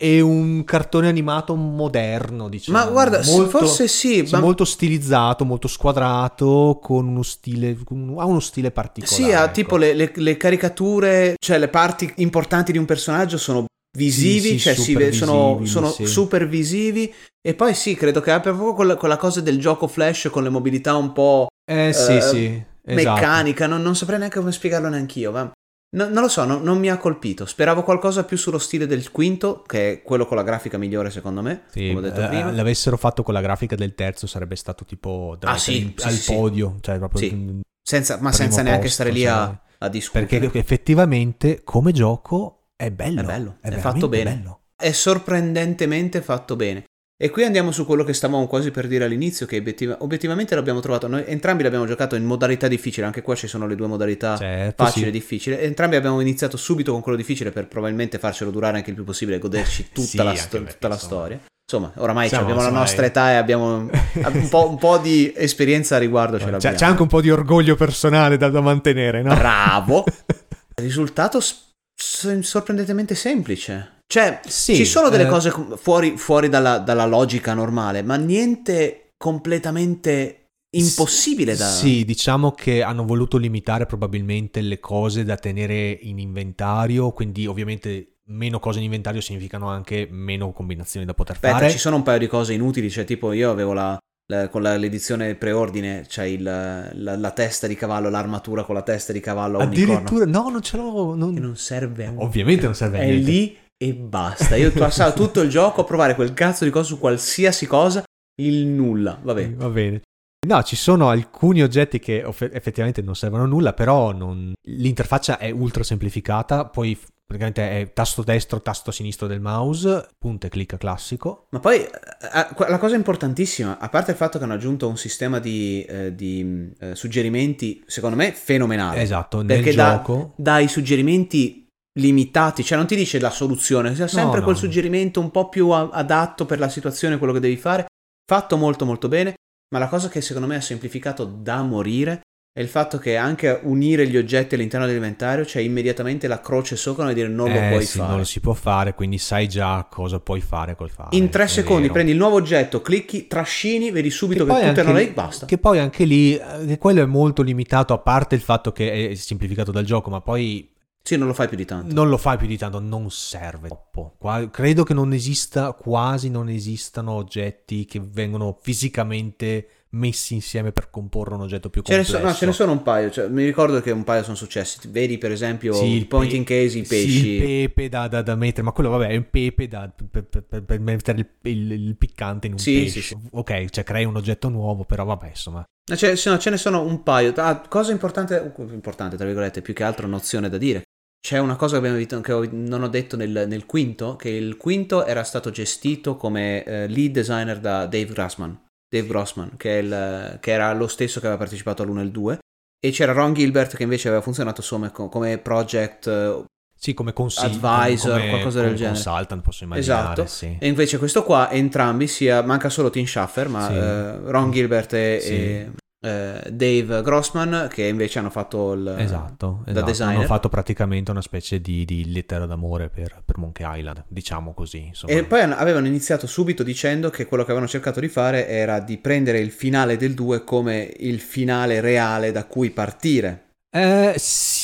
e 0.00 0.20
un 0.20 0.62
cartone 0.64 1.08
animato 1.08 1.56
moderno, 1.56 2.48
diciamo. 2.48 2.78
Ma 2.78 2.86
guarda, 2.86 3.20
molto, 3.24 3.58
forse 3.58 3.88
sì, 3.88 4.24
sì, 4.24 4.32
ma- 4.32 4.38
molto 4.38 4.64
stilizzato, 4.64 5.44
molto 5.44 5.66
squadrato, 5.66 6.78
con 6.80 7.08
uno 7.08 7.24
stile, 7.24 7.76
ha 8.16 8.24
uno 8.24 8.38
stile 8.38 8.70
particolare. 8.70 9.22
Sì, 9.24 9.32
ha 9.32 9.42
ecco. 9.42 9.52
tipo 9.52 9.76
le, 9.76 9.94
le- 9.94 10.12
le 10.14 10.36
caricature, 10.36 11.34
cioè 11.44 11.58
le 11.58 11.66
parti 11.68 12.12
importanti 12.18 12.70
di 12.70 12.78
un 12.78 12.84
personaggio 12.84 13.38
sono 13.38 13.64
visivi, 13.96 14.40
Sì, 14.40 14.48
sì, 14.50 14.58
cioè 14.60 14.74
si 14.76 14.94
ve- 14.94 15.10
sono, 15.10 15.64
sono 15.64 15.90
super 15.90 16.46
visivi. 16.46 17.12
E 17.40 17.54
poi 17.54 17.74
sì, 17.74 17.96
credo 17.96 18.20
che 18.20 18.30
abbia 18.30 18.52
proprio 18.52 18.74
quella, 18.74 18.94
quella 18.96 19.16
cosa 19.16 19.40
del 19.40 19.58
gioco 19.58 19.88
flash 19.88 20.28
con 20.30 20.44
le 20.44 20.48
mobilità 20.48 20.94
un 20.94 21.12
po' 21.12 21.48
Eh 21.68 21.92
sì, 21.92 22.16
eh, 22.16 22.20
sì, 22.20 22.62
esatto. 22.84 23.20
meccanica, 23.20 23.66
non, 23.66 23.82
non 23.82 23.96
saprei 23.96 24.18
neanche 24.18 24.38
come 24.38 24.52
spiegarlo 24.52 24.88
neanch'io. 24.88 25.32
Ma 25.32 25.50
no- 25.96 26.08
non 26.08 26.22
lo 26.22 26.28
so, 26.28 26.44
no- 26.44 26.58
non 26.58 26.78
mi 26.78 26.90
ha 26.90 26.96
colpito. 26.98 27.46
Speravo 27.46 27.82
qualcosa 27.82 28.24
più 28.24 28.36
sullo 28.36 28.58
stile 28.58 28.86
del 28.86 29.10
quinto, 29.10 29.62
che 29.66 29.92
è 29.92 30.02
quello 30.02 30.26
con 30.26 30.36
la 30.36 30.42
grafica 30.42 30.78
migliore 30.78 31.10
secondo 31.10 31.42
me, 31.42 31.62
Sì, 31.70 31.88
come 31.88 31.98
ho 31.98 32.10
detto 32.10 32.22
eh, 32.22 32.28
prima. 32.28 32.50
l'avessero 32.52 32.96
fatto 32.96 33.22
con 33.22 33.34
la 33.34 33.40
grafica 33.40 33.74
del 33.76 33.94
terzo 33.94 34.26
sarebbe 34.26 34.56
stato 34.56 34.84
tipo 34.84 35.36
Ah, 35.42 35.56
sì, 35.58 35.94
al 36.02 36.12
sì, 36.12 36.34
podio, 36.34 36.76
cioè 36.80 36.98
proprio 36.98 37.20
Sì. 37.20 37.60
Senza, 37.82 38.18
ma 38.20 38.32
senza 38.32 38.60
neanche 38.62 38.82
posto, 38.88 38.94
stare 38.94 39.10
lì 39.10 39.20
cioè. 39.22 39.30
a, 39.30 39.60
a 39.78 39.88
discutere. 39.88 40.26
perché 40.26 40.58
effettivamente 40.58 41.62
come 41.64 41.92
gioco 41.92 42.66
è 42.76 42.90
bello, 42.90 43.20
È 43.22 43.24
bello, 43.24 43.50
è 43.60 43.68
veramente 43.70 43.80
fatto 43.80 44.08
bene. 44.08 44.34
bello. 44.36 44.60
è 44.76 44.92
sorprendentemente 44.92 46.20
fatto 46.20 46.54
bene. 46.56 46.84
E 47.20 47.30
qui 47.30 47.42
andiamo 47.42 47.72
su 47.72 47.84
quello 47.84 48.04
che 48.04 48.12
stavamo 48.12 48.46
quasi 48.46 48.70
per 48.70 48.86
dire 48.86 49.04
all'inizio, 49.04 49.44
che 49.44 49.56
obiettiva- 49.58 49.96
obiettivamente 50.00 50.54
l'abbiamo 50.54 50.78
trovato. 50.78 51.08
Noi 51.08 51.24
entrambi 51.26 51.64
l'abbiamo 51.64 51.84
giocato 51.84 52.14
in 52.14 52.24
modalità 52.24 52.68
difficile, 52.68 53.06
anche 53.06 53.22
qua 53.22 53.34
ci 53.34 53.48
sono 53.48 53.66
le 53.66 53.74
due 53.74 53.88
modalità 53.88 54.36
Certo, 54.36 54.84
facile 54.84 55.06
sì. 55.06 55.08
e 55.08 55.12
difficile. 55.12 55.60
Entrambi 55.62 55.96
abbiamo 55.96 56.20
iniziato 56.20 56.56
subito 56.56 56.92
con 56.92 57.00
quello 57.00 57.18
difficile 57.18 57.50
per 57.50 57.66
probabilmente 57.66 58.20
farcelo 58.20 58.52
durare 58.52 58.76
anche 58.76 58.90
il 58.90 58.94
più 58.94 59.04
possibile 59.04 59.36
e 59.36 59.40
goderci 59.40 59.88
tutta, 59.92 60.06
Sì, 60.06 60.16
la, 60.18 60.34
sto- 60.36 60.62
tutta 60.62 60.86
la 60.86 60.96
storia. 60.96 61.40
Insomma, 61.70 61.92
oramai 61.96 62.28
Siamo, 62.28 62.44
abbiamo 62.44 62.62
la 62.62 62.70
nostra 62.70 63.04
età 63.04 63.32
e 63.32 63.34
abbiamo 63.34 63.74
un 63.90 64.48
po', 64.48 64.68
un 64.70 64.78
po' 64.78 64.98
di 64.98 65.32
esperienza 65.36 65.96
a 65.96 65.98
riguardo. 65.98 66.38
Ce 66.38 66.44
C'è, 66.44 66.50
l'abbiamo. 66.52 66.76
c'è 66.76 66.84
anche 66.84 67.02
un 67.02 67.08
po' 67.08 67.20
di 67.20 67.30
orgoglio 67.30 67.74
personale 67.74 68.36
da, 68.36 68.48
da 68.48 68.60
mantenere, 68.60 69.22
no? 69.22 69.34
Bravo! 69.34 70.04
Risultato 70.80 71.40
s- 71.40 72.38
sorprendentemente 72.42 73.16
semplice. 73.16 73.97
Cioè, 74.10 74.40
Sì, 74.46 74.74
ci 74.74 74.86
sono 74.86 75.10
delle 75.10 75.24
eh, 75.24 75.28
cose 75.28 75.52
fuori, 75.76 76.16
fuori 76.16 76.48
dalla, 76.48 76.78
dalla 76.78 77.04
logica 77.04 77.52
normale, 77.52 78.02
ma 78.02 78.16
niente 78.16 79.10
completamente 79.18 80.46
impossibile 80.76 81.54
da... 81.56 81.66
Sì, 81.66 82.04
diciamo 82.04 82.52
che 82.52 82.82
hanno 82.82 83.04
voluto 83.04 83.36
limitare 83.36 83.84
probabilmente 83.86 84.60
le 84.62 84.80
cose 84.80 85.24
da 85.24 85.36
tenere 85.36 85.90
in 86.02 86.18
inventario, 86.18 87.10
quindi 87.12 87.46
ovviamente 87.46 88.14
meno 88.30 88.58
cose 88.60 88.78
in 88.78 88.84
inventario 88.84 89.20
significano 89.20 89.68
anche 89.68 90.06
meno 90.10 90.52
combinazioni 90.52 91.04
da 91.06 91.14
poter 91.14 91.34
Aspetta, 91.36 91.56
fare. 91.58 91.70
ci 91.70 91.78
sono 91.78 91.96
un 91.96 92.02
paio 92.02 92.18
di 92.18 92.26
cose 92.26 92.52
inutili, 92.54 92.90
cioè 92.90 93.04
tipo 93.04 93.32
io 93.32 93.50
avevo 93.50 93.72
la... 93.74 93.98
la- 94.30 94.48
con 94.48 94.62
la- 94.62 94.76
l'edizione 94.76 95.34
preordine 95.34 96.04
c'è 96.06 96.24
il- 96.24 96.42
la, 96.42 97.16
la 97.16 97.30
testa 97.30 97.66
di 97.66 97.74
cavallo, 97.74 98.08
l'armatura 98.10 98.64
con 98.64 98.74
la 98.74 98.82
testa 98.82 99.12
di 99.12 99.20
cavallo 99.20 99.58
a 99.58 99.64
unicorno, 99.64 99.92
Addirittura, 99.94 100.24
no, 100.26 100.48
non 100.50 100.62
ce 100.62 100.76
l'ho. 100.78 101.14
non- 101.14 101.34
non 101.34 101.56
serve 101.56 102.06
a 102.06 102.12
Ovviamente 102.16 102.64
non 102.64 102.74
serve 102.74 102.98
a 102.98 103.02
è 103.02 103.06
niente. 103.06 103.30
lì 103.30 103.56
e 103.78 103.94
basta. 103.94 104.56
Io 104.56 104.72
passavo 104.72 105.14
tutto 105.14 105.40
il 105.40 105.48
gioco 105.48 105.80
a 105.80 105.84
provare 105.84 106.14
quel 106.14 106.34
cazzo 106.34 106.64
di 106.64 106.70
cosa 106.70 106.84
su 106.84 106.98
qualsiasi 106.98 107.66
cosa, 107.66 108.02
il 108.40 108.66
nulla. 108.66 109.18
Vabbè. 109.22 109.54
Va 109.54 109.68
bene. 109.68 110.02
No, 110.46 110.62
ci 110.62 110.76
sono 110.76 111.08
alcuni 111.08 111.62
oggetti 111.62 111.98
che 111.98 112.24
off- 112.24 112.50
effettivamente 112.52 113.02
non 113.02 113.14
servono 113.14 113.44
a 113.44 113.46
nulla, 113.46 113.72
però 113.72 114.12
non- 114.12 114.52
l'interfaccia 114.62 115.38
è 115.38 115.50
ultra 115.50 115.82
semplificata, 115.82 116.66
poi 116.66 116.98
praticamente 117.26 117.80
è 117.80 117.92
tasto 117.92 118.22
destro, 118.22 118.62
tasto 118.62 118.90
sinistro 118.90 119.26
del 119.26 119.40
mouse, 119.40 120.08
punta 120.16 120.46
e 120.46 120.50
clicca 120.50 120.78
classico. 120.78 121.46
Ma 121.50 121.60
poi 121.60 121.80
eh, 121.80 121.88
eh, 121.88 122.68
la 122.68 122.78
cosa 122.78 122.96
importantissima, 122.96 123.78
a 123.78 123.88
parte 123.88 124.12
il 124.12 124.16
fatto 124.16 124.38
che 124.38 124.44
hanno 124.44 124.54
aggiunto 124.54 124.88
un 124.88 124.96
sistema 124.96 125.38
di, 125.38 125.82
eh, 125.82 126.14
di, 126.14 126.72
eh, 126.80 126.94
suggerimenti, 126.94 127.82
secondo 127.86 128.16
me 128.16 128.32
fenomenale. 128.32 129.02
Esatto, 129.02 129.42
nel 129.42 129.62
dà, 129.74 129.96
gioco... 129.96 130.32
dà 130.36 130.58
i 130.58 130.68
suggerimenti 130.68 131.67
limitati, 131.98 132.64
cioè 132.64 132.78
non 132.78 132.86
ti 132.86 132.96
dice 132.96 133.18
la 133.20 133.30
soluzione, 133.30 133.94
sia 133.94 134.06
sempre 134.06 134.38
no. 134.38 134.44
quel 134.44 134.56
suggerimento 134.56 135.20
un 135.20 135.30
po' 135.30 135.48
più 135.48 135.70
a- 135.70 135.88
adatto 135.92 136.46
per 136.46 136.58
la 136.58 136.68
situazione, 136.68 137.18
quello 137.18 137.32
che 137.32 137.40
devi 137.40 137.56
fare. 137.56 137.86
Fatto 138.26 138.56
molto 138.56 138.84
molto 138.84 139.08
bene, 139.08 139.34
ma 139.72 139.78
la 139.78 139.88
cosa 139.88 140.08
che 140.08 140.20
secondo 140.20 140.46
me 140.48 140.56
ha 140.56 140.60
semplificato 140.60 141.24
da 141.24 141.62
morire 141.62 142.20
è 142.52 142.60
il 142.60 142.68
fatto 142.68 142.98
che 142.98 143.16
anche 143.16 143.60
unire 143.62 144.08
gli 144.08 144.16
oggetti 144.16 144.54
all'interno 144.56 144.84
dell'inventario 144.84 145.44
c'è 145.44 145.60
immediatamente 145.60 146.26
la 146.26 146.40
croce 146.40 146.74
sopra 146.74 147.08
e 147.08 147.14
dire 147.14 147.28
non 147.28 147.48
lo 147.52 147.54
Eh, 147.58 147.68
puoi 147.70 147.84
sì, 147.84 147.98
fare. 147.98 148.08
Non 148.08 148.18
lo 148.18 148.24
si 148.24 148.40
può 148.40 148.52
fare, 148.52 148.94
quindi 148.94 149.18
sai 149.18 149.48
già 149.48 149.86
cosa 149.88 150.18
puoi 150.18 150.40
fare 150.40 150.74
col 150.74 150.90
fare. 150.90 151.16
In 151.16 151.28
tre 151.30 151.46
secondi 151.46 151.82
vero. 151.82 151.92
prendi 151.94 152.12
il 152.12 152.18
nuovo 152.18 152.36
oggetto, 152.36 152.82
clicchi, 152.82 153.26
trascini, 153.28 153.90
vedi 153.92 154.10
subito 154.10 154.44
che, 154.44 154.60
è 154.60 154.66
anche 154.66 154.80
una 154.80 154.98
lì- 154.98 155.10
basta. 155.10 155.46
Che 155.46 155.58
poi 155.58 155.78
anche 155.78 156.04
lì, 156.04 156.34
eh, 156.34 156.66
che 156.66 156.78
quello 156.78 157.00
è 157.02 157.06
molto 157.06 157.42
limitato, 157.42 157.92
a 157.92 157.98
parte 157.98 158.34
il 158.34 158.40
fatto 158.40 158.72
che 158.72 159.10
è 159.10 159.14
semplificato 159.14 159.70
dal 159.70 159.84
gioco, 159.84 160.10
ma 160.10 160.20
poi 160.20 160.68
Sì, 161.08 161.16
non 161.16 161.26
lo 161.26 161.32
fai 161.32 161.48
più 161.48 161.56
di 161.56 161.64
tanto. 161.64 161.94
non 161.94 162.10
lo 162.10 162.18
fai 162.18 162.36
più 162.36 162.46
di 162.46 162.58
tanto, 162.58 162.80
non 162.80 163.10
serve 163.10 163.68
troppo. 163.68 164.14
Qua- 164.18 164.50
credo 164.50 164.84
che 164.84 164.92
non 164.92 165.14
esista, 165.14 165.72
quasi 165.72 166.28
non 166.28 166.50
esistano 166.50 167.12
oggetti 167.12 167.86
che 167.86 167.98
vengono 167.98 168.58
fisicamente 168.60 169.68
messi 169.92 170.34
insieme 170.34 170.70
per 170.70 170.90
comporre 170.90 171.32
un 171.34 171.40
oggetto 171.40 171.70
più 171.70 171.80
Ce 171.80 171.92
ne, 171.96 172.02
complesso. 172.02 172.20
so- 172.20 172.26
no, 172.30 172.34
ce 172.34 172.44
ne 172.44 172.52
sono 172.52 172.72
un 172.72 172.82
paio, 172.82 173.10
cioè, 173.10 173.28
mi 173.28 173.42
ricordo 173.42 173.80
che 173.80 173.90
un 173.90 174.04
paio 174.04 174.22
sono 174.22 174.36
successi. 174.36 174.80
Vedi 174.90 175.16
per 175.16 175.32
esempio 175.32 175.72
Sì, 175.72 175.86
il 175.86 176.06
point 176.06 176.30
pe- 176.30 176.36
in 176.36 176.44
case, 176.44 176.64
i 176.78 176.84
sì, 176.84 176.88
pesci. 176.88 177.26
il 177.28 177.42
pepe 177.70 177.88
da, 177.88 178.06
da- 178.06 178.20
da 178.20 178.34
mettere, 178.34 178.62
ma 178.64 178.72
quello 178.72 178.90
vabbè 178.90 179.08
è 179.08 179.16
un 179.16 179.28
pepe 179.30 179.66
da- 179.66 179.90
per, 180.10 180.24
per- 180.24 180.42
per- 180.42 180.62
per 180.62 180.78
mettere 180.80 181.20
il, 181.20 181.50
il- 181.50 181.72
il 181.72 181.96
piccante 181.96 182.48
in 182.48 182.52
un 182.52 182.58
Sì, 182.58 182.74
pesce. 182.82 183.00
sì, 183.00 183.06
sì. 183.06 183.16
Ok, 183.30 183.64
cioè 183.70 183.82
crei 183.82 184.04
un 184.04 184.16
oggetto 184.16 184.50
nuovo, 184.50 184.84
però 184.84 185.06
vabbè 185.06 185.28
insomma. 185.28 185.64
Cioè, 185.96 186.14
no, 186.26 186.36
ce 186.38 186.50
ne 186.50 186.58
sono 186.58 186.82
un 186.82 187.02
paio. 187.02 187.32
Ah, 187.36 187.62
cosa 187.66 187.92
importante, 187.92 188.52
importante, 188.58 189.16
tra 189.16 189.24
virgolette, 189.24 189.62
più 189.62 189.72
che 189.72 189.84
altro 189.84 190.06
nozione 190.06 190.50
da 190.50 190.58
dire. 190.58 190.82
C'è 191.20 191.38
una 191.38 191.56
cosa 191.56 191.80
che, 191.80 191.86
abbiamo, 191.86 192.20
che 192.20 192.48
non 192.52 192.82
ho 192.82 192.88
detto 192.88 193.16
nel, 193.16 193.44
nel, 193.48 193.66
quinto, 193.66 194.16
che 194.16 194.30
il 194.30 194.56
quinto 194.56 195.04
era 195.04 195.24
stato 195.24 195.50
gestito 195.50 196.16
come 196.16 196.64
eh, 196.64 196.86
lead 196.86 197.12
designer 197.12 197.58
da 197.58 197.86
Dave 197.86 198.12
Grossman, 198.12 198.58
Dave 198.88 199.06
Grossman 199.06 199.56
che, 199.56 199.70
il, 199.70 200.38
che, 200.40 200.50
era 200.50 200.72
lo 200.72 200.86
stesso 200.86 201.20
che 201.20 201.26
aveva 201.26 201.40
partecipato 201.40 201.82
all'1 201.82 201.98
e 201.98 202.00
al 202.00 202.10
2, 202.10 202.38
e 202.80 202.90
c'era 202.90 203.12
Ron 203.12 203.34
Gilbert 203.34 203.76
che 203.76 203.82
invece 203.82 204.08
aveva 204.08 204.22
funzionato 204.22 204.62
come, 204.66 204.90
come 204.92 205.38
project 205.38 206.06
eh, 206.06 206.44
sì, 206.80 206.94
come 206.94 207.12
consiglio, 207.12 207.66
advisor, 207.66 208.18
come, 208.18 208.28
qualcosa 208.28 208.58
come 208.58 208.68
del 208.68 208.76
genere. 208.76 208.94
consultant, 209.02 209.42
posso 209.42 209.64
immaginare. 209.64 210.12
Esatto. 210.12 210.26
Sì. 210.26 210.56
E 210.60 210.68
invece 210.68 210.98
questo 210.98 211.24
qua, 211.24 211.50
entrambi, 211.50 212.06
sia, 212.06 212.40
manca 212.42 212.68
solo 212.68 212.88
Tim 212.88 213.04
Schaffer, 213.04 213.48
ma 213.48 213.66
Sì. 213.66 213.74
eh, 213.74 214.30
Ron 214.30 214.52
Gilbert 214.52 214.92
e, 214.92 215.18
Sì. 215.20 215.32
e, 215.32 215.72
Dave 216.00 217.02
Grossman, 217.02 217.68
che 217.70 217.86
invece 217.86 218.18
hanno 218.18 218.30
fatto 218.30 218.72
il... 218.72 218.94
Esatto, 218.98 219.62
da 219.64 219.70
esatto. 219.70 219.86
designer. 219.86 220.16
hanno 220.16 220.26
fatto 220.26 220.48
praticamente 220.48 221.10
una 221.10 221.22
specie 221.22 221.60
di, 221.60 221.84
di 221.84 222.12
lettera 222.12 222.46
d'amore 222.46 222.88
per, 222.88 223.22
per 223.24 223.38
Monkey 223.38 223.78
Island, 223.78 224.04
diciamo 224.08 224.54
così. 224.54 224.86
Insomma. 224.86 225.12
E 225.12 225.24
poi 225.24 225.40
avevano 225.40 225.86
iniziato 225.86 226.26
subito 226.26 226.62
dicendo 226.62 227.10
che 227.10 227.26
quello 227.26 227.42
che 227.42 227.50
avevano 227.50 227.70
cercato 227.70 227.98
di 228.00 228.08
fare 228.08 228.46
era 228.48 228.78
di 228.80 228.98
prendere 228.98 229.40
il 229.40 229.50
finale 229.50 229.96
del 229.96 230.14
2 230.14 230.44
come 230.44 230.92
il 230.98 231.20
finale 231.20 231.80
reale 231.80 232.30
da 232.30 232.44
cui 232.44 232.70
partire. 232.70 233.46
Eh, 233.70 234.14
sì, 234.16 234.57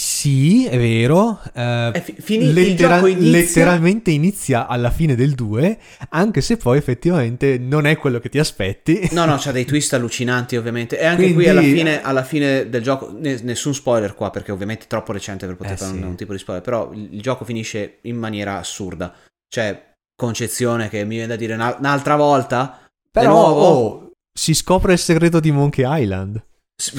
è 0.66 0.76
vero. 0.78 1.40
eh, 1.54 1.90
È 1.92 2.00
fi- 2.00 2.42
il 2.42 2.76
gioco 2.76 3.06
inizia- 3.06 3.30
Letteralmente 3.30 4.10
inizia 4.10 4.66
alla 4.66 4.90
fine 4.90 5.14
del 5.14 5.32
2, 5.34 5.78
anche 6.10 6.40
se 6.40 6.56
poi 6.56 6.78
effettivamente 6.78 7.58
non 7.58 7.86
è 7.86 7.96
quello 7.96 8.18
che 8.20 8.28
ti 8.28 8.38
aspetti. 8.38 9.08
No, 9.12 9.24
no, 9.24 9.36
c'ha 9.38 9.52
dei 9.52 9.64
twist 9.64 9.92
allucinanti 9.92 10.56
ovviamente. 10.56 10.98
E 10.98 11.04
anche 11.04 11.22
Quindi- 11.24 11.34
qui 11.42 11.48
alla 11.48 11.60
fine, 11.62 12.02
alla 12.02 12.22
fine 12.24 12.68
del 12.68 12.82
gioco, 12.82 13.12
ne- 13.16 13.40
nessun 13.42 13.74
spoiler 13.74 14.14
qua 14.14 14.30
perché 14.30 14.52
ovviamente 14.52 14.84
è 14.84 14.88
troppo 14.88 15.12
recente 15.12 15.46
per 15.46 15.56
poter 15.56 15.72
Eh, 15.72 15.76
fare 15.76 15.92
un, 15.92 15.98
sì. 15.98 16.04
un 16.04 16.16
tipo 16.16 16.32
di 16.32 16.38
spoiler, 16.38 16.62
però 16.64 16.90
il, 16.92 17.20
gioco 17.20 17.44
finisce 17.44 17.98
in 18.02 18.16
maniera 18.16 18.58
assurda. 18.58 19.14
Cioè, 19.48 19.92
concezione 20.16 20.88
che 20.88 21.02
mi 21.04 21.16
viene 21.16 21.26
da 21.28 21.36
dire 21.36 21.54
una- 21.54 21.76
un'altra 21.78 22.16
volta, 22.16 22.78
Però 23.10 23.46
oh, 23.52 24.10
si 24.32 24.54
scopre 24.54 24.92
il 24.94 24.98
segreto 24.98 25.38
di 25.40 25.50
Monkey 25.52 25.84
Island. 26.02 26.42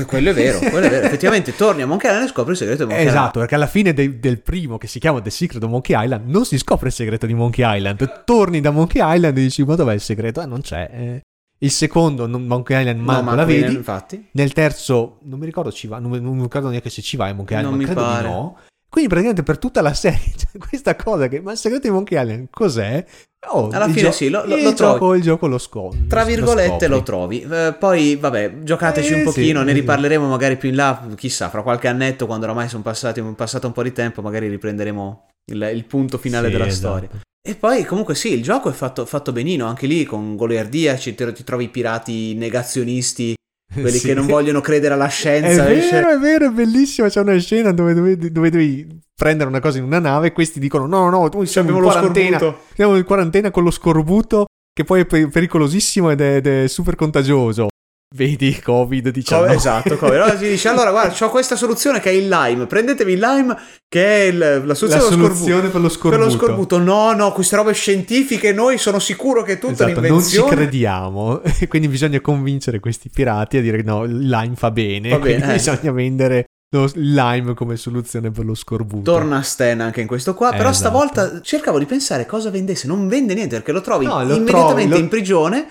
Quello 0.07 0.29
è 0.29 0.33
vero, 0.33 0.59
quello 0.69 0.85
è 0.87 0.89
vero. 0.89 1.05
Effettivamente 1.05 1.55
torni 1.55 1.81
a 1.81 1.85
Monkey 1.87 2.09
Island 2.09 2.27
e 2.29 2.31
scopri 2.31 2.51
il 2.51 2.57
segreto 2.57 2.83
di 2.85 2.89
Monkey 2.89 3.07
Esatto, 3.07 3.39
perché 3.39 3.55
alla 3.55 3.67
fine 3.67 3.93
de- 3.93 4.19
del 4.19 4.41
primo 4.41 4.77
che 4.77 4.87
si 4.87 4.99
chiama 4.99 5.21
The 5.21 5.29
Secret 5.29 5.61
of 5.63 5.69
Monkey 5.69 6.01
Island 6.01 6.29
non 6.29 6.45
si 6.45 6.57
scopre 6.57 6.87
il 6.87 6.93
segreto 6.93 7.25
di 7.25 7.33
Monkey 7.33 7.77
Island. 7.77 8.23
Torni 8.25 8.61
da 8.61 8.71
Monkey 8.71 9.01
Island 9.15 9.37
e 9.37 9.41
dici 9.41 9.63
ma 9.65 9.75
dov'è 9.75 9.93
il 9.93 10.01
segreto? 10.01 10.41
Eh, 10.41 10.45
non 10.45 10.61
c'è. 10.61 10.89
eh. 10.91 11.21
Il 11.59 11.71
secondo, 11.71 12.25
non- 12.25 12.45
Monkey 12.47 12.79
Island, 12.79 12.99
Island. 12.99 13.17
No, 13.17 13.23
manco 13.23 13.29
ma 13.29 13.35
la 13.35 13.45
vedi. 13.45 13.73
Infatti. 13.75 14.27
Nel 14.31 14.53
terzo, 14.53 15.19
non 15.23 15.39
mi 15.39 15.45
ricordo 15.45 15.71
ci 15.71 15.87
va, 15.87 15.99
non, 15.99 16.11
mi- 16.11 16.21
non 16.21 16.35
mi 16.35 16.43
ricordo 16.43 16.69
neanche 16.69 16.89
se 16.89 17.01
ci 17.01 17.17
va 17.17 17.27
in 17.29 17.35
Monkey 17.35 17.61
Non 17.61 17.73
Island, 17.73 17.81
ma 17.83 17.87
mi 17.89 17.93
credo 17.95 18.09
pare. 18.09 18.27
di 18.27 18.33
no. 18.33 18.57
Quindi 18.95 19.11
praticamente 19.11 19.43
per 19.43 19.57
tutta 19.57 19.81
la 19.81 19.93
serie 19.93 20.31
c'è 20.37 20.57
questa 20.57 20.95
cosa 20.95 21.27
che, 21.27 21.41
ma 21.41 21.51
il 21.51 21.57
segreto 21.57 21.85
di 21.89 21.93
Monkey 21.93 22.17
Island 22.17 22.47
cos'è? 22.49 23.03
Oh, 23.49 23.67
Alla 23.69 23.87
fine 23.89 23.99
gio- 23.99 24.11
sì, 24.13 24.29
lo- 24.29 24.45
lo- 24.45 24.55
il 24.55 24.63
lo 24.63 24.71
gioco, 24.73 24.95
trovi. 24.99 25.17
il 25.17 25.23
gioco 25.23 25.47
lo 25.47 25.57
scopri. 25.57 26.07
Tra 26.07 26.23
virgolette 26.23 26.87
lo 26.87 27.03
trovi. 27.03 27.41
Eh, 27.41 27.75
poi, 27.77 28.15
vabbè, 28.15 28.59
giocateci 28.63 29.11
Eh, 29.11 29.15
un 29.17 29.23
pochino, 29.23 29.59
sì, 29.59 29.65
ne 29.65 29.73
sì. 29.73 29.79
riparleremo 29.81 30.25
magari 30.29 30.55
più 30.55 30.69
in 30.69 30.75
là. 30.77 31.05
Chissà, 31.17 31.49
fra 31.49 31.61
qualche 31.61 31.89
annetto, 31.89 32.25
quando 32.25 32.45
oramai 32.45 32.69
sono 32.69 32.83
passati, 32.83 33.21
passato 33.35 33.67
un 33.67 33.73
po' 33.73 33.83
di 33.83 33.91
tempo, 33.91 34.21
magari 34.21 34.47
riprenderemo 34.47 35.27
il, 35.51 35.71
il 35.73 35.83
punto 35.83 36.17
finale 36.17 36.45
Sì, 36.47 36.53
della 36.53 36.65
esatto. 36.65 36.87
storia. 36.97 37.09
E 37.45 37.55
poi, 37.55 37.83
comunque, 37.83 38.15
sì, 38.15 38.31
il 38.31 38.41
gioco 38.43 38.69
è 38.69 38.73
fatto, 38.73 39.05
fatto 39.05 39.33
benino, 39.33 39.65
anche 39.67 39.87
lì 39.87 40.05
con 40.05 40.37
goliardia. 40.37 40.97
Ci, 40.97 41.13
ti 41.15 41.43
trovi 41.43 41.65
i 41.65 41.69
pirati 41.69 42.33
negazionisti, 42.35 43.35
quelli 43.81 43.97
Sì. 43.97 44.07
che 44.07 44.13
non 44.13 44.25
vogliono 44.25 44.61
credere 44.61 44.93
alla 44.93 45.07
È 45.07 45.09
scienza. 45.09 45.63
vero, 45.63 45.73
dice- 45.75 45.99
è 46.09 46.17
vero, 46.17 46.47
è 46.47 46.49
bellissimo. 46.49 47.07
C'è 47.07 47.19
una 47.21 47.37
scena 47.37 47.71
dove, 47.71 47.93
dove- 47.93 48.17
dove 48.31 48.49
devi 48.49 48.99
prendere 49.15 49.49
una 49.49 49.59
cosa 49.59 49.77
in 49.77 49.83
una 49.83 49.99
nave 49.99 50.27
e 50.27 50.31
questi 50.31 50.59
dicono: 50.59 50.85
No, 50.87 51.09
no, 51.09 51.29
tu 51.29 51.43
siamo 51.43 51.69
in 51.75 51.81
quarantena. 51.83 52.37
scorbuto. 52.37 52.61
Siamo 52.73 52.95
in 52.97 53.03
quarantena 53.03 53.51
con 53.51 53.63
lo 53.63 53.71
scorbuto, 53.71 54.45
che 54.73 54.83
poi 54.83 55.01
è 55.01 55.05
per- 55.05 55.29
pericolosissimo 55.29 56.11
ed 56.11 56.21
è, 56.21 56.35
ed 56.35 56.47
è 56.47 56.67
super 56.67 56.95
contagioso. 56.95 57.67
Vedi, 58.15 58.61
Covid-19. 58.65 59.23
Co- 59.27 59.45
esatto, 59.47 59.97
come 59.97 60.17
no? 60.17 60.27
si 60.37 60.47
dice 60.47 60.69
allora 60.69 60.89
guarda, 60.91 61.25
ho 61.25 61.29
questa 61.29 61.57
soluzione 61.57 61.99
che 61.99 62.09
è 62.09 62.13
il 62.13 62.29
lime. 62.29 62.65
Prendetevi 62.65 63.11
il 63.11 63.19
lime 63.19 63.57
che 63.89 64.05
è 64.05 64.23
il- 64.27 64.37
la 64.37 64.63
La 64.63 64.73
soluzione, 64.73 65.05
scorbuto. 65.05 65.33
soluzione 65.33 65.67
per 65.67 65.81
lo 65.81 65.87
Per 65.87 65.91
scorbuto. 65.97 66.23
lo 66.23 66.29
scorbuto, 66.29 66.77
no, 66.79 67.11
no, 67.13 67.31
queste 67.33 67.55
robe 67.57 67.73
scientifiche, 67.73 68.53
noi 68.53 68.77
sono 68.77 68.99
sicuro 68.99 69.43
che 69.43 69.53
è 69.53 69.59
tutta 69.59 69.73
Esatto, 69.73 69.89
non 69.89 69.93
ci 70.03 70.07
un'invenzione. 70.07 70.55
crediamo. 70.55 71.41
E 71.41 71.67
quindi 71.67 71.87
bisogna 71.89 72.21
convincere 72.21 72.79
questi 72.79 73.09
pirati 73.09 73.57
a 73.57 73.61
dire: 73.61 73.81
No, 73.83 74.05
il 74.05 74.27
lime 74.29 74.55
fa 74.55 74.71
bene. 74.71 75.09
Va 75.09 75.17
bene, 75.19 75.35
quindi 75.35 75.49
eh. 75.51 75.53
bisogna 75.55 75.91
vendere 75.91 76.45
il 76.75 77.13
lime 77.13 77.53
come 77.53 77.75
soluzione 77.77 78.31
per 78.31 78.43
lo 78.45 78.53
scorbuto. 78.55 79.09
Torna 79.11 79.41
Stan 79.41 79.79
anche 79.81 80.01
in 80.01 80.07
questo 80.07 80.33
qua, 80.33 80.53
Eh, 80.53 80.57
però 80.57 80.69
esatto. 80.69 80.89
stavolta 80.89 81.41
cercavo 81.41 81.79
di 81.79 81.85
pensare 81.85 82.25
cosa 82.25 82.49
vendesse, 82.49 82.87
non 82.87 83.07
vende 83.07 83.33
niente 83.33 83.55
perché 83.55 83.71
lo 83.71 83.81
trovi 83.81 84.05
No, 84.05 84.23
lo 84.23 84.35
immediatamente 84.35 84.73
trovi, 84.73 84.87
lo- 84.89 84.97
in 84.97 85.07
prigione 85.07 85.67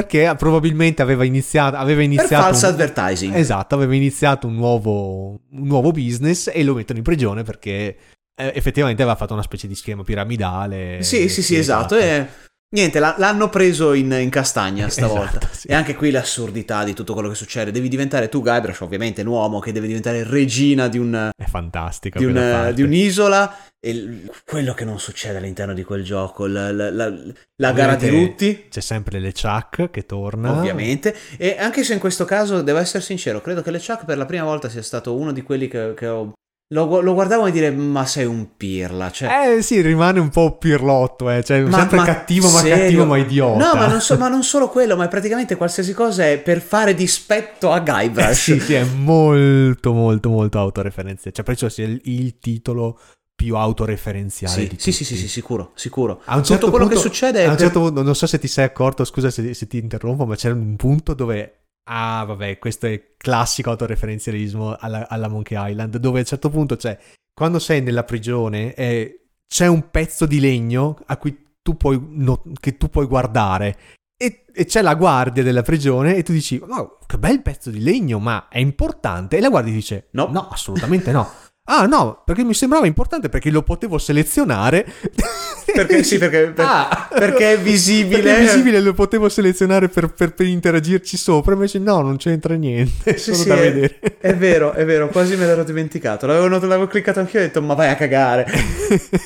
Perché 0.00 0.34
probabilmente 0.36 1.02
aveva 1.02 1.24
iniziato. 1.24 1.76
Aveva 1.76 2.00
per 2.00 2.04
iniziato 2.04 2.44
false 2.44 2.66
un- 2.66 2.72
advertising. 2.72 3.34
Esatto, 3.34 3.74
aveva 3.74 3.94
iniziato 3.94 4.46
un 4.46 4.54
nuovo, 4.54 5.40
un 5.50 5.66
nuovo 5.66 5.90
business 5.90 6.50
e 6.52 6.62
lo 6.64 6.74
mettono 6.74 6.98
in 6.98 7.04
prigione 7.04 7.42
perché 7.42 7.96
eh, 8.40 8.52
effettivamente 8.54 9.02
aveva 9.02 9.16
fatto 9.16 9.32
una 9.32 9.42
specie 9.42 9.66
di 9.66 9.74
schema 9.74 10.04
piramidale. 10.04 11.02
Sì, 11.02 11.28
sì, 11.28 11.42
sì, 11.42 11.56
esatto. 11.56 11.96
E 11.96 12.26
niente, 12.70 12.98
l'hanno 12.98 13.48
preso 13.48 13.92
in, 13.94 14.10
in 14.12 14.30
castagna 14.30 14.88
stavolta. 14.90 15.38
Esatto, 15.38 15.48
sì. 15.52 15.66
E 15.68 15.74
anche 15.74 15.94
qui 15.94 16.10
l'assurdità 16.10 16.84
di 16.84 16.94
tutto 16.94 17.12
quello 17.14 17.28
che 17.28 17.34
succede. 17.34 17.70
Devi 17.70 17.88
diventare 17.88 18.28
tu, 18.28 18.40
Guybrush, 18.42 18.80
ovviamente 18.80 19.20
un 19.22 19.28
uomo 19.28 19.58
che 19.60 19.72
deve 19.72 19.86
diventare 19.86 20.24
regina 20.24 20.88
di 20.88 20.98
un, 20.98 21.30
È 21.36 21.44
fantastica. 21.48 22.18
di, 22.18 22.24
un- 22.24 22.72
di 22.74 22.82
un'isola 22.82 23.56
e 23.80 24.24
quello 24.44 24.74
che 24.74 24.84
non 24.84 24.98
succede 24.98 25.38
all'interno 25.38 25.72
di 25.72 25.84
quel 25.84 26.02
gioco, 26.02 26.46
la, 26.46 26.72
la- 26.72 26.90
la- 26.90 27.14
la 27.56 27.72
gara 27.72 27.94
di 27.94 28.10
lutti, 28.10 28.66
C'è 28.68 28.80
sempre 28.80 29.18
LeChuck 29.20 29.90
che 29.90 30.04
torna. 30.04 30.50
ovviamente, 30.52 31.14
e 31.36 31.56
anche 31.58 31.84
se 31.84 31.92
in 31.94 32.00
questo 32.00 32.24
caso 32.24 32.60
devo 32.62 32.78
essere 32.78 33.02
sincero, 33.04 33.40
credo 33.40 33.62
che 33.62 33.70
LeChuck 33.70 34.04
per 34.04 34.16
la 34.18 34.26
prima 34.26 34.44
volta 34.44 34.68
sia 34.68 34.82
stato 34.82 35.14
uno 35.16 35.32
di 35.32 35.42
quelli 35.42 35.68
che, 35.68 35.94
che 35.94 36.06
ho... 36.08 36.32
Lo, 36.70 37.00
lo 37.00 37.14
guardavo 37.14 37.46
e 37.46 37.50
dire, 37.50 37.70
ma 37.70 38.04
sei 38.04 38.26
un 38.26 38.48
pirla, 38.58 39.10
cioè... 39.10 39.54
Eh 39.56 39.62
sì, 39.62 39.80
rimane 39.80 40.20
un 40.20 40.28
po' 40.28 40.58
pirlotto, 40.58 41.30
eh. 41.30 41.42
cioè, 41.42 41.62
Ma- 41.62 41.78
sempre 41.78 41.96
ma 41.96 42.04
cattivo, 42.04 42.50
ma 42.50 42.58
serio? 42.60 42.76
cattivo, 42.76 43.04
ma 43.06 43.16
idiota. 43.16 43.72
No, 43.72 43.74
ma 43.74 43.86
non, 43.86 44.00
so- 44.02 44.18
ma 44.18 44.28
non 44.28 44.42
solo 44.42 44.68
quello, 44.68 44.94
ma 44.94 45.06
è 45.06 45.08
praticamente 45.08 45.56
qualsiasi 45.56 45.94
cosa 45.94 46.26
è 46.28 46.38
per 46.38 46.60
fare 46.60 46.92
dispetto 46.92 47.70
a 47.72 47.78
Eh, 47.78 47.82
Guybrush. 47.84 48.32
sì, 48.38 48.60
sì, 48.60 48.74
è 48.74 48.84
molto, 48.84 49.94
molto, 49.94 50.28
molto 50.28 50.58
autoreferenziale. 50.58 51.34
Cioè, 51.34 51.42
penso 51.42 51.70
sia 51.70 51.86
il, 51.86 52.02
il 52.04 52.38
titolo 52.38 53.00
più 53.34 53.56
autoreferenziale 53.56 54.52
Sì, 54.54 54.68
di 54.68 54.76
sì, 54.78 54.92
sì, 54.92 55.04
tutti. 55.04 55.04
sì, 55.14 55.16
sì, 55.22 55.28
sicuro, 55.28 55.70
sicuro. 55.74 56.20
A 56.26 56.34
un 56.34 56.42
Tutto 56.42 56.52
certo 56.52 56.68
quello 56.68 56.84
punto- 56.86 57.00
che 57.00 57.08
succede 57.08 57.44
A 57.46 57.50
un 57.52 57.56
certo 57.58 57.80
punto, 57.80 58.02
non 58.02 58.14
so 58.14 58.26
se 58.26 58.38
ti 58.38 58.46
sei 58.46 58.66
accorto, 58.66 59.04
scusa 59.06 59.30
se, 59.30 59.54
se 59.54 59.66
ti 59.66 59.78
interrompo, 59.78 60.26
ma 60.26 60.36
c'era 60.36 60.52
un 60.54 60.76
punto 60.76 61.14
dove. 61.14 61.57
Ah, 61.90 62.24
vabbè, 62.26 62.58
questo 62.58 62.86
è 62.86 63.14
classico 63.16 63.70
autoreferenzialismo 63.70 64.76
alla, 64.78 65.08
alla 65.08 65.28
Monkey 65.28 65.70
Island, 65.70 65.96
dove 65.96 66.18
a 66.18 66.20
un 66.20 66.26
certo 66.26 66.50
punto 66.50 66.76
c'è. 66.76 66.98
Quando 67.32 67.58
sei 67.58 67.80
nella 67.80 68.04
prigione, 68.04 68.74
eh, 68.74 69.28
c'è 69.48 69.66
un 69.66 69.88
pezzo 69.90 70.26
di 70.26 70.38
legno 70.38 70.98
a 71.06 71.16
cui 71.16 71.46
tu 71.62 71.76
puoi, 71.76 71.98
no- 72.10 72.42
che 72.60 72.76
tu 72.76 72.90
puoi 72.90 73.06
guardare. 73.06 73.76
E, 74.20 74.44
e 74.52 74.64
c'è 74.66 74.82
la 74.82 74.96
guardia 74.96 75.42
della 75.42 75.62
prigione 75.62 76.16
e 76.16 76.22
tu 76.22 76.32
dici, 76.32 76.60
oh, 76.62 76.98
che 77.06 77.16
bel 77.18 77.40
pezzo 77.40 77.70
di 77.70 77.80
legno, 77.82 78.18
ma 78.18 78.48
è 78.48 78.58
importante? 78.58 79.38
E 79.38 79.40
la 79.40 79.48
guardia 79.48 79.72
dice, 79.72 80.08
No. 80.12 80.28
no, 80.30 80.48
assolutamente 80.48 81.10
no. 81.10 81.26
Ah 81.70 81.84
no, 81.86 82.22
perché 82.24 82.44
mi 82.44 82.54
sembrava 82.54 82.86
importante 82.86 83.28
perché 83.28 83.50
lo 83.50 83.62
potevo 83.62 83.98
selezionare. 83.98 84.86
Perché 85.72 86.02
sì, 86.02 86.18
perché, 86.18 86.46
per- 86.48 86.64
Ah. 86.66 87.08
perché 87.12 87.52
è 87.52 87.58
visibile. 87.58 88.22
Perché 88.22 88.38
è 88.38 88.42
visibile, 88.42 88.80
lo 88.80 88.94
potevo 88.94 89.28
selezionare 89.28 89.88
per, 89.88 90.08
per- 90.12 90.32
per 90.34 90.46
interagirci 90.46 91.16
sopra, 91.16 91.52
invece 91.54 91.78
no, 91.78 92.00
non 92.00 92.16
c'entra 92.16 92.54
niente, 92.54 93.12
è 93.12 93.16
Sì, 93.16 93.32
solo 93.32 93.36
sì, 93.36 93.48
da 93.48 93.54
è, 93.56 93.72
vedere. 93.72 93.98
è 94.20 94.34
vero, 94.34 94.72
è 94.72 94.84
vero, 94.84 95.08
quasi 95.08 95.36
me 95.36 95.46
l'ero 95.46 95.64
dimenticato. 95.64 96.26
L'avevo, 96.26 96.48
not- 96.48 96.62
l'avevo 96.64 96.86
cliccato 96.86 97.20
anch'io 97.20 97.38
e 97.40 97.42
ho 97.42 97.46
detto, 97.46 97.62
ma 97.62 97.74
vai 97.74 97.88
a 97.90 97.96
cagare. 97.96 98.46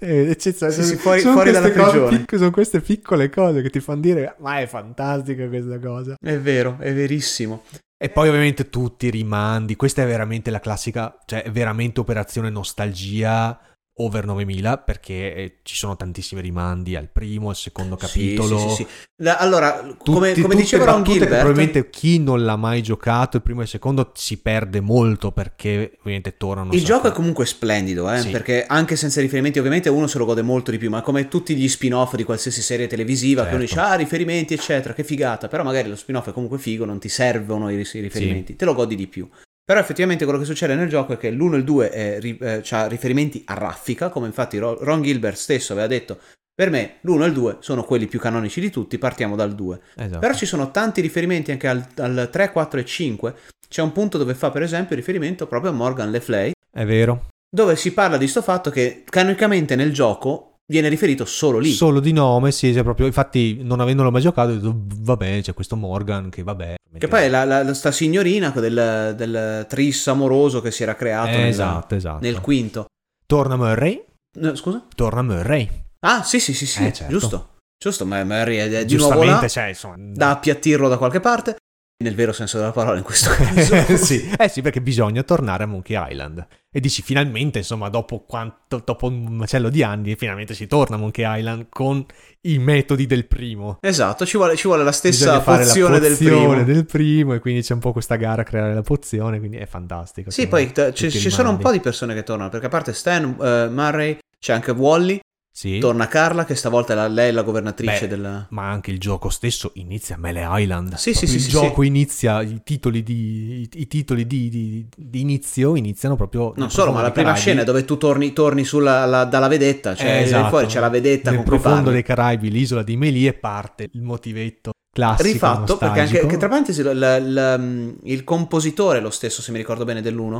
Eh, 0.00 0.30
eccezionale. 0.30 0.80
Sì, 0.80 0.90
sì, 0.90 0.96
fuori- 0.96 1.20
Sono 1.20 1.32
fuori 1.34 1.50
dalla 1.50 1.70
prigione. 1.70 2.18
pic- 2.18 2.36
sono 2.36 2.52
queste 2.52 2.80
piccole 2.80 3.28
cose 3.30 3.62
che 3.62 3.68
ti 3.70 3.80
fanno 3.80 4.00
dire, 4.00 4.36
ma 4.38 4.60
è 4.60 4.66
fantastica 4.68 5.48
questa 5.48 5.80
cosa. 5.80 6.14
È 6.20 6.36
vero, 6.38 6.76
è 6.78 6.92
verissimo. 6.94 7.64
E 8.00 8.08
poi 8.08 8.28
ovviamente 8.28 8.68
tutti 8.70 9.06
i 9.06 9.10
rimandi, 9.10 9.74
questa 9.74 10.02
è 10.02 10.06
veramente 10.06 10.52
la 10.52 10.60
classica, 10.60 11.18
cioè 11.26 11.44
veramente 11.50 11.98
operazione 11.98 12.48
nostalgia 12.48 13.58
over 13.98 14.24
9000 14.26 14.78
perché 14.78 15.34
eh, 15.34 15.58
ci 15.62 15.76
sono 15.76 15.96
tantissimi 15.96 16.40
rimandi 16.40 16.96
al 16.96 17.08
primo, 17.08 17.48
al 17.48 17.56
secondo 17.56 17.96
capitolo. 17.96 18.58
Sì, 18.58 18.68
sì, 18.68 18.86
sì, 19.16 19.28
Allora, 19.28 19.80
tutti, 19.82 20.10
come, 20.10 20.34
come 20.34 20.54
diceva 20.54 20.84
Ron 20.84 21.02
Gilbert, 21.02 21.30
probabilmente 21.30 21.90
chi 21.90 22.18
non 22.18 22.44
l'ha 22.44 22.56
mai 22.56 22.82
giocato 22.82 23.36
il 23.36 23.42
primo 23.42 23.60
e 23.60 23.64
il 23.64 23.68
secondo 23.68 24.12
si 24.14 24.38
perde 24.38 24.80
molto 24.80 25.32
perché 25.32 25.92
ovviamente 26.00 26.36
tornano. 26.36 26.72
Il 26.72 26.84
gioco 26.84 27.08
è 27.08 27.12
comunque 27.12 27.46
splendido, 27.46 28.10
eh, 28.10 28.24
perché 28.26 28.66
anche 28.66 28.96
senza 28.96 29.20
riferimenti 29.20 29.58
ovviamente 29.58 29.88
uno 29.88 30.06
se 30.06 30.18
lo 30.18 30.24
gode 30.24 30.42
molto 30.42 30.70
di 30.70 30.78
più, 30.78 30.90
ma 30.90 31.02
come 31.02 31.28
tutti 31.28 31.54
gli 31.54 31.68
spin-off 31.68 32.14
di 32.14 32.24
qualsiasi 32.24 32.62
serie 32.62 32.86
televisiva 32.86 33.42
certo. 33.42 33.48
che 33.48 33.54
uno 33.54 33.64
dice 33.64 33.74
certo. 33.74 33.90
ah 33.90 33.96
riferimenti 33.96 34.54
eccetera, 34.54 34.94
che 34.94 35.04
figata, 35.04 35.48
però 35.48 35.62
magari 35.62 35.88
lo 35.88 35.96
spin-off 35.96 36.28
è 36.28 36.32
comunque 36.32 36.58
figo, 36.58 36.84
non 36.84 36.98
ti 36.98 37.08
servono 37.08 37.70
i 37.70 37.76
riferimenti, 37.76 38.56
te 38.56 38.64
lo 38.64 38.74
godi 38.74 38.94
di 38.94 39.06
più. 39.06 39.28
Però 39.68 39.80
effettivamente 39.80 40.24
quello 40.24 40.38
che 40.38 40.46
succede 40.46 40.74
nel 40.74 40.88
gioco 40.88 41.12
è 41.12 41.18
che 41.18 41.30
l'1 41.30 41.52
e 41.52 41.56
il 41.58 41.64
2 41.64 41.92
eh, 41.92 42.38
eh, 42.40 42.62
ha 42.70 42.86
riferimenti 42.86 43.42
a 43.44 43.52
raffica, 43.52 44.08
come 44.08 44.26
infatti 44.26 44.56
Ron 44.56 45.02
Gilbert 45.02 45.36
stesso 45.36 45.74
aveva 45.74 45.86
detto, 45.86 46.20
per 46.54 46.70
me 46.70 47.00
l'1 47.02 47.22
e 47.22 47.26
il 47.26 47.32
2 47.34 47.56
sono 47.60 47.84
quelli 47.84 48.06
più 48.06 48.18
canonici 48.18 48.62
di 48.62 48.70
tutti, 48.70 48.96
partiamo 48.96 49.36
dal 49.36 49.54
2. 49.54 49.80
Esatto. 49.96 50.20
Però 50.20 50.32
ci 50.32 50.46
sono 50.46 50.70
tanti 50.70 51.02
riferimenti 51.02 51.50
anche 51.50 51.68
al, 51.68 51.86
al 51.96 52.30
3, 52.32 52.50
4 52.50 52.80
e 52.80 52.84
5. 52.86 53.34
C'è 53.68 53.82
un 53.82 53.92
punto 53.92 54.16
dove 54.16 54.32
fa 54.32 54.50
per 54.50 54.62
esempio 54.62 54.96
riferimento 54.96 55.46
proprio 55.46 55.70
a 55.70 55.74
Morgan 55.74 56.10
Le 56.10 56.20
Flay. 56.20 56.52
È 56.72 56.86
vero. 56.86 57.26
Dove 57.54 57.76
si 57.76 57.92
parla 57.92 58.16
di 58.16 58.26
sto 58.26 58.40
fatto 58.40 58.70
che 58.70 59.04
canonicamente 59.06 59.76
nel 59.76 59.92
gioco 59.92 60.47
viene 60.70 60.88
riferito 60.88 61.24
solo 61.24 61.58
lì. 61.58 61.70
Solo 61.70 62.00
di 62.00 62.12
nome, 62.12 62.52
sì, 62.52 62.72
cioè 62.72 62.82
proprio, 62.82 63.06
infatti 63.06 63.58
non 63.62 63.80
avendolo 63.80 64.10
mai 64.10 64.20
giocato 64.20 64.50
ho 64.50 64.54
detto 64.54 64.74
vabbè, 64.76 65.40
c'è 65.40 65.54
questo 65.54 65.76
Morgan 65.76 66.28
che 66.28 66.42
vabbè. 66.42 66.76
Che 66.98 67.08
poi 67.08 67.24
è 67.24 67.28
la, 67.28 67.44
la, 67.44 67.74
sta 67.74 67.92
signorina 67.92 68.50
del, 68.50 69.14
del 69.16 69.66
tris 69.68 70.06
amoroso 70.08 70.60
che 70.60 70.70
si 70.70 70.82
era 70.82 70.94
creato 70.94 71.30
eh, 71.30 71.36
nel, 71.36 71.46
esatto, 71.46 71.94
esatto. 71.94 72.22
nel 72.22 72.40
quinto. 72.40 72.86
Torna 73.26 73.56
Murray. 73.56 74.02
No, 74.38 74.54
scusa? 74.54 74.84
Torna 74.94 75.22
Murray. 75.22 75.68
Ah, 76.00 76.22
sì, 76.22 76.40
sì, 76.40 76.54
sì, 76.54 76.66
sì, 76.66 76.86
eh, 76.86 76.92
certo. 76.92 77.12
giusto. 77.12 77.48
Giusto, 77.78 78.04
ma 78.04 78.22
Murray 78.24 78.56
è 78.56 78.84
di 78.84 78.96
nuovo 78.96 79.22
là, 79.22 79.46
cioè, 79.46 79.66
insomma, 79.66 79.94
da 79.98 80.30
appiattirlo 80.30 80.88
da 80.88 80.98
qualche 80.98 81.20
parte 81.20 81.56
nel 82.00 82.14
vero 82.14 82.32
senso 82.32 82.58
della 82.58 82.70
parola 82.70 82.96
in 82.96 83.02
questo 83.02 83.30
caso. 83.34 83.96
sì. 83.96 84.30
Eh 84.38 84.48
sì, 84.48 84.62
perché 84.62 84.80
bisogna 84.80 85.22
tornare 85.24 85.64
a 85.64 85.66
Monkey 85.66 85.96
Island. 86.10 86.46
E 86.70 86.80
dici 86.80 87.02
finalmente, 87.02 87.58
insomma, 87.58 87.88
dopo, 87.88 88.20
quanto, 88.20 88.80
dopo 88.84 89.06
un 89.06 89.34
macello 89.34 89.68
di 89.68 89.82
anni, 89.82 90.14
finalmente 90.14 90.54
si 90.54 90.68
torna 90.68 90.94
a 90.94 90.98
Monkey 90.98 91.38
Island 91.38 91.66
con 91.68 92.04
i 92.42 92.58
metodi 92.58 93.06
del 93.06 93.26
primo. 93.26 93.78
Esatto, 93.80 94.24
ci 94.24 94.36
vuole, 94.36 94.54
ci 94.54 94.68
vuole 94.68 94.84
la 94.84 94.92
stessa 94.92 95.40
pozione, 95.40 95.98
del 95.98 96.16
primo. 96.16 96.62
del 96.62 96.86
primo. 96.86 97.34
E 97.34 97.40
quindi 97.40 97.62
c'è 97.62 97.74
un 97.74 97.80
po' 97.80 97.90
questa 97.92 98.14
gara 98.14 98.42
a 98.42 98.44
creare 98.44 98.74
la 98.74 98.82
pozione, 98.82 99.40
quindi 99.40 99.56
è 99.56 99.66
fantastico. 99.66 100.30
Sì, 100.30 100.46
poi 100.46 100.70
t- 100.70 100.92
c- 100.92 101.08
ci 101.08 101.30
sono 101.30 101.50
un 101.50 101.56
po' 101.58 101.72
di 101.72 101.80
persone 101.80 102.14
che 102.14 102.22
tornano, 102.22 102.48
perché 102.48 102.66
a 102.66 102.70
parte 102.70 102.92
Stan, 102.92 103.24
uh, 103.24 103.72
Murray, 103.72 104.18
c'è 104.38 104.52
anche 104.52 104.70
Wally, 104.70 105.18
sì. 105.58 105.80
Torna 105.80 106.06
Carla, 106.06 106.44
che 106.44 106.54
stavolta 106.54 106.94
la, 106.94 107.08
lei 107.08 107.30
è 107.30 107.32
la 107.32 107.42
governatrice 107.42 108.06
Beh, 108.06 108.08
del. 108.08 108.46
Ma 108.50 108.70
anche 108.70 108.92
il 108.92 109.00
gioco 109.00 109.28
stesso 109.28 109.72
inizia 109.74 110.14
a 110.14 110.18
Mele 110.18 110.46
Island. 110.48 110.94
Sì, 110.94 111.14
sì, 111.14 111.26
sì. 111.26 111.34
Il 111.34 111.40
sì, 111.40 111.50
gioco 111.50 111.82
sì. 111.82 111.88
inizia, 111.88 112.42
i 112.42 112.60
titoli, 112.62 113.02
di, 113.02 113.62
i, 113.62 113.68
i 113.72 113.88
titoli 113.88 114.24
di, 114.24 114.48
di, 114.48 114.86
di, 114.96 115.20
inizio 115.20 115.74
iniziano 115.74 116.14
proprio. 116.14 116.52
Non 116.54 116.70
solo, 116.70 116.92
ma 116.92 117.02
la 117.02 117.10
prima 117.10 117.30
Caraibi. 117.30 117.40
scena 117.40 117.62
è 117.62 117.64
dove 117.64 117.84
tu 117.84 117.96
torni, 117.96 118.32
torni 118.32 118.62
sulla, 118.62 119.04
la, 119.04 119.24
dalla 119.24 119.48
vedetta, 119.48 119.96
cioè 119.96 120.18
eh, 120.18 120.22
esatto. 120.22 120.48
fuori 120.48 120.66
c'è 120.66 120.78
la 120.78 120.90
vedetta 120.90 121.32
Nel 121.32 121.42
profondo 121.42 121.90
dei 121.90 122.04
Caraibi, 122.04 122.52
l'isola 122.52 122.84
di 122.84 122.96
Melie, 122.96 123.32
parte 123.32 123.88
il 123.92 124.02
motivetto 124.02 124.70
classico. 124.92 125.28
Rifatto, 125.28 125.76
perché 125.76 126.00
anche, 126.02 126.24
che, 126.24 126.36
tra 126.36 126.46
parentesi, 126.46 126.84
l, 126.84 126.96
l, 126.96 127.32
l, 127.32 127.98
il 128.04 128.22
compositore 128.22 128.98
è 128.98 129.00
lo 129.00 129.10
stesso, 129.10 129.42
se 129.42 129.50
mi 129.50 129.58
ricordo 129.58 129.84
bene, 129.84 130.02
dell'uno 130.02 130.38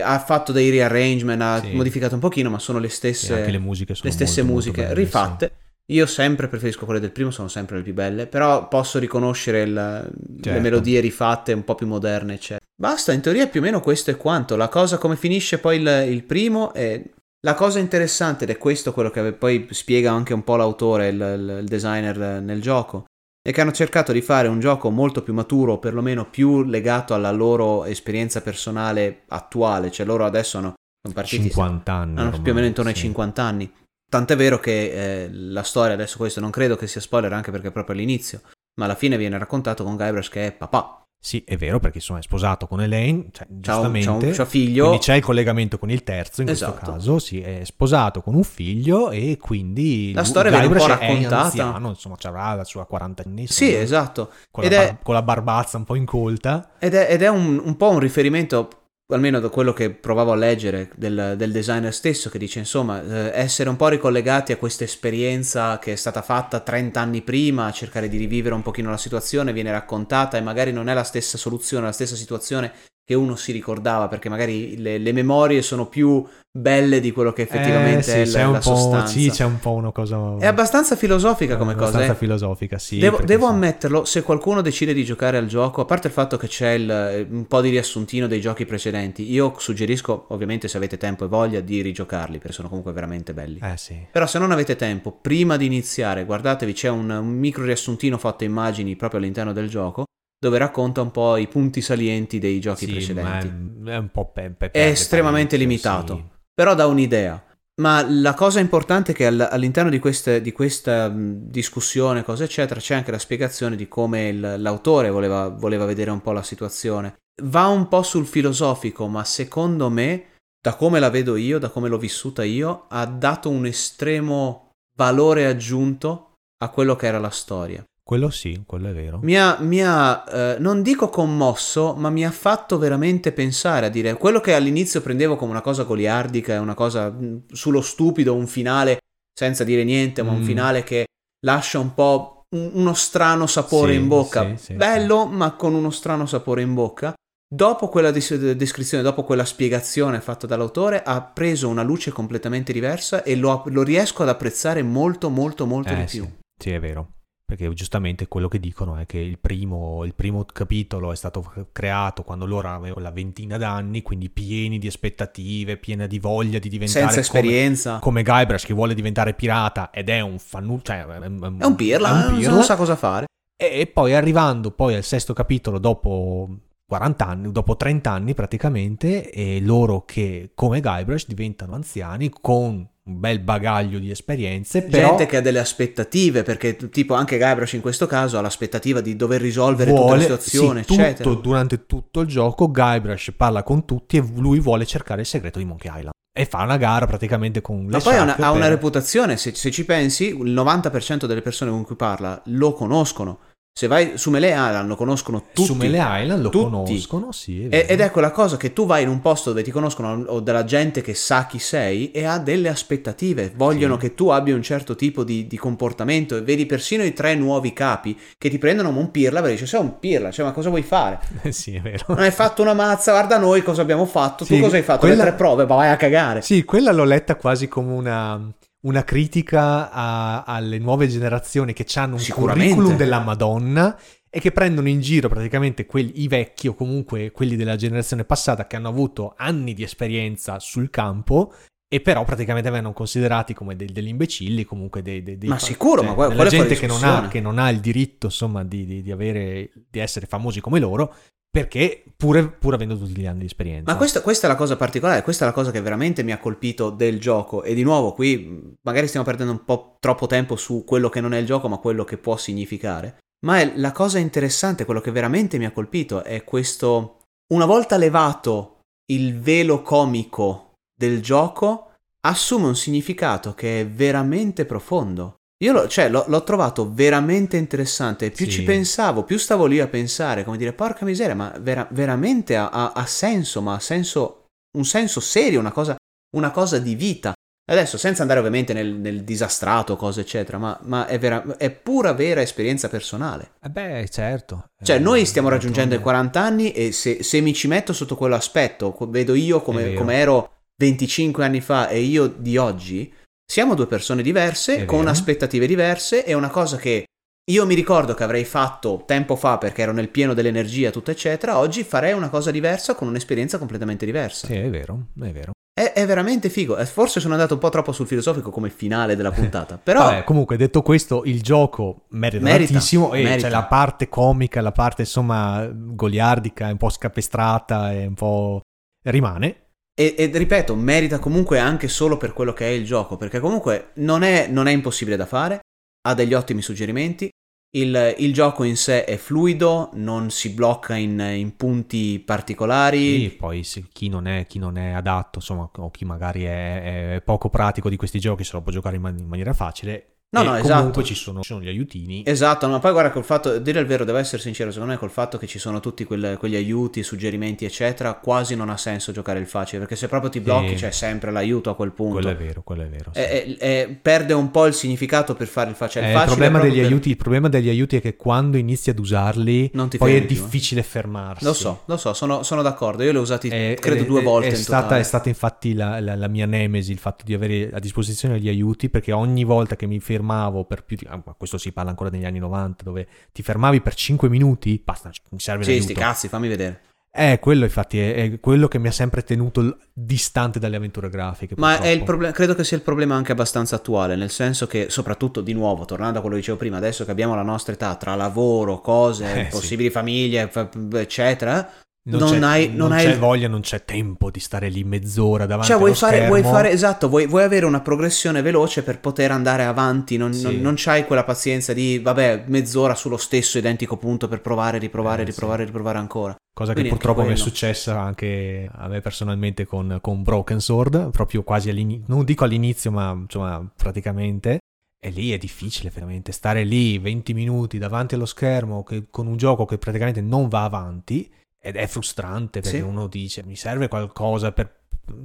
ha 0.00 0.18
fatto 0.18 0.52
dei 0.52 0.70
rearrangement, 0.70 1.40
ha 1.42 1.60
sì. 1.60 1.74
modificato 1.74 2.14
un 2.14 2.20
pochino, 2.20 2.50
ma 2.50 2.58
sono 2.58 2.78
le 2.78 2.88
stesse, 2.88 3.44
le 3.50 3.58
musiche, 3.58 3.94
sono 3.94 4.08
le 4.08 4.14
stesse 4.14 4.42
molto, 4.42 4.56
musiche 4.56 4.80
molto 4.80 4.94
belle, 4.94 5.04
rifatte. 5.04 5.52
Sì. 5.54 5.94
Io 5.94 6.06
sempre 6.06 6.48
preferisco 6.48 6.84
quelle 6.84 7.00
del 7.00 7.10
primo, 7.10 7.30
sono 7.30 7.48
sempre 7.48 7.76
le 7.76 7.82
più 7.82 7.94
belle, 7.94 8.26
però 8.26 8.68
posso 8.68 8.98
riconoscere 8.98 9.62
il, 9.62 9.74
certo. 9.74 10.50
le 10.50 10.60
melodie 10.60 11.00
rifatte 11.00 11.52
un 11.52 11.64
po' 11.64 11.74
più 11.74 11.86
moderne, 11.86 12.34
eccetera. 12.34 12.60
Basta, 12.74 13.12
in 13.12 13.20
teoria 13.20 13.46
più 13.48 13.60
o 13.60 13.62
meno 13.64 13.80
questo 13.80 14.10
è 14.10 14.16
quanto. 14.16 14.56
La 14.56 14.68
cosa 14.68 14.98
come 14.98 15.16
finisce 15.16 15.58
poi 15.58 15.78
il, 15.78 16.04
il 16.08 16.24
primo 16.24 16.72
è... 16.72 17.02
La 17.42 17.54
cosa 17.54 17.78
interessante, 17.78 18.44
ed 18.44 18.50
è 18.50 18.58
questo 18.58 18.92
quello 18.92 19.08
che 19.08 19.32
poi 19.32 19.66
spiega 19.70 20.12
anche 20.12 20.34
un 20.34 20.44
po' 20.44 20.56
l'autore, 20.56 21.08
il, 21.08 21.58
il 21.60 21.66
designer 21.66 22.42
nel 22.42 22.60
gioco, 22.60 23.06
e 23.50 23.52
che 23.52 23.60
hanno 23.60 23.72
cercato 23.72 24.12
di 24.12 24.22
fare 24.22 24.46
un 24.46 24.60
gioco 24.60 24.90
molto 24.90 25.22
più 25.22 25.34
maturo, 25.34 25.72
o 25.72 25.78
perlomeno 25.78 26.24
più 26.24 26.62
legato 26.62 27.14
alla 27.14 27.32
loro 27.32 27.84
esperienza 27.84 28.42
personale 28.42 29.22
attuale, 29.26 29.90
cioè 29.90 30.06
loro 30.06 30.24
adesso 30.24 30.58
hanno, 30.58 30.74
sono 31.02 31.14
partiti 31.14 31.48
50 31.48 31.92
anni, 31.92 32.18
hanno 32.18 32.28
ormai, 32.28 32.40
più 32.42 32.52
o 32.52 32.54
meno 32.54 32.66
intorno 32.68 32.90
sì. 32.90 32.96
ai 32.96 33.02
50 33.02 33.42
anni. 33.42 33.72
Tant'è 34.08 34.36
vero 34.36 34.60
che 34.60 35.24
eh, 35.24 35.32
la 35.32 35.64
storia, 35.64 35.94
adesso 35.94 36.16
questo 36.16 36.38
non 36.38 36.50
credo 36.50 36.76
che 36.76 36.86
sia 36.86 37.00
spoiler 37.00 37.32
anche 37.32 37.50
perché 37.50 37.68
è 37.68 37.72
proprio 37.72 37.96
all'inizio, 37.96 38.42
ma 38.78 38.84
alla 38.84 38.94
fine 38.94 39.16
viene 39.16 39.36
raccontato 39.36 39.82
con 39.82 39.96
Guybrush 39.96 40.28
che 40.28 40.46
è 40.46 40.52
papà. 40.52 40.99
Sì, 41.22 41.44
è 41.46 41.58
vero 41.58 41.78
perché 41.80 41.98
insomma 41.98 42.18
è 42.18 42.22
sposato 42.22 42.66
con 42.66 42.80
Elaine, 42.80 43.26
cioè, 43.30 43.46
giustamente, 43.50 44.30
c'ha 44.30 44.42
un, 44.42 44.48
figlio. 44.48 44.86
Quindi 44.86 45.04
c'è 45.04 45.16
il 45.16 45.22
collegamento 45.22 45.78
con 45.78 45.90
il 45.90 46.02
terzo 46.02 46.40
in 46.40 46.48
esatto. 46.48 46.72
questo 46.72 46.90
caso, 46.92 47.18
sì, 47.18 47.42
è 47.42 47.60
sposato 47.64 48.22
con 48.22 48.34
un 48.34 48.42
figlio 48.42 49.10
e 49.10 49.36
quindi 49.38 50.12
la 50.14 50.24
storia 50.24 50.50
viene 50.50 50.66
un 50.66 50.72
po' 50.72 50.86
raccontata. 50.86 51.42
Anziano, 51.42 51.88
insomma, 51.90 52.16
avrà 52.22 52.54
la 52.54 52.64
sua 52.64 52.86
40 52.86 53.22
anni. 53.26 53.46
Sì, 53.46 53.70
esatto. 53.74 54.30
Con, 54.50 54.64
ed 54.64 54.72
la, 54.72 54.82
è, 54.82 54.96
con 55.02 55.12
la 55.12 55.20
barbazza 55.20 55.76
un 55.76 55.84
po' 55.84 55.94
incolta. 55.94 56.70
Ed 56.78 56.94
è, 56.94 57.12
ed 57.12 57.20
è 57.20 57.28
un, 57.28 57.60
un 57.62 57.76
po' 57.76 57.90
un 57.90 57.98
riferimento 57.98 58.79
almeno 59.10 59.40
da 59.40 59.48
quello 59.48 59.72
che 59.72 59.90
provavo 59.90 60.32
a 60.32 60.36
leggere 60.36 60.90
del, 60.96 61.34
del 61.36 61.52
designer 61.52 61.92
stesso, 61.92 62.30
che 62.30 62.38
dice 62.38 62.58
insomma 62.58 63.02
eh, 63.02 63.30
essere 63.34 63.68
un 63.68 63.76
po' 63.76 63.88
ricollegati 63.88 64.52
a 64.52 64.56
questa 64.56 64.84
esperienza 64.84 65.78
che 65.78 65.92
è 65.92 65.96
stata 65.96 66.22
fatta 66.22 66.60
30 66.60 67.00
anni 67.00 67.22
prima, 67.22 67.70
cercare 67.72 68.08
di 68.08 68.16
rivivere 68.16 68.54
un 68.54 68.62
pochino 68.62 68.90
la 68.90 68.96
situazione, 68.96 69.52
viene 69.52 69.70
raccontata 69.70 70.36
e 70.36 70.40
magari 70.40 70.72
non 70.72 70.88
è 70.88 70.94
la 70.94 71.04
stessa 71.04 71.38
soluzione, 71.38 71.86
la 71.86 71.92
stessa 71.92 72.16
situazione 72.16 72.72
che 73.10 73.16
uno 73.16 73.34
si 73.34 73.50
ricordava, 73.50 74.06
perché 74.06 74.28
magari 74.28 74.76
le, 74.76 74.96
le 74.98 75.10
memorie 75.10 75.62
sono 75.62 75.86
più 75.86 76.24
belle 76.56 77.00
di 77.00 77.10
quello 77.10 77.32
che 77.32 77.42
effettivamente 77.42 78.20
eh, 78.20 78.24
sì, 78.24 78.38
è 78.38 78.42
la, 78.42 78.50
la 78.50 78.60
sostanza. 78.60 79.06
Sì, 79.08 79.30
c'è 79.30 79.44
un 79.44 79.58
po' 79.58 79.72
una 79.72 79.90
cosa... 79.90 80.36
È 80.38 80.46
abbastanza 80.46 80.94
filosofica 80.94 81.56
come 81.56 81.74
cosa. 81.74 81.86
È 81.86 81.88
abbastanza 81.88 82.12
cosa, 82.12 82.18
filosofica, 82.18 82.78
sì. 82.78 82.98
Devo, 82.98 83.18
devo 83.24 83.46
sì. 83.46 83.52
ammetterlo, 83.52 84.04
se 84.04 84.22
qualcuno 84.22 84.60
decide 84.60 84.94
di 84.94 85.02
giocare 85.04 85.38
al 85.38 85.46
gioco, 85.46 85.80
a 85.80 85.86
parte 85.86 86.06
il 86.06 86.12
fatto 86.12 86.36
che 86.36 86.46
c'è 86.46 86.70
il, 86.70 87.26
un 87.30 87.46
po' 87.48 87.60
di 87.60 87.70
riassuntino 87.70 88.28
dei 88.28 88.40
giochi 88.40 88.64
precedenti, 88.64 89.28
io 89.28 89.54
suggerisco, 89.58 90.26
ovviamente 90.28 90.68
se 90.68 90.76
avete 90.76 90.96
tempo 90.96 91.24
e 91.24 91.26
voglia, 91.26 91.58
di 91.58 91.80
rigiocarli, 91.80 92.38
perché 92.38 92.52
sono 92.52 92.68
comunque 92.68 92.92
veramente 92.92 93.34
belli. 93.34 93.58
Eh 93.60 93.76
sì. 93.76 94.06
Però 94.08 94.28
se 94.28 94.38
non 94.38 94.52
avete 94.52 94.76
tempo, 94.76 95.18
prima 95.20 95.56
di 95.56 95.66
iniziare, 95.66 96.24
guardatevi, 96.24 96.72
c'è 96.72 96.90
un, 96.90 97.10
un 97.10 97.26
micro 97.26 97.64
riassuntino 97.64 98.18
fatto 98.18 98.44
immagini 98.44 98.94
proprio 98.94 99.18
all'interno 99.18 99.52
del 99.52 99.68
gioco, 99.68 100.04
dove 100.40 100.56
racconta 100.56 101.02
un 101.02 101.10
po' 101.10 101.36
i 101.36 101.46
punti 101.46 101.82
salienti 101.82 102.38
dei 102.38 102.60
giochi 102.60 102.86
sì, 102.86 102.92
precedenti. 102.92 103.46
È, 103.84 103.90
è, 103.90 103.96
un 103.98 104.08
po' 104.10 104.30
pe- 104.32 104.50
pe- 104.50 104.70
È 104.70 104.86
estremamente 104.86 105.58
limitato, 105.58 106.16
sì. 106.16 106.24
però 106.54 106.74
dà 106.74 106.86
un'idea. 106.86 107.44
Ma 107.80 108.04
la 108.08 108.34
cosa 108.34 108.58
importante 108.58 109.12
è 109.12 109.14
che 109.14 109.26
all'interno 109.26 109.90
di, 109.90 109.98
queste, 109.98 110.40
di 110.40 110.52
questa 110.52 111.10
discussione, 111.14 112.24
cose 112.24 112.44
eccetera, 112.44 112.80
c'è 112.80 112.94
anche 112.94 113.10
la 113.10 113.18
spiegazione 113.18 113.76
di 113.76 113.86
come 113.86 114.28
il, 114.28 114.54
l'autore 114.58 115.10
voleva, 115.10 115.48
voleva 115.48 115.84
vedere 115.84 116.10
un 116.10 116.20
po' 116.20 116.32
la 116.32 116.42
situazione. 116.42 117.16
Va 117.42 117.66
un 117.66 117.88
po' 117.88 118.02
sul 118.02 118.26
filosofico, 118.26 119.08
ma 119.08 119.24
secondo 119.24 119.88
me, 119.88 120.36
da 120.60 120.74
come 120.74 121.00
la 121.00 121.10
vedo 121.10 121.36
io, 121.36 121.58
da 121.58 121.70
come 121.70 121.88
l'ho 121.88 121.98
vissuta 121.98 122.44
io, 122.44 122.86
ha 122.88 123.06
dato 123.06 123.48
un 123.48 123.64
estremo 123.64 124.72
valore 124.94 125.46
aggiunto 125.46 126.34
a 126.62 126.68
quello 126.68 126.96
che 126.96 127.06
era 127.06 127.18
la 127.18 127.30
storia. 127.30 127.82
Quello 128.10 128.28
sì, 128.30 128.60
quello 128.66 128.88
è 128.88 128.92
vero. 128.92 129.20
Mi 129.22 129.38
ha, 129.38 129.56
mi 129.60 129.80
ha 129.84 130.24
eh, 130.28 130.56
non 130.58 130.82
dico 130.82 131.10
commosso, 131.10 131.94
ma 131.94 132.10
mi 132.10 132.26
ha 132.26 132.32
fatto 132.32 132.76
veramente 132.76 133.30
pensare 133.30 133.86
a 133.86 133.88
dire 133.88 134.14
quello 134.14 134.40
che 134.40 134.52
all'inizio 134.52 135.00
prendevo 135.00 135.36
come 135.36 135.52
una 135.52 135.60
cosa 135.60 135.84
goliardica, 135.84 136.60
una 136.60 136.74
cosa 136.74 137.08
mh, 137.08 137.44
sullo 137.52 137.80
stupido, 137.80 138.34
un 138.34 138.48
finale 138.48 138.98
senza 139.32 139.62
dire 139.62 139.84
niente, 139.84 140.24
ma 140.24 140.32
mm. 140.32 140.34
un 140.34 140.42
finale 140.42 140.82
che 140.82 141.06
lascia 141.46 141.78
un 141.78 141.94
po' 141.94 142.46
un, 142.56 142.70
uno 142.72 142.94
strano 142.94 143.46
sapore 143.46 143.92
sì, 143.92 143.98
in 144.00 144.08
bocca. 144.08 144.56
Sì, 144.56 144.64
sì, 144.64 144.74
Bello, 144.74 145.26
ma 145.26 145.52
con 145.52 145.74
uno 145.74 145.90
strano 145.90 146.26
sapore 146.26 146.62
in 146.62 146.74
bocca. 146.74 147.14
Dopo 147.48 147.88
quella 147.88 148.10
des- 148.10 148.54
descrizione, 148.54 149.04
dopo 149.04 149.22
quella 149.22 149.44
spiegazione 149.44 150.20
fatta 150.20 150.48
dall'autore, 150.48 151.00
ha 151.04 151.22
preso 151.22 151.68
una 151.68 151.84
luce 151.84 152.10
completamente 152.10 152.72
diversa 152.72 153.22
e 153.22 153.36
lo, 153.36 153.62
lo 153.66 153.84
riesco 153.84 154.24
ad 154.24 154.30
apprezzare 154.30 154.82
molto, 154.82 155.28
molto, 155.28 155.64
molto 155.64 155.92
eh, 155.92 155.96
di 155.96 156.04
più. 156.06 156.28
Sì, 156.60 156.72
è 156.72 156.80
vero 156.80 157.12
perché 157.50 157.74
giustamente 157.74 158.28
quello 158.28 158.46
che 158.46 158.60
dicono 158.60 158.96
è 158.96 159.06
che 159.06 159.18
il 159.18 159.36
primo, 159.36 160.04
il 160.04 160.14
primo, 160.14 160.44
capitolo 160.44 161.10
è 161.10 161.16
stato 161.16 161.52
creato 161.72 162.22
quando 162.22 162.46
loro 162.46 162.68
avevano 162.68 162.92
quella 162.92 163.10
ventina 163.10 163.56
d'anni, 163.56 164.02
quindi 164.02 164.30
pieni 164.30 164.78
di 164.78 164.86
aspettative, 164.86 165.76
piena 165.76 166.06
di 166.06 166.20
voglia 166.20 166.60
di 166.60 166.68
diventare 166.68 167.06
senza 167.06 167.18
esperienza 167.18 167.98
come, 167.98 168.22
come 168.22 168.22
Guybrush 168.22 168.64
che 168.64 168.72
vuole 168.72 168.94
diventare 168.94 169.34
pirata 169.34 169.90
ed 169.90 170.10
è 170.10 170.20
un 170.20 170.38
fannuccio, 170.38 170.92
cioè, 170.92 171.04
è, 171.04 171.18
è, 171.18 171.26
un 171.26 171.74
pirla, 171.74 172.26
è 172.26 172.28
un 172.28 172.36
pirla. 172.36 172.54
non 172.54 172.62
sa 172.62 172.76
cosa 172.76 172.94
fare. 172.94 173.26
E, 173.56 173.80
e, 173.80 173.86
poi 173.88 174.14
arrivando 174.14 174.70
poi 174.70 174.94
al 174.94 175.02
sesto 175.02 175.32
capitolo 175.32 175.80
dopo 175.80 176.48
40 176.90 177.24
anni, 177.24 177.52
dopo 177.52 177.76
30 177.76 178.10
anni 178.10 178.34
praticamente, 178.34 179.30
e 179.30 179.60
loro 179.60 180.04
che 180.04 180.50
come 180.56 180.80
Guybrush 180.80 181.28
diventano 181.28 181.76
anziani 181.76 182.32
con 182.40 182.84
un 183.04 183.20
bel 183.20 183.38
bagaglio 183.38 184.00
di 184.00 184.10
esperienze. 184.10 184.82
Però 184.82 185.10
Gente 185.10 185.26
che 185.26 185.36
ha 185.36 185.40
delle 185.40 185.60
aspettative, 185.60 186.42
perché 186.42 186.74
tipo 186.74 187.14
anche 187.14 187.38
Guybrush 187.38 187.74
in 187.74 187.80
questo 187.80 188.08
caso 188.08 188.38
ha 188.38 188.40
l'aspettativa 188.40 189.00
di 189.00 189.14
dover 189.14 189.40
risolvere 189.40 189.92
vuole, 189.92 190.04
tutta 190.04 190.16
la 190.16 190.20
situazione, 190.22 190.82
sì, 190.82 190.94
eccetera. 190.94 191.30
tutto, 191.30 191.40
durante 191.40 191.86
tutto 191.86 192.22
il 192.22 192.26
gioco 192.26 192.68
Guybrush 192.68 193.34
parla 193.36 193.62
con 193.62 193.84
tutti 193.84 194.16
e 194.16 194.24
lui 194.34 194.58
vuole 194.58 194.84
cercare 194.84 195.20
il 195.20 195.28
segreto 195.28 195.60
di 195.60 195.66
Monkey 195.66 195.90
Island. 195.90 196.10
E 196.36 196.44
fa 196.44 196.62
una 196.64 196.76
gara 196.76 197.06
praticamente 197.06 197.60
con 197.60 197.84
le 197.84 197.90
Ma 197.90 198.00
poi 198.00 198.16
ha 198.16 198.22
una, 198.22 198.36
ha 198.36 198.50
una 198.50 198.62
per- 198.62 198.70
reputazione, 198.70 199.36
se, 199.36 199.54
se 199.54 199.70
ci 199.70 199.84
pensi, 199.84 200.28
il 200.28 200.52
90% 200.52 201.26
delle 201.26 201.42
persone 201.42 201.70
con 201.70 201.84
cui 201.84 201.94
parla 201.94 202.42
lo 202.46 202.72
conoscono. 202.72 203.38
Se 203.72 203.86
vai 203.86 204.18
su 204.18 204.28
Melee 204.30 204.50
Island 204.50 204.88
lo 204.88 204.96
conoscono 204.96 205.44
tutti. 205.54 205.64
Su 205.64 205.74
Melee 205.74 206.22
Island 206.22 206.42
lo 206.42 206.48
Tutti. 206.50 206.64
conoscono, 206.70 207.32
sì. 207.32 207.64
è 207.64 207.68
vero. 207.68 207.88
Ed 207.88 208.00
è 208.00 208.10
quella 208.10 208.30
cosa 208.30 208.56
che 208.58 208.72
tu 208.74 208.84
vai 208.84 209.04
in 209.04 209.08
un 209.08 209.20
posto 209.20 209.50
dove 209.50 209.62
ti 209.62 209.70
conoscono 209.70 210.22
o 210.26 210.40
della 210.40 210.64
gente 210.64 211.00
che 211.00 211.14
sa 211.14 211.46
chi 211.46 211.58
sei 211.58 212.10
e 212.10 212.24
ha 212.26 212.38
delle 212.38 212.68
aspettative, 212.68 213.52
vogliono 213.54 213.94
Sì. 213.94 214.00
che 214.00 214.14
tu 214.14 214.28
abbia 214.28 214.54
un 214.54 214.62
certo 214.62 214.96
tipo 214.96 215.24
di, 215.24 215.46
di 215.46 215.56
comportamento 215.56 216.36
e 216.36 216.42
vedi 216.42 216.66
persino 216.66 217.04
i 217.04 217.14
tre 217.14 217.34
nuovi 217.36 217.72
capi 217.72 218.18
che 218.36 218.50
ti 218.50 218.58
prendono 218.58 218.88
come 218.88 219.00
un 219.00 219.10
pirla 219.10 219.40
perché 219.40 219.54
dici 219.56 219.66
sei 219.68 219.80
un 219.80 219.98
pirla, 219.98 220.30
cioè 220.30 220.44
ma 220.44 220.52
cosa 220.52 220.68
vuoi 220.68 220.82
fare? 220.82 221.20
sì, 221.50 221.74
è 221.74 221.80
vero. 221.80 222.04
Non 222.08 222.18
hai 222.18 222.32
fatto 222.32 222.60
una 222.60 222.74
mazza, 222.74 223.12
guarda 223.12 223.38
noi 223.38 223.62
cosa 223.62 223.80
abbiamo 223.80 224.04
fatto, 224.04 224.44
tu 224.44 224.54
Sì, 224.56 224.60
cosa 224.60 224.76
hai 224.76 224.82
fatto? 224.82 224.98
quella- 225.00 225.14
Le 225.14 225.28
tre 225.30 225.32
prove, 225.38 225.64
ma 225.64 225.76
vai 225.76 225.88
a 225.90 225.96
cagare. 225.96 226.42
Sì, 226.42 226.64
quella 226.64 226.92
l'ho 226.92 227.04
letta 227.04 227.36
quasi 227.36 227.66
come 227.68 227.92
una, 227.92 228.46
una 228.82 229.04
critica 229.04 229.90
a- 229.90 230.42
alle 230.44 230.78
nuove 230.78 231.06
generazioni 231.08 231.72
che 231.72 231.86
hanno 231.94 232.14
un 232.16 232.20
curriculum 232.54 232.96
della 232.96 233.20
Madonna 233.20 233.98
e 234.30 234.40
che 234.40 234.52
prendono 234.52 234.88
in 234.88 235.00
giro 235.00 235.28
praticamente 235.28 235.86
quelli, 235.86 236.22
i 236.22 236.28
vecchi 236.28 236.68
o 236.68 236.74
comunque 236.74 237.30
quelli 237.32 237.56
della 237.56 237.76
generazione 237.76 238.24
passata 238.24 238.66
che 238.66 238.76
hanno 238.76 238.88
avuto 238.88 239.34
anni 239.36 239.74
di 239.74 239.82
esperienza 239.82 240.58
sul 240.60 240.88
campo 240.88 241.52
e 241.92 242.00
però 242.00 242.24
praticamente 242.24 242.70
vengono 242.70 242.94
considerati 242.94 243.52
come 243.52 243.74
dei- 243.74 243.90
degli 243.92 244.06
imbecilli, 244.08 244.64
comunque 244.64 245.02
dei, 245.02 245.22
dei- 245.24 245.36
dei 245.36 245.48
Ma 245.48 245.58
sicuro, 245.58 246.02
ma 246.04 246.14
que- 246.14 246.28
della 246.28 246.34
quello 246.36 246.48
è 246.50 246.54
fuori 246.54 246.68
gente 246.68 246.80
che 246.80 246.86
non, 246.86 247.02
ha, 247.02 247.28
che 247.28 247.40
non 247.40 247.58
ha 247.58 247.68
il 247.68 247.80
diritto 247.80 248.26
insomma 248.26 248.62
di, 248.64 248.86
di- 248.86 249.02
di 249.02 249.10
avere, 249.10 249.70
di 249.90 249.98
essere 249.98 250.26
famosi 250.26 250.60
come 250.60 250.78
loro 250.78 251.14
perché 251.50 252.04
pure, 252.16 252.48
pur 252.48 252.74
avendo 252.74 252.96
tutti 252.96 253.20
gli 253.20 253.26
anni 253.26 253.40
di 253.40 253.46
esperienza. 253.46 253.90
Ma 253.90 253.98
questa, 253.98 254.22
questa 254.22 254.46
è 254.46 254.50
la 254.50 254.56
cosa 254.56 254.76
particolare, 254.76 255.22
questa 255.22 255.44
è 255.44 255.48
la 255.48 255.54
cosa 255.54 255.70
che 255.70 255.80
veramente 255.80 256.22
mi 256.22 256.32
ha 256.32 256.38
colpito 256.38 256.90
del 256.90 257.18
gioco. 257.18 257.62
E 257.62 257.74
di 257.74 257.82
nuovo, 257.82 258.12
qui 258.12 258.36
mh, 258.36 258.74
magari 258.82 259.08
stiamo 259.08 259.26
perdendo 259.26 259.52
un 259.52 259.64
po' 259.64 259.96
troppo 259.98 260.26
tempo 260.26 260.56
su 260.56 260.84
quello 260.84 261.08
che 261.08 261.20
non 261.20 261.34
è 261.34 261.38
il 261.38 261.46
gioco, 261.46 261.68
ma 261.68 261.78
quello 261.78 262.04
che 262.04 262.18
può 262.18 262.36
significare. 262.36 263.18
Ma 263.46 263.58
è 263.60 263.72
la 263.76 263.90
cosa 263.90 264.18
interessante, 264.18 264.84
quello 264.84 265.00
che 265.00 265.10
veramente 265.10 265.58
mi 265.58 265.64
ha 265.64 265.72
colpito 265.72 266.22
è 266.22 266.44
questo. 266.44 267.22
Una 267.52 267.66
volta 267.66 267.96
levato 267.96 268.82
il 269.10 269.40
velo 269.40 269.82
comico 269.82 270.74
del 270.94 271.20
gioco, 271.20 271.94
assume 272.20 272.66
un 272.66 272.76
significato 272.76 273.54
che 273.54 273.80
è 273.80 273.86
veramente 273.88 274.66
profondo. 274.66 275.39
Io 275.62 275.72
lo- 275.72 275.88
cioè, 275.88 276.08
l'ho, 276.08 276.24
l'ho 276.26 276.42
trovato 276.42 276.90
veramente 276.92 277.56
interessante. 277.58 278.30
Più 278.30 278.46
Sì. 278.46 278.50
ci 278.52 278.62
pensavo, 278.62 279.24
più 279.24 279.36
stavo 279.38 279.66
lì 279.66 279.78
a 279.78 279.88
pensare, 279.88 280.42
come 280.44 280.56
dire, 280.56 280.72
porca 280.72 281.04
miseria, 281.04 281.34
ma 281.34 281.52
vera- 281.60 281.86
veramente 281.90 282.56
ha, 282.56 282.70
ha- 282.70 282.92
ha 282.94 283.06
senso, 283.06 283.60
ma 283.60 283.74
ha 283.74 283.78
senso, 283.80 284.46
un 284.78 284.84
senso 284.84 285.20
serio, 285.20 285.60
una 285.60 285.72
cosa, 285.72 285.96
una 286.36 286.50
cosa 286.50 286.78
di 286.78 286.94
vita. 286.94 287.32
Adesso, 287.70 287.98
senza 287.98 288.22
andare 288.22 288.40
ovviamente 288.40 288.72
nel, 288.72 288.94
nel 288.94 289.22
disastrato, 289.22 289.94
cose 289.96 290.22
eccetera, 290.22 290.56
ma, 290.58 290.76
ma 290.84 291.06
è, 291.06 291.18
vera- 291.18 291.44
è 291.56 291.70
pura 291.70 292.14
vera 292.14 292.40
esperienza 292.40 292.88
personale. 292.88 293.52
Eh 293.62 293.68
beh, 293.68 294.08
certo. 294.10 294.70
Cioè, 294.82 294.96
Eh, 294.96 294.98
noi 294.98 295.24
stiamo 295.26 295.48
raggiungendo 295.50 295.94
i 295.94 295.98
d'altronde- 295.98 296.30
40 296.32 296.40
anni 296.40 296.72
e 296.72 296.90
se, 296.90 297.22
se 297.22 297.40
mi 297.40 297.52
ci 297.52 297.68
metto 297.68 297.92
sotto 297.92 298.16
quell'aspetto, 298.16 298.96
vedo 299.10 299.34
io 299.34 299.60
come, 299.60 299.92
come 299.92 300.14
ero 300.14 300.50
25 300.80 301.44
anni 301.44 301.60
fa 301.60 301.88
e 301.88 302.00
io 302.00 302.26
di 302.26 302.56
oggi, 302.56 303.12
siamo 303.50 303.74
due 303.74 303.86
persone 303.88 304.22
diverse, 304.22 304.76
È 304.76 304.84
con 304.84 304.98
vero. 305.00 305.10
aspettative 305.10 305.66
diverse, 305.66 306.22
è 306.22 306.34
una 306.34 306.50
cosa 306.50 306.76
che 306.76 307.04
io 307.50 307.66
mi 307.66 307.74
ricordo 307.74 308.14
che 308.14 308.22
avrei 308.22 308.44
fatto 308.44 309.02
tempo 309.04 309.34
fa 309.34 309.58
perché 309.58 309.82
ero 309.82 309.90
nel 309.92 310.08
pieno 310.08 310.34
dell'energia, 310.34 310.90
tutto 310.92 311.10
eccetera, 311.10 311.58
oggi 311.58 311.82
farei 311.82 312.12
una 312.12 312.28
cosa 312.28 312.52
diversa 312.52 312.94
con 312.94 313.08
un'esperienza 313.08 313.58
completamente 313.58 314.06
diversa. 314.06 314.46
Sì, 314.46 314.54
è 314.54 314.70
vero, 314.70 315.06
è 315.20 315.32
vero. 315.32 315.50
È, 315.72 315.92
è 315.94 316.06
veramente 316.06 316.48
figo. 316.48 316.76
Eh, 316.76 316.86
Forse 316.86 317.18
sono 317.18 317.32
andato 317.34 317.54
un 317.54 317.58
po' 317.60 317.70
troppo 317.70 317.90
sul 317.90 318.06
filosofico 318.06 318.50
come 318.52 318.70
finale 318.70 319.16
della 319.16 319.32
puntata, 319.32 319.78
però... 319.82 320.04
Vabbè, 320.04 320.22
comunque, 320.22 320.56
detto 320.56 320.82
questo, 320.82 321.22
il 321.24 321.42
gioco 321.42 322.04
merita, 322.10 322.44
Merita, 322.44 322.70
tantissimo 322.70 323.14
e 323.14 323.22
merita. 323.24 323.48
c'è 323.48 323.52
la 323.52 323.64
parte 323.64 324.08
comica, 324.08 324.60
la 324.60 324.70
parte 324.72 325.02
insomma 325.02 325.68
goliardica, 325.72 326.68
un 326.68 326.76
po' 326.76 326.88
scapestrata 326.90 327.92
e 327.92 328.06
un 328.06 328.14
po' 328.14 328.60
rimane. 329.06 329.69
E, 329.94 330.14
ed 330.16 330.36
ripeto, 330.36 330.74
merita 330.74 331.18
comunque 331.18 331.58
anche 331.58 331.88
solo 331.88 332.16
per 332.16 332.32
quello 332.32 332.52
che 332.52 332.66
è 332.66 332.70
il 332.70 332.84
gioco, 332.84 333.16
perché 333.16 333.40
comunque 333.40 333.90
non 333.96 334.22
è, 334.22 334.46
non 334.48 334.66
è 334.66 334.72
impossibile 334.72 335.16
da 335.16 335.26
fare, 335.26 335.60
ha 336.06 336.14
degli 336.14 336.34
ottimi 336.34 336.62
suggerimenti, 336.62 337.28
il, 337.72 338.16
il 338.18 338.32
gioco 338.32 338.64
in 338.64 338.76
sé 338.76 339.04
è 339.04 339.16
fluido, 339.16 339.90
non 339.94 340.30
si 340.30 340.50
blocca 340.50 340.96
in, 340.96 341.20
in 341.20 341.54
punti 341.54 342.18
particolari. 342.18 343.20
Sì, 343.20 343.30
poi 343.30 343.64
chi, 343.92 344.08
non 344.08 344.26
è, 344.26 344.46
chi 344.46 344.58
non 344.58 344.76
è 344.76 344.90
adatto, 344.90 345.38
insomma, 345.38 345.70
o 345.76 345.90
chi 345.90 346.04
magari 346.04 346.42
è, 346.42 347.14
è 347.14 347.20
poco 347.20 347.48
pratico 347.48 347.88
di 347.88 347.96
questi 347.96 348.18
giochi 348.18 348.42
se 348.42 348.52
lo 348.54 348.62
può 348.62 348.72
giocare 348.72 348.96
in, 348.96 349.02
man- 349.02 349.18
in 349.18 349.28
maniera 349.28 349.52
facile. 349.52 350.09
No, 350.32 350.42
E 350.42 350.44
no, 350.44 350.50
comunque 350.50 350.68
esatto. 350.70 351.02
ci 351.02 351.14
sono, 351.16 351.40
ci 351.40 351.48
sono 351.48 351.60
gli 351.60 351.66
aiutini. 351.66 352.22
Esatto, 352.24 352.68
ma 352.68 352.78
poi 352.78 352.92
guarda 352.92 353.10
col 353.10 353.24
fatto, 353.24 353.58
dire 353.58 353.80
il 353.80 353.86
vero, 353.86 354.04
devo 354.04 354.16
essere 354.18 354.40
sincero, 354.40 354.70
secondo 354.70 354.92
me 354.92 354.98
col 354.98 355.10
fatto 355.10 355.38
che 355.38 355.48
ci 355.48 355.58
sono 355.58 355.80
tutti 355.80 356.04
quel- 356.04 356.36
quegli 356.38 356.54
aiuti, 356.54 357.02
suggerimenti, 357.02 357.64
eccetera, 357.64 358.14
quasi 358.14 358.54
non 358.54 358.70
ha 358.70 358.76
senso 358.76 359.10
giocare 359.10 359.40
il 359.40 359.48
facile, 359.48 359.80
perché 359.80 359.96
se 359.96 360.06
proprio 360.06 360.30
ti 360.30 360.38
blocchi 360.38 360.68
Sì. 360.76 360.84
c'è 360.84 360.92
sempre 360.92 361.32
l'aiuto 361.32 361.70
a 361.70 361.74
quel 361.74 361.90
punto. 361.90 362.14
Quello 362.20 362.28
è 362.30 362.36
vero, 362.36 362.62
quello 362.62 362.82
è 362.82 362.88
vero. 362.88 363.10
sì. 363.12 363.18
E- 363.18 363.56
e- 363.58 363.68
e 363.80 363.98
perde 364.00 364.32
un 364.32 364.52
po' 364.52 364.66
il 364.66 364.74
significato 364.74 365.34
per 365.34 365.48
fare 365.48 365.70
il 365.70 365.74
facile. 365.74 366.04
Eh, 366.04 366.10
Il 366.10 366.12
il, 366.12 366.18
facile 366.20 366.36
problema 366.36 366.60
è 366.64 366.68
degli 366.70 366.78
per- 366.80 366.86
aiuti, 366.90 367.08
il 367.10 367.16
problema 367.16 367.48
degli 367.48 367.68
aiuti 367.68 367.96
è 367.96 368.00
che 368.00 368.14
quando 368.16 368.56
inizi 368.56 368.90
ad 368.90 369.00
usarli, 369.00 369.70
poi 369.74 369.88
è 369.88 369.88
fermi 369.98 369.98
più, 369.98 370.12
eh. 370.20 370.26
difficile 370.26 370.82
fermarsi. 370.84 371.44
Lo 371.44 371.52
so, 371.54 371.82
lo 371.86 371.96
so, 371.96 372.12
sono, 372.12 372.44
sono 372.44 372.62
d'accordo. 372.62 373.02
Io 373.02 373.10
li 373.10 373.18
ho 373.18 373.20
usati 373.22 373.48
Eh, 373.48 373.76
credo 373.80 374.02
ed- 374.02 374.06
due 374.06 374.20
è- 374.20 374.22
volte 374.22 374.46
È 374.46 374.50
in 374.50 374.56
stata, 374.58 374.96
è 374.96 375.02
stata 375.02 375.28
infatti 375.28 375.74
la, 375.74 375.98
la- 375.98 376.14
la 376.14 376.28
mia 376.28 376.46
nemesi 376.46 376.92
il 376.92 376.98
fatto 376.98 377.24
di 377.24 377.34
avere 377.34 377.70
a 377.72 377.80
disposizione 377.80 378.38
gli 378.38 378.48
aiuti 378.48 378.88
perché 378.88 379.10
ogni 379.10 379.42
volta 379.42 379.74
che 379.74 379.86
mi 379.86 379.98
fermavo 380.20 380.64
per 380.64 380.84
più 380.84 380.96
di... 380.96 381.06
ah, 381.08 381.20
ma 381.24 381.34
questo 381.36 381.58
si 381.58 381.72
parla 381.72 381.90
ancora 381.90 382.10
negli 382.10 382.24
anni 382.24 382.38
90 382.38 382.84
dove 382.84 383.08
ti 383.32 383.42
fermavi 383.42 383.80
per 383.80 383.94
5 383.94 384.28
minuti, 384.28 384.80
basta, 384.84 385.10
mi 385.30 385.40
serve 385.40 385.64
Sì, 385.64 385.80
sti 385.80 385.92
l'aiuto. 385.94 386.00
cazzi, 386.00 386.28
fammi 386.28 386.48
vedere. 386.48 386.80
Eh, 387.12 387.40
quello 387.40 387.64
infatti 387.64 387.98
è, 387.98 388.14
è 388.14 388.38
quello 388.38 388.68
che 388.68 388.78
mi 388.78 388.86
ha 388.86 388.92
sempre 388.92 389.24
tenuto 389.24 389.60
l- 389.62 389.76
distante 389.92 390.60
dalle 390.60 390.76
avventure 390.76 391.08
grafiche. 391.08 391.54
Ma 391.58 391.80
è 391.80 391.88
il 391.88 392.04
problema, 392.04 392.32
credo 392.32 392.54
che 392.54 392.62
sia 392.62 392.76
il 392.76 392.84
problema 392.84 393.16
anche 393.16 393.32
abbastanza 393.32 393.74
attuale, 393.76 394.14
nel 394.14 394.30
senso 394.30 394.68
che, 394.68 394.86
soprattutto 394.90 395.40
di 395.40 395.52
nuovo, 395.52 395.84
tornando 395.86 396.18
a 396.18 396.20
quello 396.20 396.36
che 396.36 396.42
dicevo 396.42 396.58
prima, 396.58 396.76
adesso 396.76 397.04
che 397.04 397.10
abbiamo 397.10 397.34
la 397.34 397.42
nostra 397.42 397.72
età, 397.72 397.96
tra 397.96 398.14
lavoro, 398.14 398.80
cose, 398.80 399.24
Eh, 399.24 399.44
sì. 399.46 399.50
possibili 399.50 399.90
famiglie, 399.90 400.46
fa- 400.48 400.68
eccetera, 400.92 401.68
Non, 402.02 402.18
non 402.20 402.30
c'è, 402.30 402.46
hai- 402.46 402.68
non 402.68 402.76
non 402.76 402.92
hai 402.92 403.04
c'è 403.04 403.18
voglia, 403.18 403.46
non 403.46 403.60
c'è 403.60 403.84
tempo 403.84 404.30
di 404.30 404.40
stare 404.40 404.70
lì 404.70 404.84
mezz'ora 404.84 405.44
davanti 405.44 405.68
Cioè, 405.70 405.76
vuoi 405.78 405.90
allo 405.90 405.98
fare, 405.98 406.26
vuoi 406.28 406.42
fare, 406.42 406.70
esatto, 406.70 407.10
vuoi, 407.10 407.26
vuoi 407.26 407.42
avere 407.42 407.66
una 407.66 407.82
progressione 407.82 408.40
veloce 408.40 408.82
per 408.82 409.00
poter 409.00 409.30
andare 409.32 409.64
avanti, 409.64 410.16
non, 410.16 410.32
Sì. 410.32 410.58
non, 410.60 410.74
c'hai 410.78 411.04
quella 411.04 411.24
pazienza 411.24 411.74
di, 411.74 411.98
vabbè, 411.98 412.44
mezz'ora 412.46 412.94
sullo 412.94 413.18
stesso 413.18 413.58
identico 413.58 413.98
punto 413.98 414.28
per 414.28 414.40
provare, 414.40 414.78
riprovare, 414.78 415.22
Eh, 415.22 415.24
riprovare, 415.26 415.64
riprovare 415.66 415.98
ancora. 415.98 416.34
Cosa 416.52 416.72
che 416.72 416.80
Quindi 416.80 416.90
anche 416.90 417.04
purtroppo 417.04 417.28
mi 417.28 417.34
è 417.34 417.36
successa 417.36 418.00
anche 418.00 418.68
a 418.72 418.88
me 418.88 419.00
personalmente 419.02 419.66
con, 419.66 419.98
con 420.00 420.22
Broken 420.22 420.58
Sword, 420.60 421.10
proprio 421.10 421.42
quasi 421.42 421.68
all'inizio, 421.68 422.04
non 422.08 422.24
dico 422.24 422.44
all'inizio, 422.44 422.90
ma 422.90 423.12
insomma 423.12 423.62
praticamente. 423.76 424.58
E 425.02 425.10
lì 425.10 425.32
è 425.32 425.38
difficile 425.38 425.90
veramente 425.92 426.32
stare 426.32 426.62
lì 426.64 426.98
20 426.98 427.32
minuti 427.34 427.78
davanti 427.78 428.14
allo 428.14 428.26
schermo 428.26 428.82
che- 428.84 429.06
con 429.10 429.26
un 429.26 429.36
gioco 429.36 429.64
che 429.64 429.78
praticamente 429.78 430.20
non 430.20 430.48
va 430.48 430.64
avanti 430.64 431.30
ed 431.60 431.76
è 431.76 431.86
frustrante 431.86 432.60
perché 432.60 432.78
Sì. 432.78 432.82
uno 432.82 433.06
dice 433.06 433.42
mi 433.44 433.56
serve 433.56 433.88
qualcosa 433.88 434.52
per... 434.52 434.78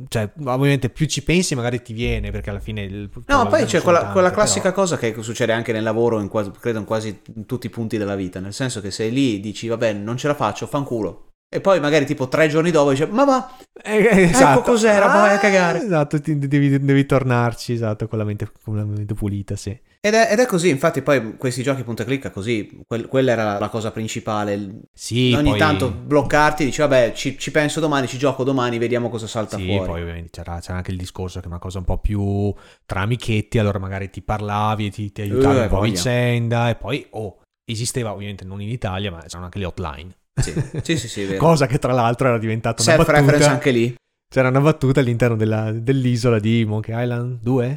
Cioè, 0.08 0.32
ovviamente 0.46 0.90
più 0.90 1.06
ci 1.06 1.24
pensi 1.24 1.54
magari 1.54 1.82
ti 1.82 1.94
viene 1.94 2.32
perché 2.32 2.50
alla 2.50 2.60
fine... 2.60 2.82
Il, 2.82 3.10
No, 3.28 3.46
poi 3.48 3.66
c'è 3.66 3.82
quella, 3.82 4.00
tante, 4.00 4.14
quella 4.14 4.30
però- 4.30 4.42
classica 4.42 4.72
cosa 4.72 4.98
che 4.98 5.16
succede 5.22 5.54
anche 5.54 5.72
nel 5.72 5.84
lavoro, 5.84 6.20
in 6.20 6.28
quasi- 6.28 6.52
credo 6.60 6.80
in 6.80 6.86
quasi 6.86 7.22
tutti 7.46 7.68
i 7.68 7.70
punti 7.70 7.98
della 7.98 8.16
vita, 8.16 8.40
nel 8.40 8.54
senso 8.54 8.82
che 8.82 8.90
sei 8.92 9.12
lì, 9.12 9.40
dici, 9.40 9.68
vabbè, 9.68 9.94
non 9.94 10.18
ce 10.18 10.28
la 10.28 10.34
faccio, 10.34 10.66
fanculo. 10.66 11.28
E 11.48 11.62
poi 11.62 11.80
magari 11.80 12.06
tipo 12.06 12.28
tre 12.28 12.48
giorni 12.48 12.72
dopo 12.72 12.90
dici, 12.90 13.06
ma 13.06 13.24
va, 13.26 13.56
Eh, 13.84 13.98
eh, 13.98 14.22
esatto. 14.24 14.62
cos'era, 14.62 15.06
ma 15.08 15.20
vai 15.22 15.36
a 15.36 15.38
cagare. 15.38 15.84
Esatto, 15.84 16.20
ti- 16.20 16.38
devi, 16.40 16.80
devi 16.84 17.06
tornarci, 17.06 17.72
esatto, 17.74 18.08
con 18.08 18.18
la 18.18 18.24
mente, 18.24 18.52
con 18.64 18.76
la 18.78 18.84
mente 18.86 19.14
pulita, 19.14 19.56
sì. 19.56 19.78
Ed 20.06 20.14
è, 20.14 20.28
ed 20.32 20.38
è 20.40 20.46
così, 20.46 20.70
infatti 20.70 21.02
poi 21.02 21.36
questi 21.36 21.64
giochi 21.64 21.82
punta 21.84 22.04
clicca 22.04 22.30
così, 22.30 22.80
quel- 22.86 23.08
quella 23.08 23.32
era 23.32 23.58
la 23.58 23.70
cosa 23.70 23.90
principale. 23.90 24.82
Sì, 24.94 25.34
Ogni 25.36 25.50
poi- 25.50 25.58
tanto 25.58 25.90
bloccarti, 25.90 26.64
dici 26.66 26.80
vabbè 26.82 27.14
ci, 27.14 27.40
ci 27.40 27.50
penso 27.50 27.80
domani, 27.80 28.06
ci 28.06 28.20
gioco 28.20 28.44
domani, 28.44 28.78
vediamo 28.78 29.10
cosa 29.10 29.26
salta 29.26 29.58
Sì, 29.58 29.66
fuori. 29.66 29.88
poi 29.90 30.02
ovviamente 30.02 30.30
c'era, 30.30 30.60
c'era 30.60 30.78
anche 30.78 30.92
il 30.92 30.98
discorso 30.98 31.40
che 31.40 31.46
è 31.46 31.48
una 31.48 31.58
cosa 31.58 31.80
un 31.80 31.86
po' 31.86 31.98
più 31.98 32.54
tra 32.86 33.02
amichetti, 33.02 33.58
allora 33.58 33.80
magari 33.80 34.12
ti 34.12 34.22
parlavi, 34.22 34.92
ti, 34.92 35.12
ti 35.12 35.22
aiutavi 35.22 35.58
Eh, 35.58 35.62
un 35.64 35.68
po' 35.70 35.80
a 35.80 35.82
vicenda 35.84 36.70
e 36.70 36.76
poi, 36.76 37.08
oh, 37.12 37.40
esisteva 37.68 38.14
ovviamente 38.14 38.46
non 38.46 38.62
in 38.62 38.70
Italia, 38.70 39.10
ma 39.10 39.22
c'erano 39.24 39.46
anche 39.46 39.58
le 39.58 39.66
hotline. 39.66 40.16
Sì, 40.40 40.54
sì, 40.84 40.98
sì, 40.98 41.08
sì. 41.08 41.36
Cosa 41.38 41.66
che 41.66 41.80
tra 41.80 41.94
l'altro 41.94 42.28
era 42.28 42.38
diventata 42.38 42.84
una 42.84 42.96
battuta. 43.04 43.50
anche 43.50 43.72
lì. 43.72 43.96
C'era 44.32 44.50
una 44.50 44.62
battuta 44.62 45.00
all'interno 45.00 45.36
della- 45.36 45.72
dell'isola 45.72 46.38
di 46.38 46.64
Monkey 46.66 46.94
Island 47.02 47.40
2. 47.42 47.76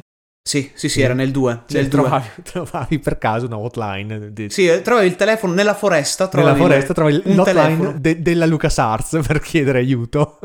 Sì, 0.49 0.71
sì, 0.73 0.89
sì, 0.89 1.01
era 1.01 1.13
nel 1.13 1.29
2. 1.29 1.61
Cioè, 1.67 1.81
nel 1.81 1.89
2. 1.89 1.99
trovavi, 2.01 2.27
trovavi 2.41 2.97
per 2.97 3.17
caso 3.19 3.45
una 3.45 3.59
hotline 3.59 4.33
di- 4.33 4.49
Sì, 4.49 4.65
eh, 4.67 4.81
trovavi 4.81 5.05
il 5.05 5.15
telefono 5.15 5.53
nella 5.53 5.75
foresta. 5.75 6.23
nella 6.23 6.53
trovavi 6.53 6.59
foresta, 6.59 6.93
trovavi 6.95 7.21
l'hotline 7.35 7.43
telefono. 7.43 7.93
de- 7.99 8.21
della 8.23 8.45
LucasArts 8.47 9.19
per 9.27 9.41
chiedere 9.41 9.77
aiuto. 9.77 10.39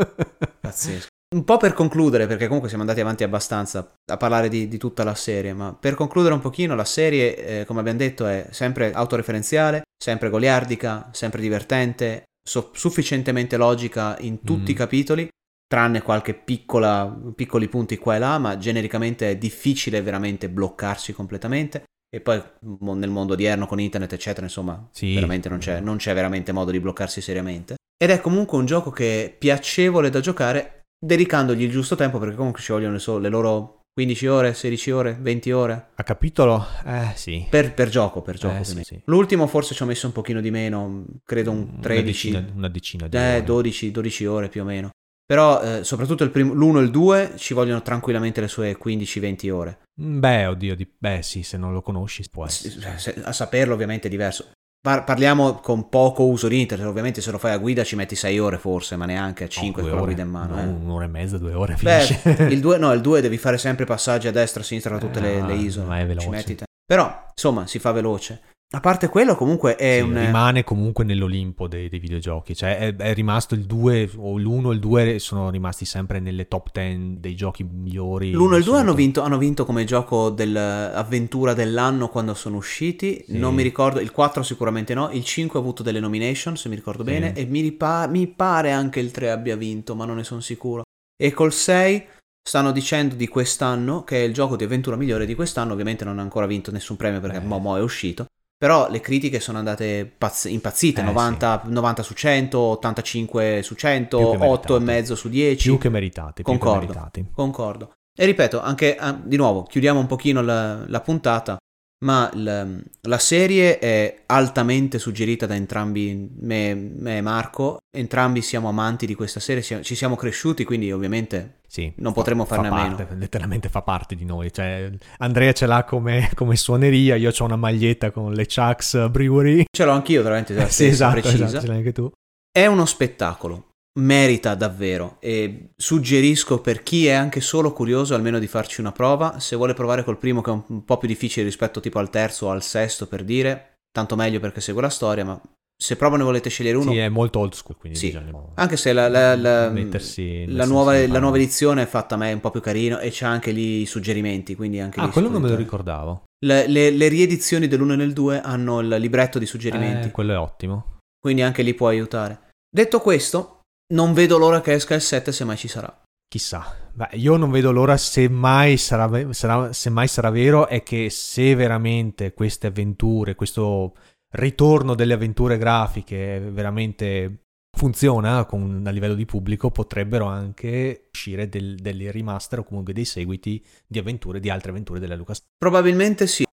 Pazzesco. 0.60 1.06
Un 1.34 1.42
po' 1.44 1.56
per 1.56 1.72
concludere, 1.72 2.26
perché 2.26 2.44
comunque 2.44 2.68
siamo 2.68 2.84
andati 2.84 3.00
avanti 3.00 3.24
abbastanza 3.24 3.94
a 4.12 4.16
parlare 4.18 4.48
di, 4.48 4.68
di 4.68 4.76
tutta 4.78 5.02
la 5.04 5.14
serie, 5.14 5.52
ma 5.54 5.74
per 5.78 5.94
concludere 5.94 6.34
un 6.34 6.40
pochino, 6.40 6.74
la 6.76 6.84
serie, 6.84 7.60
eh, 7.60 7.64
come 7.64 7.80
abbiamo 7.80 7.98
detto, 7.98 8.26
è 8.26 8.46
sempre 8.50 8.92
autoreferenziale, 8.92 9.82
sempre 9.96 10.28
goliardica, 10.28 11.08
sempre 11.12 11.40
divertente, 11.40 12.24
so- 12.46 12.70
sufficientemente 12.74 13.56
logica 13.56 14.16
in 14.20 14.42
tutti 14.42 14.70
Mm. 14.70 14.74
i 14.74 14.78
capitoli, 14.78 15.28
tranne 15.66 16.02
qualche 16.02 16.34
piccola, 16.34 17.06
piccoli 17.34 17.68
punti 17.68 17.96
qua 17.98 18.16
e 18.16 18.18
là, 18.18 18.38
ma 18.38 18.56
genericamente 18.58 19.30
è 19.30 19.36
difficile 19.36 20.02
veramente 20.02 20.48
bloccarsi 20.48 21.12
completamente. 21.12 21.84
E 22.14 22.20
poi 22.20 22.40
nel 22.60 23.10
mondo 23.10 23.32
odierno 23.32 23.66
con 23.66 23.80
internet, 23.80 24.12
eccetera, 24.12 24.46
insomma, 24.46 24.88
Sì. 24.92 25.14
veramente 25.14 25.48
non 25.48 25.58
c'è, 25.58 25.80
non 25.80 25.96
c'è 25.96 26.14
veramente 26.14 26.52
modo 26.52 26.70
di 26.70 26.78
bloccarsi 26.78 27.20
seriamente. 27.20 27.74
Ed 27.96 28.10
è 28.10 28.20
comunque 28.20 28.56
un 28.56 28.66
gioco 28.66 28.90
che 28.90 29.24
è 29.24 29.30
piacevole 29.36 30.10
da 30.10 30.20
giocare, 30.20 30.82
dedicandogli 31.04 31.62
il 31.62 31.70
giusto 31.70 31.96
tempo, 31.96 32.18
perché 32.18 32.36
comunque 32.36 32.60
ci 32.62 32.70
vogliono 32.70 32.92
le, 32.92 32.98
so- 33.00 33.18
le 33.18 33.28
loro 33.28 33.80
15 33.92 34.26
ore, 34.28 34.54
16 34.54 34.90
ore, 34.92 35.16
20 35.20 35.50
ore. 35.50 35.86
A 35.94 36.02
capitolo? 36.04 36.64
Eh 36.84 37.12
sì. 37.16 37.46
Per, 37.50 37.74
per 37.74 37.88
gioco, 37.88 38.22
per 38.22 38.36
gioco. 38.38 38.58
Eh, 38.58 38.64
sì, 38.64 38.80
sì. 38.84 39.00
L'ultimo 39.06 39.46
forse 39.48 39.74
ci 39.74 39.82
ho 39.82 39.86
messo 39.86 40.06
un 40.06 40.12
pochino 40.12 40.40
di 40.40 40.50
meno, 40.52 41.04
credo 41.24 41.50
un 41.50 41.66
Una 41.72 41.80
13, 41.80 42.30
decina, 42.30 42.52
una 42.54 42.68
decina 42.68 43.08
di 43.08 43.16
eh, 43.16 43.34
ore. 43.36 43.42
12, 43.44 43.90
12 43.90 44.26
ore 44.26 44.48
più 44.48 44.62
o 44.62 44.64
meno. 44.64 44.90
Però 45.26 45.60
eh, 45.62 45.84
soprattutto 45.84 46.22
il 46.24 46.30
primo- 46.30 46.52
l'1 46.52 46.78
e 46.78 46.82
il 46.82 46.90
2 46.90 47.32
ci 47.36 47.54
vogliono 47.54 47.80
tranquillamente 47.82 48.40
le 48.42 48.48
sue 48.48 48.76
15-20 48.76 49.50
ore. 49.50 49.78
Mm, 50.02 50.18
Beh, 50.20 50.46
oddio, 50.46 50.74
di- 50.76 50.90
beh 50.98 51.22
sì, 51.22 51.42
se 51.42 51.56
non 51.56 51.72
lo 51.72 51.80
conosci 51.80 52.24
può 52.30 52.44
essere. 52.44 52.98
Se- 52.98 53.22
A 53.24 53.32
saperlo 53.32 53.72
ovviamente 53.74 54.08
è 54.08 54.10
diverso. 54.10 54.50
Par- 54.84 55.04
parliamo 55.04 55.54
con 55.54 55.88
poco 55.88 56.24
uso 56.26 56.46
di 56.46 56.60
internet, 56.60 56.86
ovviamente 56.86 57.22
se 57.22 57.30
lo 57.30 57.38
fai 57.38 57.52
a 57.52 57.56
guida 57.56 57.84
ci 57.84 57.96
metti 57.96 58.14
6 58.14 58.38
ore 58.38 58.58
forse, 58.58 58.96
ma 58.96 59.06
neanche 59.06 59.44
a 59.44 59.48
5 59.48 59.80
No, 59.82 59.88
con 59.88 59.88
due 59.88 59.90
la 59.90 59.96
ore. 60.02 60.14
guida 60.14 60.22
in 60.22 60.28
mano. 60.30 60.54
No, 60.56 60.60
eh. 60.60 60.66
Un'ora 60.84 61.04
e 61.06 61.08
mezza, 61.08 61.38
due 61.38 61.54
ore, 61.54 61.76
Beh, 61.80 62.00
finisce. 62.00 62.42
il 62.52 62.60
2 62.60 62.76
no, 62.76 62.92
il 62.92 63.00
2 63.00 63.22
devi 63.22 63.38
fare 63.38 63.56
sempre 63.56 63.86
passaggi 63.86 64.28
a 64.28 64.30
destra 64.32 64.60
e 64.60 64.62
a 64.62 64.66
sinistra 64.66 64.92
da 64.92 65.00
tutte 65.00 65.20
le, 65.20 65.40
Ah, 65.40 65.46
le 65.46 65.54
isole. 65.54 65.86
ma 65.86 66.00
è 66.00 66.06
veloce. 66.06 66.56
Però, 66.84 67.28
insomma, 67.34 67.66
si 67.66 67.78
fa 67.78 67.92
veloce. 67.92 68.42
A 68.74 68.80
parte 68.80 69.08
quello, 69.08 69.36
comunque 69.36 69.76
è 69.76 69.98
Sì, 69.98 70.00
un 70.00 70.18
Rimane 70.18 70.64
comunque 70.64 71.04
nell'Olimpo 71.04 71.68
dei, 71.68 71.88
dei 71.88 72.00
videogiochi, 72.00 72.56
cioè 72.56 72.76
è, 72.78 72.96
è 72.96 73.14
rimasto 73.14 73.54
il 73.54 73.66
2 73.66 74.10
o 74.16 74.36
l'1 74.36 74.70
e 74.70 74.74
il 74.74 74.80
2 74.80 75.18
sono 75.20 75.48
rimasti 75.48 75.84
sempre 75.84 76.18
nelle 76.18 76.48
top 76.48 76.70
10 76.72 77.20
dei 77.20 77.36
giochi 77.36 77.62
migliori. 77.62 78.32
L'1 78.32 78.54
e 78.54 78.58
il 78.58 78.64
2 78.64 78.78
hanno 78.78 78.92
vinto, 78.94 79.22
hanno 79.22 79.38
vinto 79.38 79.64
come 79.64 79.84
gioco 79.84 80.30
dell'avventura 80.30 81.54
dell'anno 81.54 82.08
quando 82.08 82.34
sono 82.34 82.56
usciti. 82.56 83.22
Sì. 83.26 83.38
Non 83.38 83.54
mi 83.54 83.62
ricordo, 83.62 84.00
il 84.00 84.10
4 84.10 84.42
sicuramente 84.42 84.92
no. 84.92 85.08
Il 85.12 85.24
5 85.24 85.58
ha 85.58 85.62
avuto 85.62 85.84
delle 85.84 86.00
nomination, 86.00 86.56
se 86.56 86.68
mi 86.68 86.74
ricordo 86.74 87.04
Sì. 87.04 87.10
bene. 87.10 87.32
E 87.34 87.44
mi, 87.44 87.60
ripa- 87.60 88.08
mi 88.08 88.26
pare 88.26 88.72
anche 88.72 88.98
il 88.98 89.12
3 89.12 89.30
abbia 89.30 89.54
vinto, 89.54 89.94
ma 89.94 90.04
non 90.04 90.16
ne 90.16 90.24
sono 90.24 90.40
sicuro. 90.40 90.82
E 91.16 91.32
col 91.32 91.52
6 91.52 92.06
stanno 92.46 92.72
dicendo 92.72 93.14
di 93.14 93.28
quest'anno 93.28 94.02
che 94.02 94.16
è 94.22 94.24
il 94.26 94.34
gioco 94.34 94.56
di 94.56 94.64
avventura 94.64 94.96
migliore 94.96 95.26
di 95.26 95.36
quest'anno. 95.36 95.72
Ovviamente 95.72 96.04
non 96.04 96.18
ha 96.18 96.22
ancora 96.22 96.46
vinto 96.46 96.72
nessun 96.72 96.96
premio 96.96 97.20
perché 97.20 97.36
Eh. 97.36 97.40
mo, 97.44 97.58
mo 97.58 97.76
è 97.76 97.80
uscito. 97.80 98.26
Però 98.64 98.88
le 98.88 99.00
critiche 99.00 99.40
sono 99.40 99.58
andate 99.58 100.10
pazz- 100.16 100.46
impazzite: 100.46 101.02
Eh, 101.02 101.04
90, 101.04 101.64
90 101.66 102.02
su 102.02 102.14
100, 102.14 102.58
85 102.58 103.60
su 103.62 103.74
100, 103.74 104.16
Più 104.16 104.38
che 104.38 104.46
8 104.46 104.76
e 104.76 104.78
meritate. 104.78 104.84
mezzo 104.84 105.14
su 105.14 105.28
10. 105.28 105.68
Più 105.68 105.76
che 105.78 105.88
meritate, 105.90 106.42
più 106.42 106.44
che 106.44 106.58
Concordo. 106.58 106.80
meritati. 106.86 107.26
Concordo. 107.30 107.92
E 108.16 108.24
ripeto, 108.24 108.62
anche 108.62 108.96
di 109.24 109.36
nuovo, 109.36 109.64
chiudiamo 109.64 110.00
un 110.00 110.06
pochino 110.06 110.40
la, 110.40 110.82
la 110.86 111.00
puntata, 111.02 111.58
ma 112.04 112.30
l- 112.34 112.82
la 113.02 113.18
serie 113.18 113.78
è 113.78 114.22
altamente 114.26 114.98
suggerita 114.98 115.46
da 115.46 115.54
entrambi 115.54 116.30
me, 116.40 116.74
me 116.74 117.16
e 117.16 117.20
Marco, 117.22 117.78
entrambi 117.90 118.42
siamo 118.42 118.68
amanti 118.68 119.06
di 119.06 119.14
questa 119.14 119.40
serie, 119.40 119.62
si- 119.62 119.82
ci 119.82 119.94
siamo 119.94 120.14
cresciuti, 120.16 120.64
quindi 120.64 120.92
ovviamente 120.92 121.60
Sì, 121.66 121.92
Non 121.96 122.12
fa- 122.12 122.18
potremmo 122.20 122.44
fa 122.44 122.56
farne 122.56 122.68
a 122.68 122.74
meno. 122.74 122.96
parte, 122.96 123.14
Letteralmente 123.16 123.68
fa 123.68 123.82
parte 123.82 124.14
di 124.14 124.24
noi. 124.24 124.52
Cioè, 124.52 124.90
Andrea 125.18 125.52
ce 125.52 125.66
l'ha 125.66 125.82
come, 125.84 126.30
come 126.34 126.54
suoneria, 126.56 127.16
io 127.16 127.32
ho 127.36 127.44
una 127.44 127.56
maglietta 127.56 128.10
con 128.12 128.32
le 128.32 128.46
Chucks 128.46 129.08
Brewery. 129.08 129.64
ce 129.74 129.84
l'ho 129.84 129.90
anch'io 129.92 130.22
veramente 130.22 130.54
sì, 130.70 130.86
esatto, 130.86 131.18
esatto, 131.26 131.60
ce 131.60 131.66
l'hai 131.66 131.78
anche 131.78 131.92
tu. 131.92 132.10
È 132.52 132.66
uno 132.66 132.84
spettacolo, 132.86 133.70
merita 134.00 134.54
davvero 134.54 135.16
e 135.20 135.70
suggerisco 135.76 136.60
per 136.60 136.82
chi 136.82 137.06
è 137.06 137.12
anche 137.12 137.40
solo 137.40 137.72
curioso 137.72 138.14
almeno 138.14 138.38
di 138.38 138.46
farci 138.48 138.80
una 138.80 138.92
prova, 138.92 139.38
se 139.38 139.54
vuole 139.56 139.74
provare 139.74 140.02
col 140.02 140.18
primo 140.18 140.40
che 140.40 140.50
è 140.50 140.60
un, 140.66 140.84
po' 140.84 140.98
più 140.98 141.06
difficile 141.08 141.44
rispetto 141.44 141.80
tipo 141.80 141.98
al 142.00 142.10
terzo 142.10 142.46
o 142.46 142.50
al 142.50 142.62
sesto 142.62 143.06
per 143.06 143.22
dire, 143.22 143.76
tanto 143.92 144.16
meglio 144.16 144.40
perché 144.40 144.60
segue 144.60 144.82
la 144.82 144.88
storia, 144.88 145.24
ma 145.24 145.40
se 145.76 145.96
proprio 145.96 146.18
ne 146.18 146.24
volete 146.24 146.50
scegliere 146.50 146.76
uno, 146.76 146.90
Sì, 146.90 146.98
è 146.98 147.08
molto 147.08 147.38
old 147.38 147.52
school, 147.52 147.76
quindi 147.76 147.98
Sì. 147.98 148.06
bisogna 148.06 148.32
anche 148.54 148.76
se 148.76 148.92
la, 148.92 149.08
la- 149.08 149.36
la- 149.36 149.70
la 149.72 150.64
nuova, 150.66 151.06
nuova 151.06 151.36
edizione 151.36 151.82
è 151.82 151.86
fatta 151.86 152.14
a 152.16 152.18
me 152.18 152.32
un 152.32 152.40
po' 152.40 152.50
più 152.50 152.60
carino 152.60 152.98
e 152.98 153.10
c'ha 153.12 153.28
anche 153.28 153.52
lì 153.52 153.82
i 153.82 153.86
suggerimenti, 153.86 154.56
quindi 154.56 154.80
anche 154.80 155.00
Ah, 155.00 155.08
quello 155.08 155.28
non 155.28 155.42
me 155.42 155.48
lo 155.48 155.56
ricordavo. 155.56 156.24
Le, 156.44 156.66
le- 156.66 156.90
le 156.90 157.08
riedizioni 157.08 157.68
dell'1 157.68 157.92
e 157.92 157.96
del 157.96 158.12
2 158.12 158.40
hanno 158.40 158.80
il 158.80 158.88
libretto 158.88 159.38
di 159.38 159.46
suggerimenti, 159.46 160.08
Eh, 160.08 160.10
quello 160.10 160.32
è 160.32 160.38
ottimo. 160.38 160.98
quindi 161.18 161.42
anche 161.42 161.62
lì 161.62 161.74
può 161.74 161.88
aiutare. 161.88 162.48
Detto 162.68 163.00
questo, 163.00 163.53
non 163.92 164.12
vedo 164.12 164.38
l'ora 164.38 164.60
che 164.60 164.72
esca 164.72 164.94
il 164.94 165.00
7 165.00 165.32
se 165.32 165.44
mai 165.44 165.56
ci 165.56 165.68
sarà. 165.68 166.02
Chissà. 166.28 166.90
Beh, 166.92 167.10
io 167.12 167.36
non 167.36 167.50
vedo 167.50 167.70
l'ora 167.70 167.96
se 167.96 168.28
mai 168.28 168.76
sarà, 168.76 169.32
sarà- 169.32 169.72
se 169.72 169.90
mai 169.90 170.08
sarà 170.08 170.30
vero 170.30 170.66
è 170.66 170.82
che 170.82 171.10
se 171.10 171.54
veramente 171.54 172.32
queste 172.32 172.68
avventure, 172.68 173.34
questo 173.34 173.94
ritorno 174.34 174.94
delle 174.94 175.14
avventure 175.14 175.58
grafiche 175.58 176.40
veramente 176.40 177.44
funziona 177.76 178.44
con, 178.46 178.82
a 178.86 178.90
livello 178.90 179.14
di 179.14 179.24
pubblico, 179.26 179.70
potrebbero 179.70 180.26
anche 180.26 181.08
uscire 181.12 181.48
del- 181.48 181.76
delle 181.76 182.10
remaster 182.10 182.60
o 182.60 182.64
comunque 182.64 182.92
dei 182.92 183.04
seguiti 183.04 183.64
di 183.86 183.98
avventure, 183.98 184.40
di 184.40 184.50
altre 184.50 184.70
avventure 184.70 185.00
della 185.00 185.16
Lucas. 185.16 185.44
Probabilmente 185.56 186.26
sì. 186.26 186.44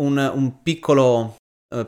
Un, 0.00 0.16
un 0.16 0.62
piccolo 0.62 1.36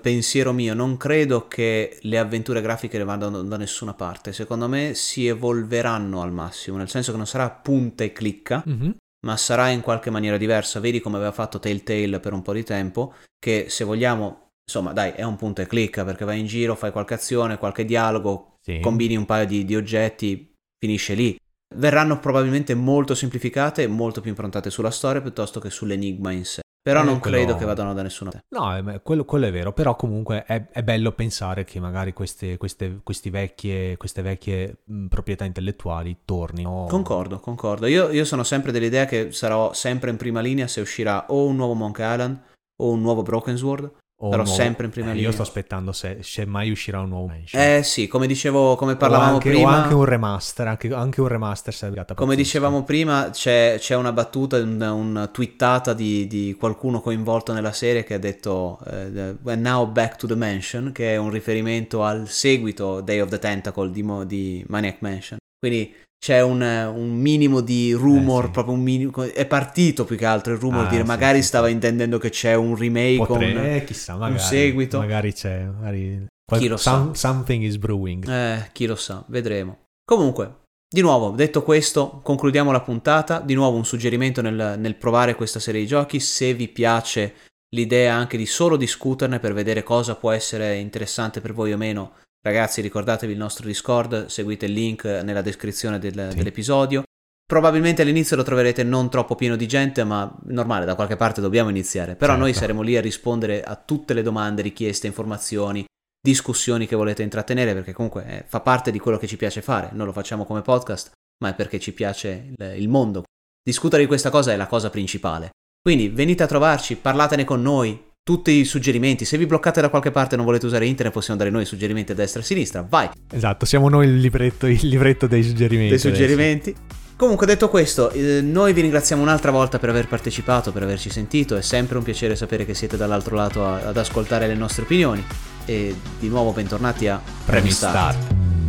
pensiero 0.00 0.52
mio, 0.52 0.74
non 0.74 0.96
credo 0.96 1.48
che 1.48 1.98
le 2.02 2.18
avventure 2.18 2.60
grafiche 2.60 3.02
vadano 3.02 3.42
da 3.42 3.56
nessuna 3.56 3.94
parte. 3.94 4.32
Secondo 4.32 4.68
me 4.68 4.94
si 4.94 5.26
evolveranno 5.26 6.22
al 6.22 6.32
massimo, 6.32 6.76
nel 6.76 6.88
senso 6.88 7.10
che 7.10 7.16
non 7.16 7.26
sarà 7.26 7.50
punta 7.50 8.04
e 8.04 8.12
clicca, 8.12 8.62
Mhm. 8.64 8.96
ma 9.26 9.36
sarà 9.36 9.68
in 9.70 9.80
qualche 9.80 10.10
maniera 10.10 10.36
diversa. 10.36 10.80
Vedi 10.80 11.00
come 11.00 11.16
aveva 11.16 11.32
fatto 11.32 11.58
Telltale 11.58 12.20
per 12.20 12.32
un 12.32 12.42
po' 12.42 12.52
di 12.52 12.62
tempo, 12.62 13.14
che 13.38 13.66
se 13.68 13.84
vogliamo, 13.84 14.50
insomma, 14.64 14.92
dai, 14.92 15.12
è 15.12 15.24
un 15.24 15.36
punta 15.36 15.62
e 15.62 15.66
clicca 15.66 16.04
perché 16.04 16.24
vai 16.24 16.38
in 16.38 16.46
giro, 16.46 16.76
fai 16.76 16.92
qualche 16.92 17.14
azione, 17.14 17.58
qualche 17.58 17.84
dialogo, 17.84 18.56
Sì. 18.60 18.78
combini 18.80 19.16
un 19.16 19.26
paio 19.26 19.46
di, 19.46 19.64
di 19.64 19.74
oggetti, 19.74 20.52
finisce 20.78 21.14
lì. 21.14 21.36
Verranno 21.74 22.20
probabilmente 22.20 22.74
molto 22.74 23.14
semplificate 23.16 23.82
e 23.82 23.86
molto 23.88 24.20
più 24.20 24.30
improntate 24.30 24.70
sulla 24.70 24.90
storia 24.90 25.20
piuttosto 25.20 25.58
che 25.58 25.70
sull'enigma 25.70 26.30
in 26.30 26.44
sé. 26.44 26.60
Però 26.82 27.00
Eh, 27.00 27.04
non 27.04 27.20
quello- 27.20 27.36
credo 27.36 27.56
che 27.56 27.64
vadano 27.64 27.94
da 27.94 28.02
nessuna 28.02 28.30
parte. 28.30 28.46
No, 28.48 28.76
eh, 28.92 29.00
quello, 29.02 29.24
quello 29.24 29.46
è 29.46 29.52
vero, 29.52 29.72
però 29.72 29.94
comunque 29.94 30.42
è, 30.44 30.66
è 30.68 30.82
bello 30.82 31.12
pensare 31.12 31.62
che 31.62 31.78
magari 31.78 32.12
queste, 32.12 32.56
queste, 32.56 32.98
questi 33.04 33.30
vecchie, 33.30 33.96
queste 33.96 34.20
vecchie 34.20 34.78
mh, 34.84 35.06
proprietà 35.06 35.44
intellettuali 35.44 36.16
tornino. 36.24 36.86
Concordo, 36.90 37.38
concordo. 37.38 37.86
Io, 37.86 38.10
io 38.10 38.24
sono 38.24 38.42
sempre 38.42 38.72
dell'idea 38.72 39.04
che 39.04 39.30
sarò 39.30 39.72
sempre 39.72 40.10
in 40.10 40.16
prima 40.16 40.40
linea 40.40 40.66
se 40.66 40.80
uscirà 40.80 41.26
o 41.28 41.46
un 41.46 41.54
nuovo 41.54 41.74
Monkey 41.74 42.10
Island 42.10 42.40
o 42.82 42.90
un 42.90 43.00
nuovo 43.00 43.22
Broken 43.22 43.56
Sword. 43.56 43.90
O 44.24 44.28
un 44.28 44.36
nuovo- 44.36 44.50
sempre 44.52 44.84
in 44.86 44.90
prima 44.92 45.10
eh, 45.10 45.14
linea. 45.14 45.26
Io 45.28 45.32
sto 45.32 45.42
aspettando 45.42 45.92
se, 45.92 46.18
se 46.20 46.44
mai 46.46 46.70
uscirà 46.70 47.00
un 47.00 47.08
nuovo 47.08 47.26
Mansion. 47.26 47.60
Eh 47.60 47.82
sì, 47.82 48.06
come 48.06 48.26
dicevo, 48.26 48.76
come 48.76 48.92
o 48.92 48.96
parlavamo 48.96 49.32
anche, 49.34 49.50
prima. 49.50 49.68
o 49.68 49.72
anche 49.82 49.94
un 49.94 50.04
remaster, 50.04 50.66
anche, 50.68 50.92
anche 50.94 51.20
un 51.20 51.28
remaster 51.28 51.74
sarebbe 51.74 52.04
Come 52.14 52.36
dicevamo 52.36 52.84
prima, 52.84 53.30
c'è, 53.30 53.76
c'è 53.78 53.96
una 53.96 54.12
battuta, 54.12 54.56
un- 54.58 54.80
una 54.80 55.26
tweetata 55.26 55.92
di, 55.92 56.26
di 56.28 56.54
qualcuno 56.58 57.00
coinvolto 57.00 57.52
nella 57.52 57.72
serie 57.72 58.04
che 58.04 58.14
ha 58.14 58.18
detto 58.18 58.78
eh, 58.86 59.36
"We're 59.42 59.60
now 59.60 59.90
back 59.90 60.16
to 60.16 60.26
the 60.28 60.36
mansion, 60.36 60.92
che 60.92 61.14
è 61.14 61.16
un 61.16 61.30
riferimento 61.30 62.04
al 62.04 62.28
seguito 62.28 63.00
Day 63.00 63.20
of 63.20 63.28
the 63.28 63.38
Tentacle 63.40 63.90
di, 63.90 64.04
di 64.26 64.64
Maniac 64.68 64.96
Mansion. 65.00 65.38
Quindi 65.58 65.94
c'è 66.22 66.40
un, 66.40 66.60
un 66.60 67.10
minimo 67.16 67.60
di 67.60 67.92
rumor, 67.92 68.42
Eh, 68.42 68.46
sì. 68.46 68.52
proprio 68.52 68.74
un 68.76 68.80
minimo, 68.82 69.22
è 69.22 69.44
partito 69.44 70.04
più 70.04 70.16
che 70.16 70.24
altro 70.24 70.52
il 70.52 70.60
rumor 70.60 70.82
Ah, 70.82 70.84
di 70.84 70.90
dire 70.90 71.02
sì, 71.02 71.08
magari 71.08 71.40
sì, 71.40 71.48
stava 71.48 71.68
intendendo 71.68 72.18
che 72.18 72.30
c'è 72.30 72.54
un 72.54 72.76
remake 72.76 73.16
Potre- 73.16 73.52
con... 73.52 73.64
eh, 73.64 73.84
chissà, 73.84 74.14
magari, 74.16 74.38
seguito. 74.40 74.98
Magari 74.98 75.32
c'è. 75.32 75.64
Magari, 75.64 76.26
Chi 76.56 76.68
lo 76.68 76.76
sa. 76.76 76.90
some- 76.92 77.14
Something 77.16 77.64
is 77.64 77.76
brewing. 77.76 78.28
Eh, 78.28 78.68
chi 78.70 78.86
lo 78.86 78.94
sa, 78.94 79.24
vedremo. 79.26 79.78
Comunque, 80.04 80.58
di 80.88 81.00
nuovo, 81.00 81.30
detto 81.30 81.64
questo, 81.64 82.20
concludiamo 82.22 82.70
la 82.70 82.82
puntata. 82.82 83.40
Di 83.40 83.54
nuovo 83.54 83.76
un 83.76 83.84
suggerimento 83.84 84.40
nel, 84.42 84.76
nel 84.78 84.94
provare 84.94 85.34
questa 85.34 85.58
serie 85.58 85.80
di 85.80 85.86
giochi. 85.88 86.20
Se 86.20 86.54
vi 86.54 86.68
piace 86.68 87.34
l'idea 87.74 88.14
anche 88.14 88.36
di 88.36 88.46
solo 88.46 88.76
discuterne 88.76 89.40
per 89.40 89.54
vedere 89.54 89.82
cosa 89.82 90.14
può 90.14 90.30
essere 90.30 90.76
interessante 90.76 91.40
per 91.40 91.52
voi 91.52 91.72
o 91.72 91.76
meno, 91.76 92.12
Ragazzi, 92.44 92.80
ricordatevi 92.80 93.32
il 93.32 93.38
nostro 93.38 93.66
Discord, 93.66 94.26
seguite 94.26 94.66
il 94.66 94.72
link 94.72 95.04
nella 95.04 95.42
descrizione 95.42 96.00
del, 96.00 96.28
sì. 96.30 96.36
dell'episodio. 96.36 97.04
Probabilmente 97.46 98.02
all'inizio 98.02 98.34
lo 98.34 98.42
troverete 98.42 98.82
non 98.82 99.08
troppo 99.10 99.36
pieno 99.36 99.54
di 99.54 99.68
gente, 99.68 100.02
ma 100.02 100.28
normale, 100.46 100.84
da 100.84 100.96
qualche 100.96 101.14
parte 101.14 101.40
dobbiamo 101.40 101.70
iniziare. 101.70 102.16
Però 102.16 102.32
certo. 102.32 102.44
noi 102.44 102.54
saremo 102.54 102.82
lì 102.82 102.96
a 102.96 103.00
rispondere 103.00 103.62
a 103.62 103.76
tutte 103.76 104.12
le 104.12 104.22
domande, 104.22 104.62
richieste, 104.62 105.06
informazioni, 105.06 105.84
discussioni 106.20 106.88
che 106.88 106.96
volete 106.96 107.22
intrattenere, 107.22 107.74
perché 107.74 107.92
comunque 107.92 108.26
eh, 108.26 108.44
fa 108.48 108.58
parte 108.58 108.90
di 108.90 108.98
quello 108.98 109.18
che 109.18 109.28
ci 109.28 109.36
piace 109.36 109.62
fare. 109.62 109.90
Noi 109.92 110.06
lo 110.06 110.12
facciamo 110.12 110.44
come 110.44 110.62
podcast, 110.62 111.12
ma 111.44 111.50
è 111.50 111.54
perché 111.54 111.78
ci 111.78 111.92
piace 111.92 112.54
il, 112.56 112.74
il 112.76 112.88
mondo. 112.88 113.22
Discutere 113.62 114.02
di 114.02 114.08
questa 114.08 114.30
cosa 114.30 114.52
è 114.52 114.56
la 114.56 114.66
cosa 114.66 114.90
principale. 114.90 115.50
Quindi 115.80 116.08
venite 116.08 116.42
a 116.42 116.48
trovarci, 116.48 116.96
parlatene 116.96 117.44
con 117.44 117.62
noi, 117.62 118.10
tutti 118.24 118.52
i 118.52 118.64
suggerimenti. 118.64 119.24
Se 119.24 119.36
vi 119.36 119.46
bloccate 119.46 119.80
da 119.80 119.88
qualche 119.88 120.12
parte 120.12 120.34
e 120.34 120.36
non 120.36 120.46
volete 120.46 120.66
usare 120.66 120.86
internet, 120.86 121.12
possiamo 121.12 121.38
dare 121.38 121.50
noi 121.50 121.64
suggerimenti 121.64 122.12
a 122.12 122.14
destra 122.14 122.40
e 122.40 122.42
a 122.42 122.46
sinistra. 122.46 122.86
Vai. 122.88 123.08
Esatto, 123.30 123.66
siamo 123.66 123.88
noi 123.88 124.06
il 124.06 124.18
libretto, 124.18 124.66
il 124.66 124.78
libretto 124.82 125.26
dei 125.26 125.42
suggerimenti. 125.42 125.90
Dei 125.90 125.98
suggerimenti. 125.98 126.70
Adesso. 126.70 127.00
Comunque, 127.16 127.46
detto 127.46 127.68
questo, 127.68 128.10
eh, 128.10 128.40
noi 128.40 128.72
vi 128.72 128.80
ringraziamo 128.80 129.22
un'altra 129.22 129.50
volta 129.50 129.78
per 129.78 129.88
aver 129.88 130.08
partecipato, 130.08 130.72
per 130.72 130.82
averci 130.82 131.10
sentito. 131.10 131.56
È 131.56 131.62
sempre 131.62 131.98
un 131.98 132.04
piacere 132.04 132.36
sapere 132.36 132.64
che 132.64 132.74
siete 132.74 132.96
dall'altro 132.96 133.36
lato 133.36 133.64
a, 133.64 133.86
ad 133.86 133.96
ascoltare 133.96 134.46
le 134.46 134.54
nostre 134.54 134.82
opinioni. 134.82 135.24
E 135.64 135.94
di 136.18 136.28
nuovo 136.28 136.52
bentornati 136.52 137.06
a 137.06 137.20
Premi 137.44 137.70
Start. 137.70 138.61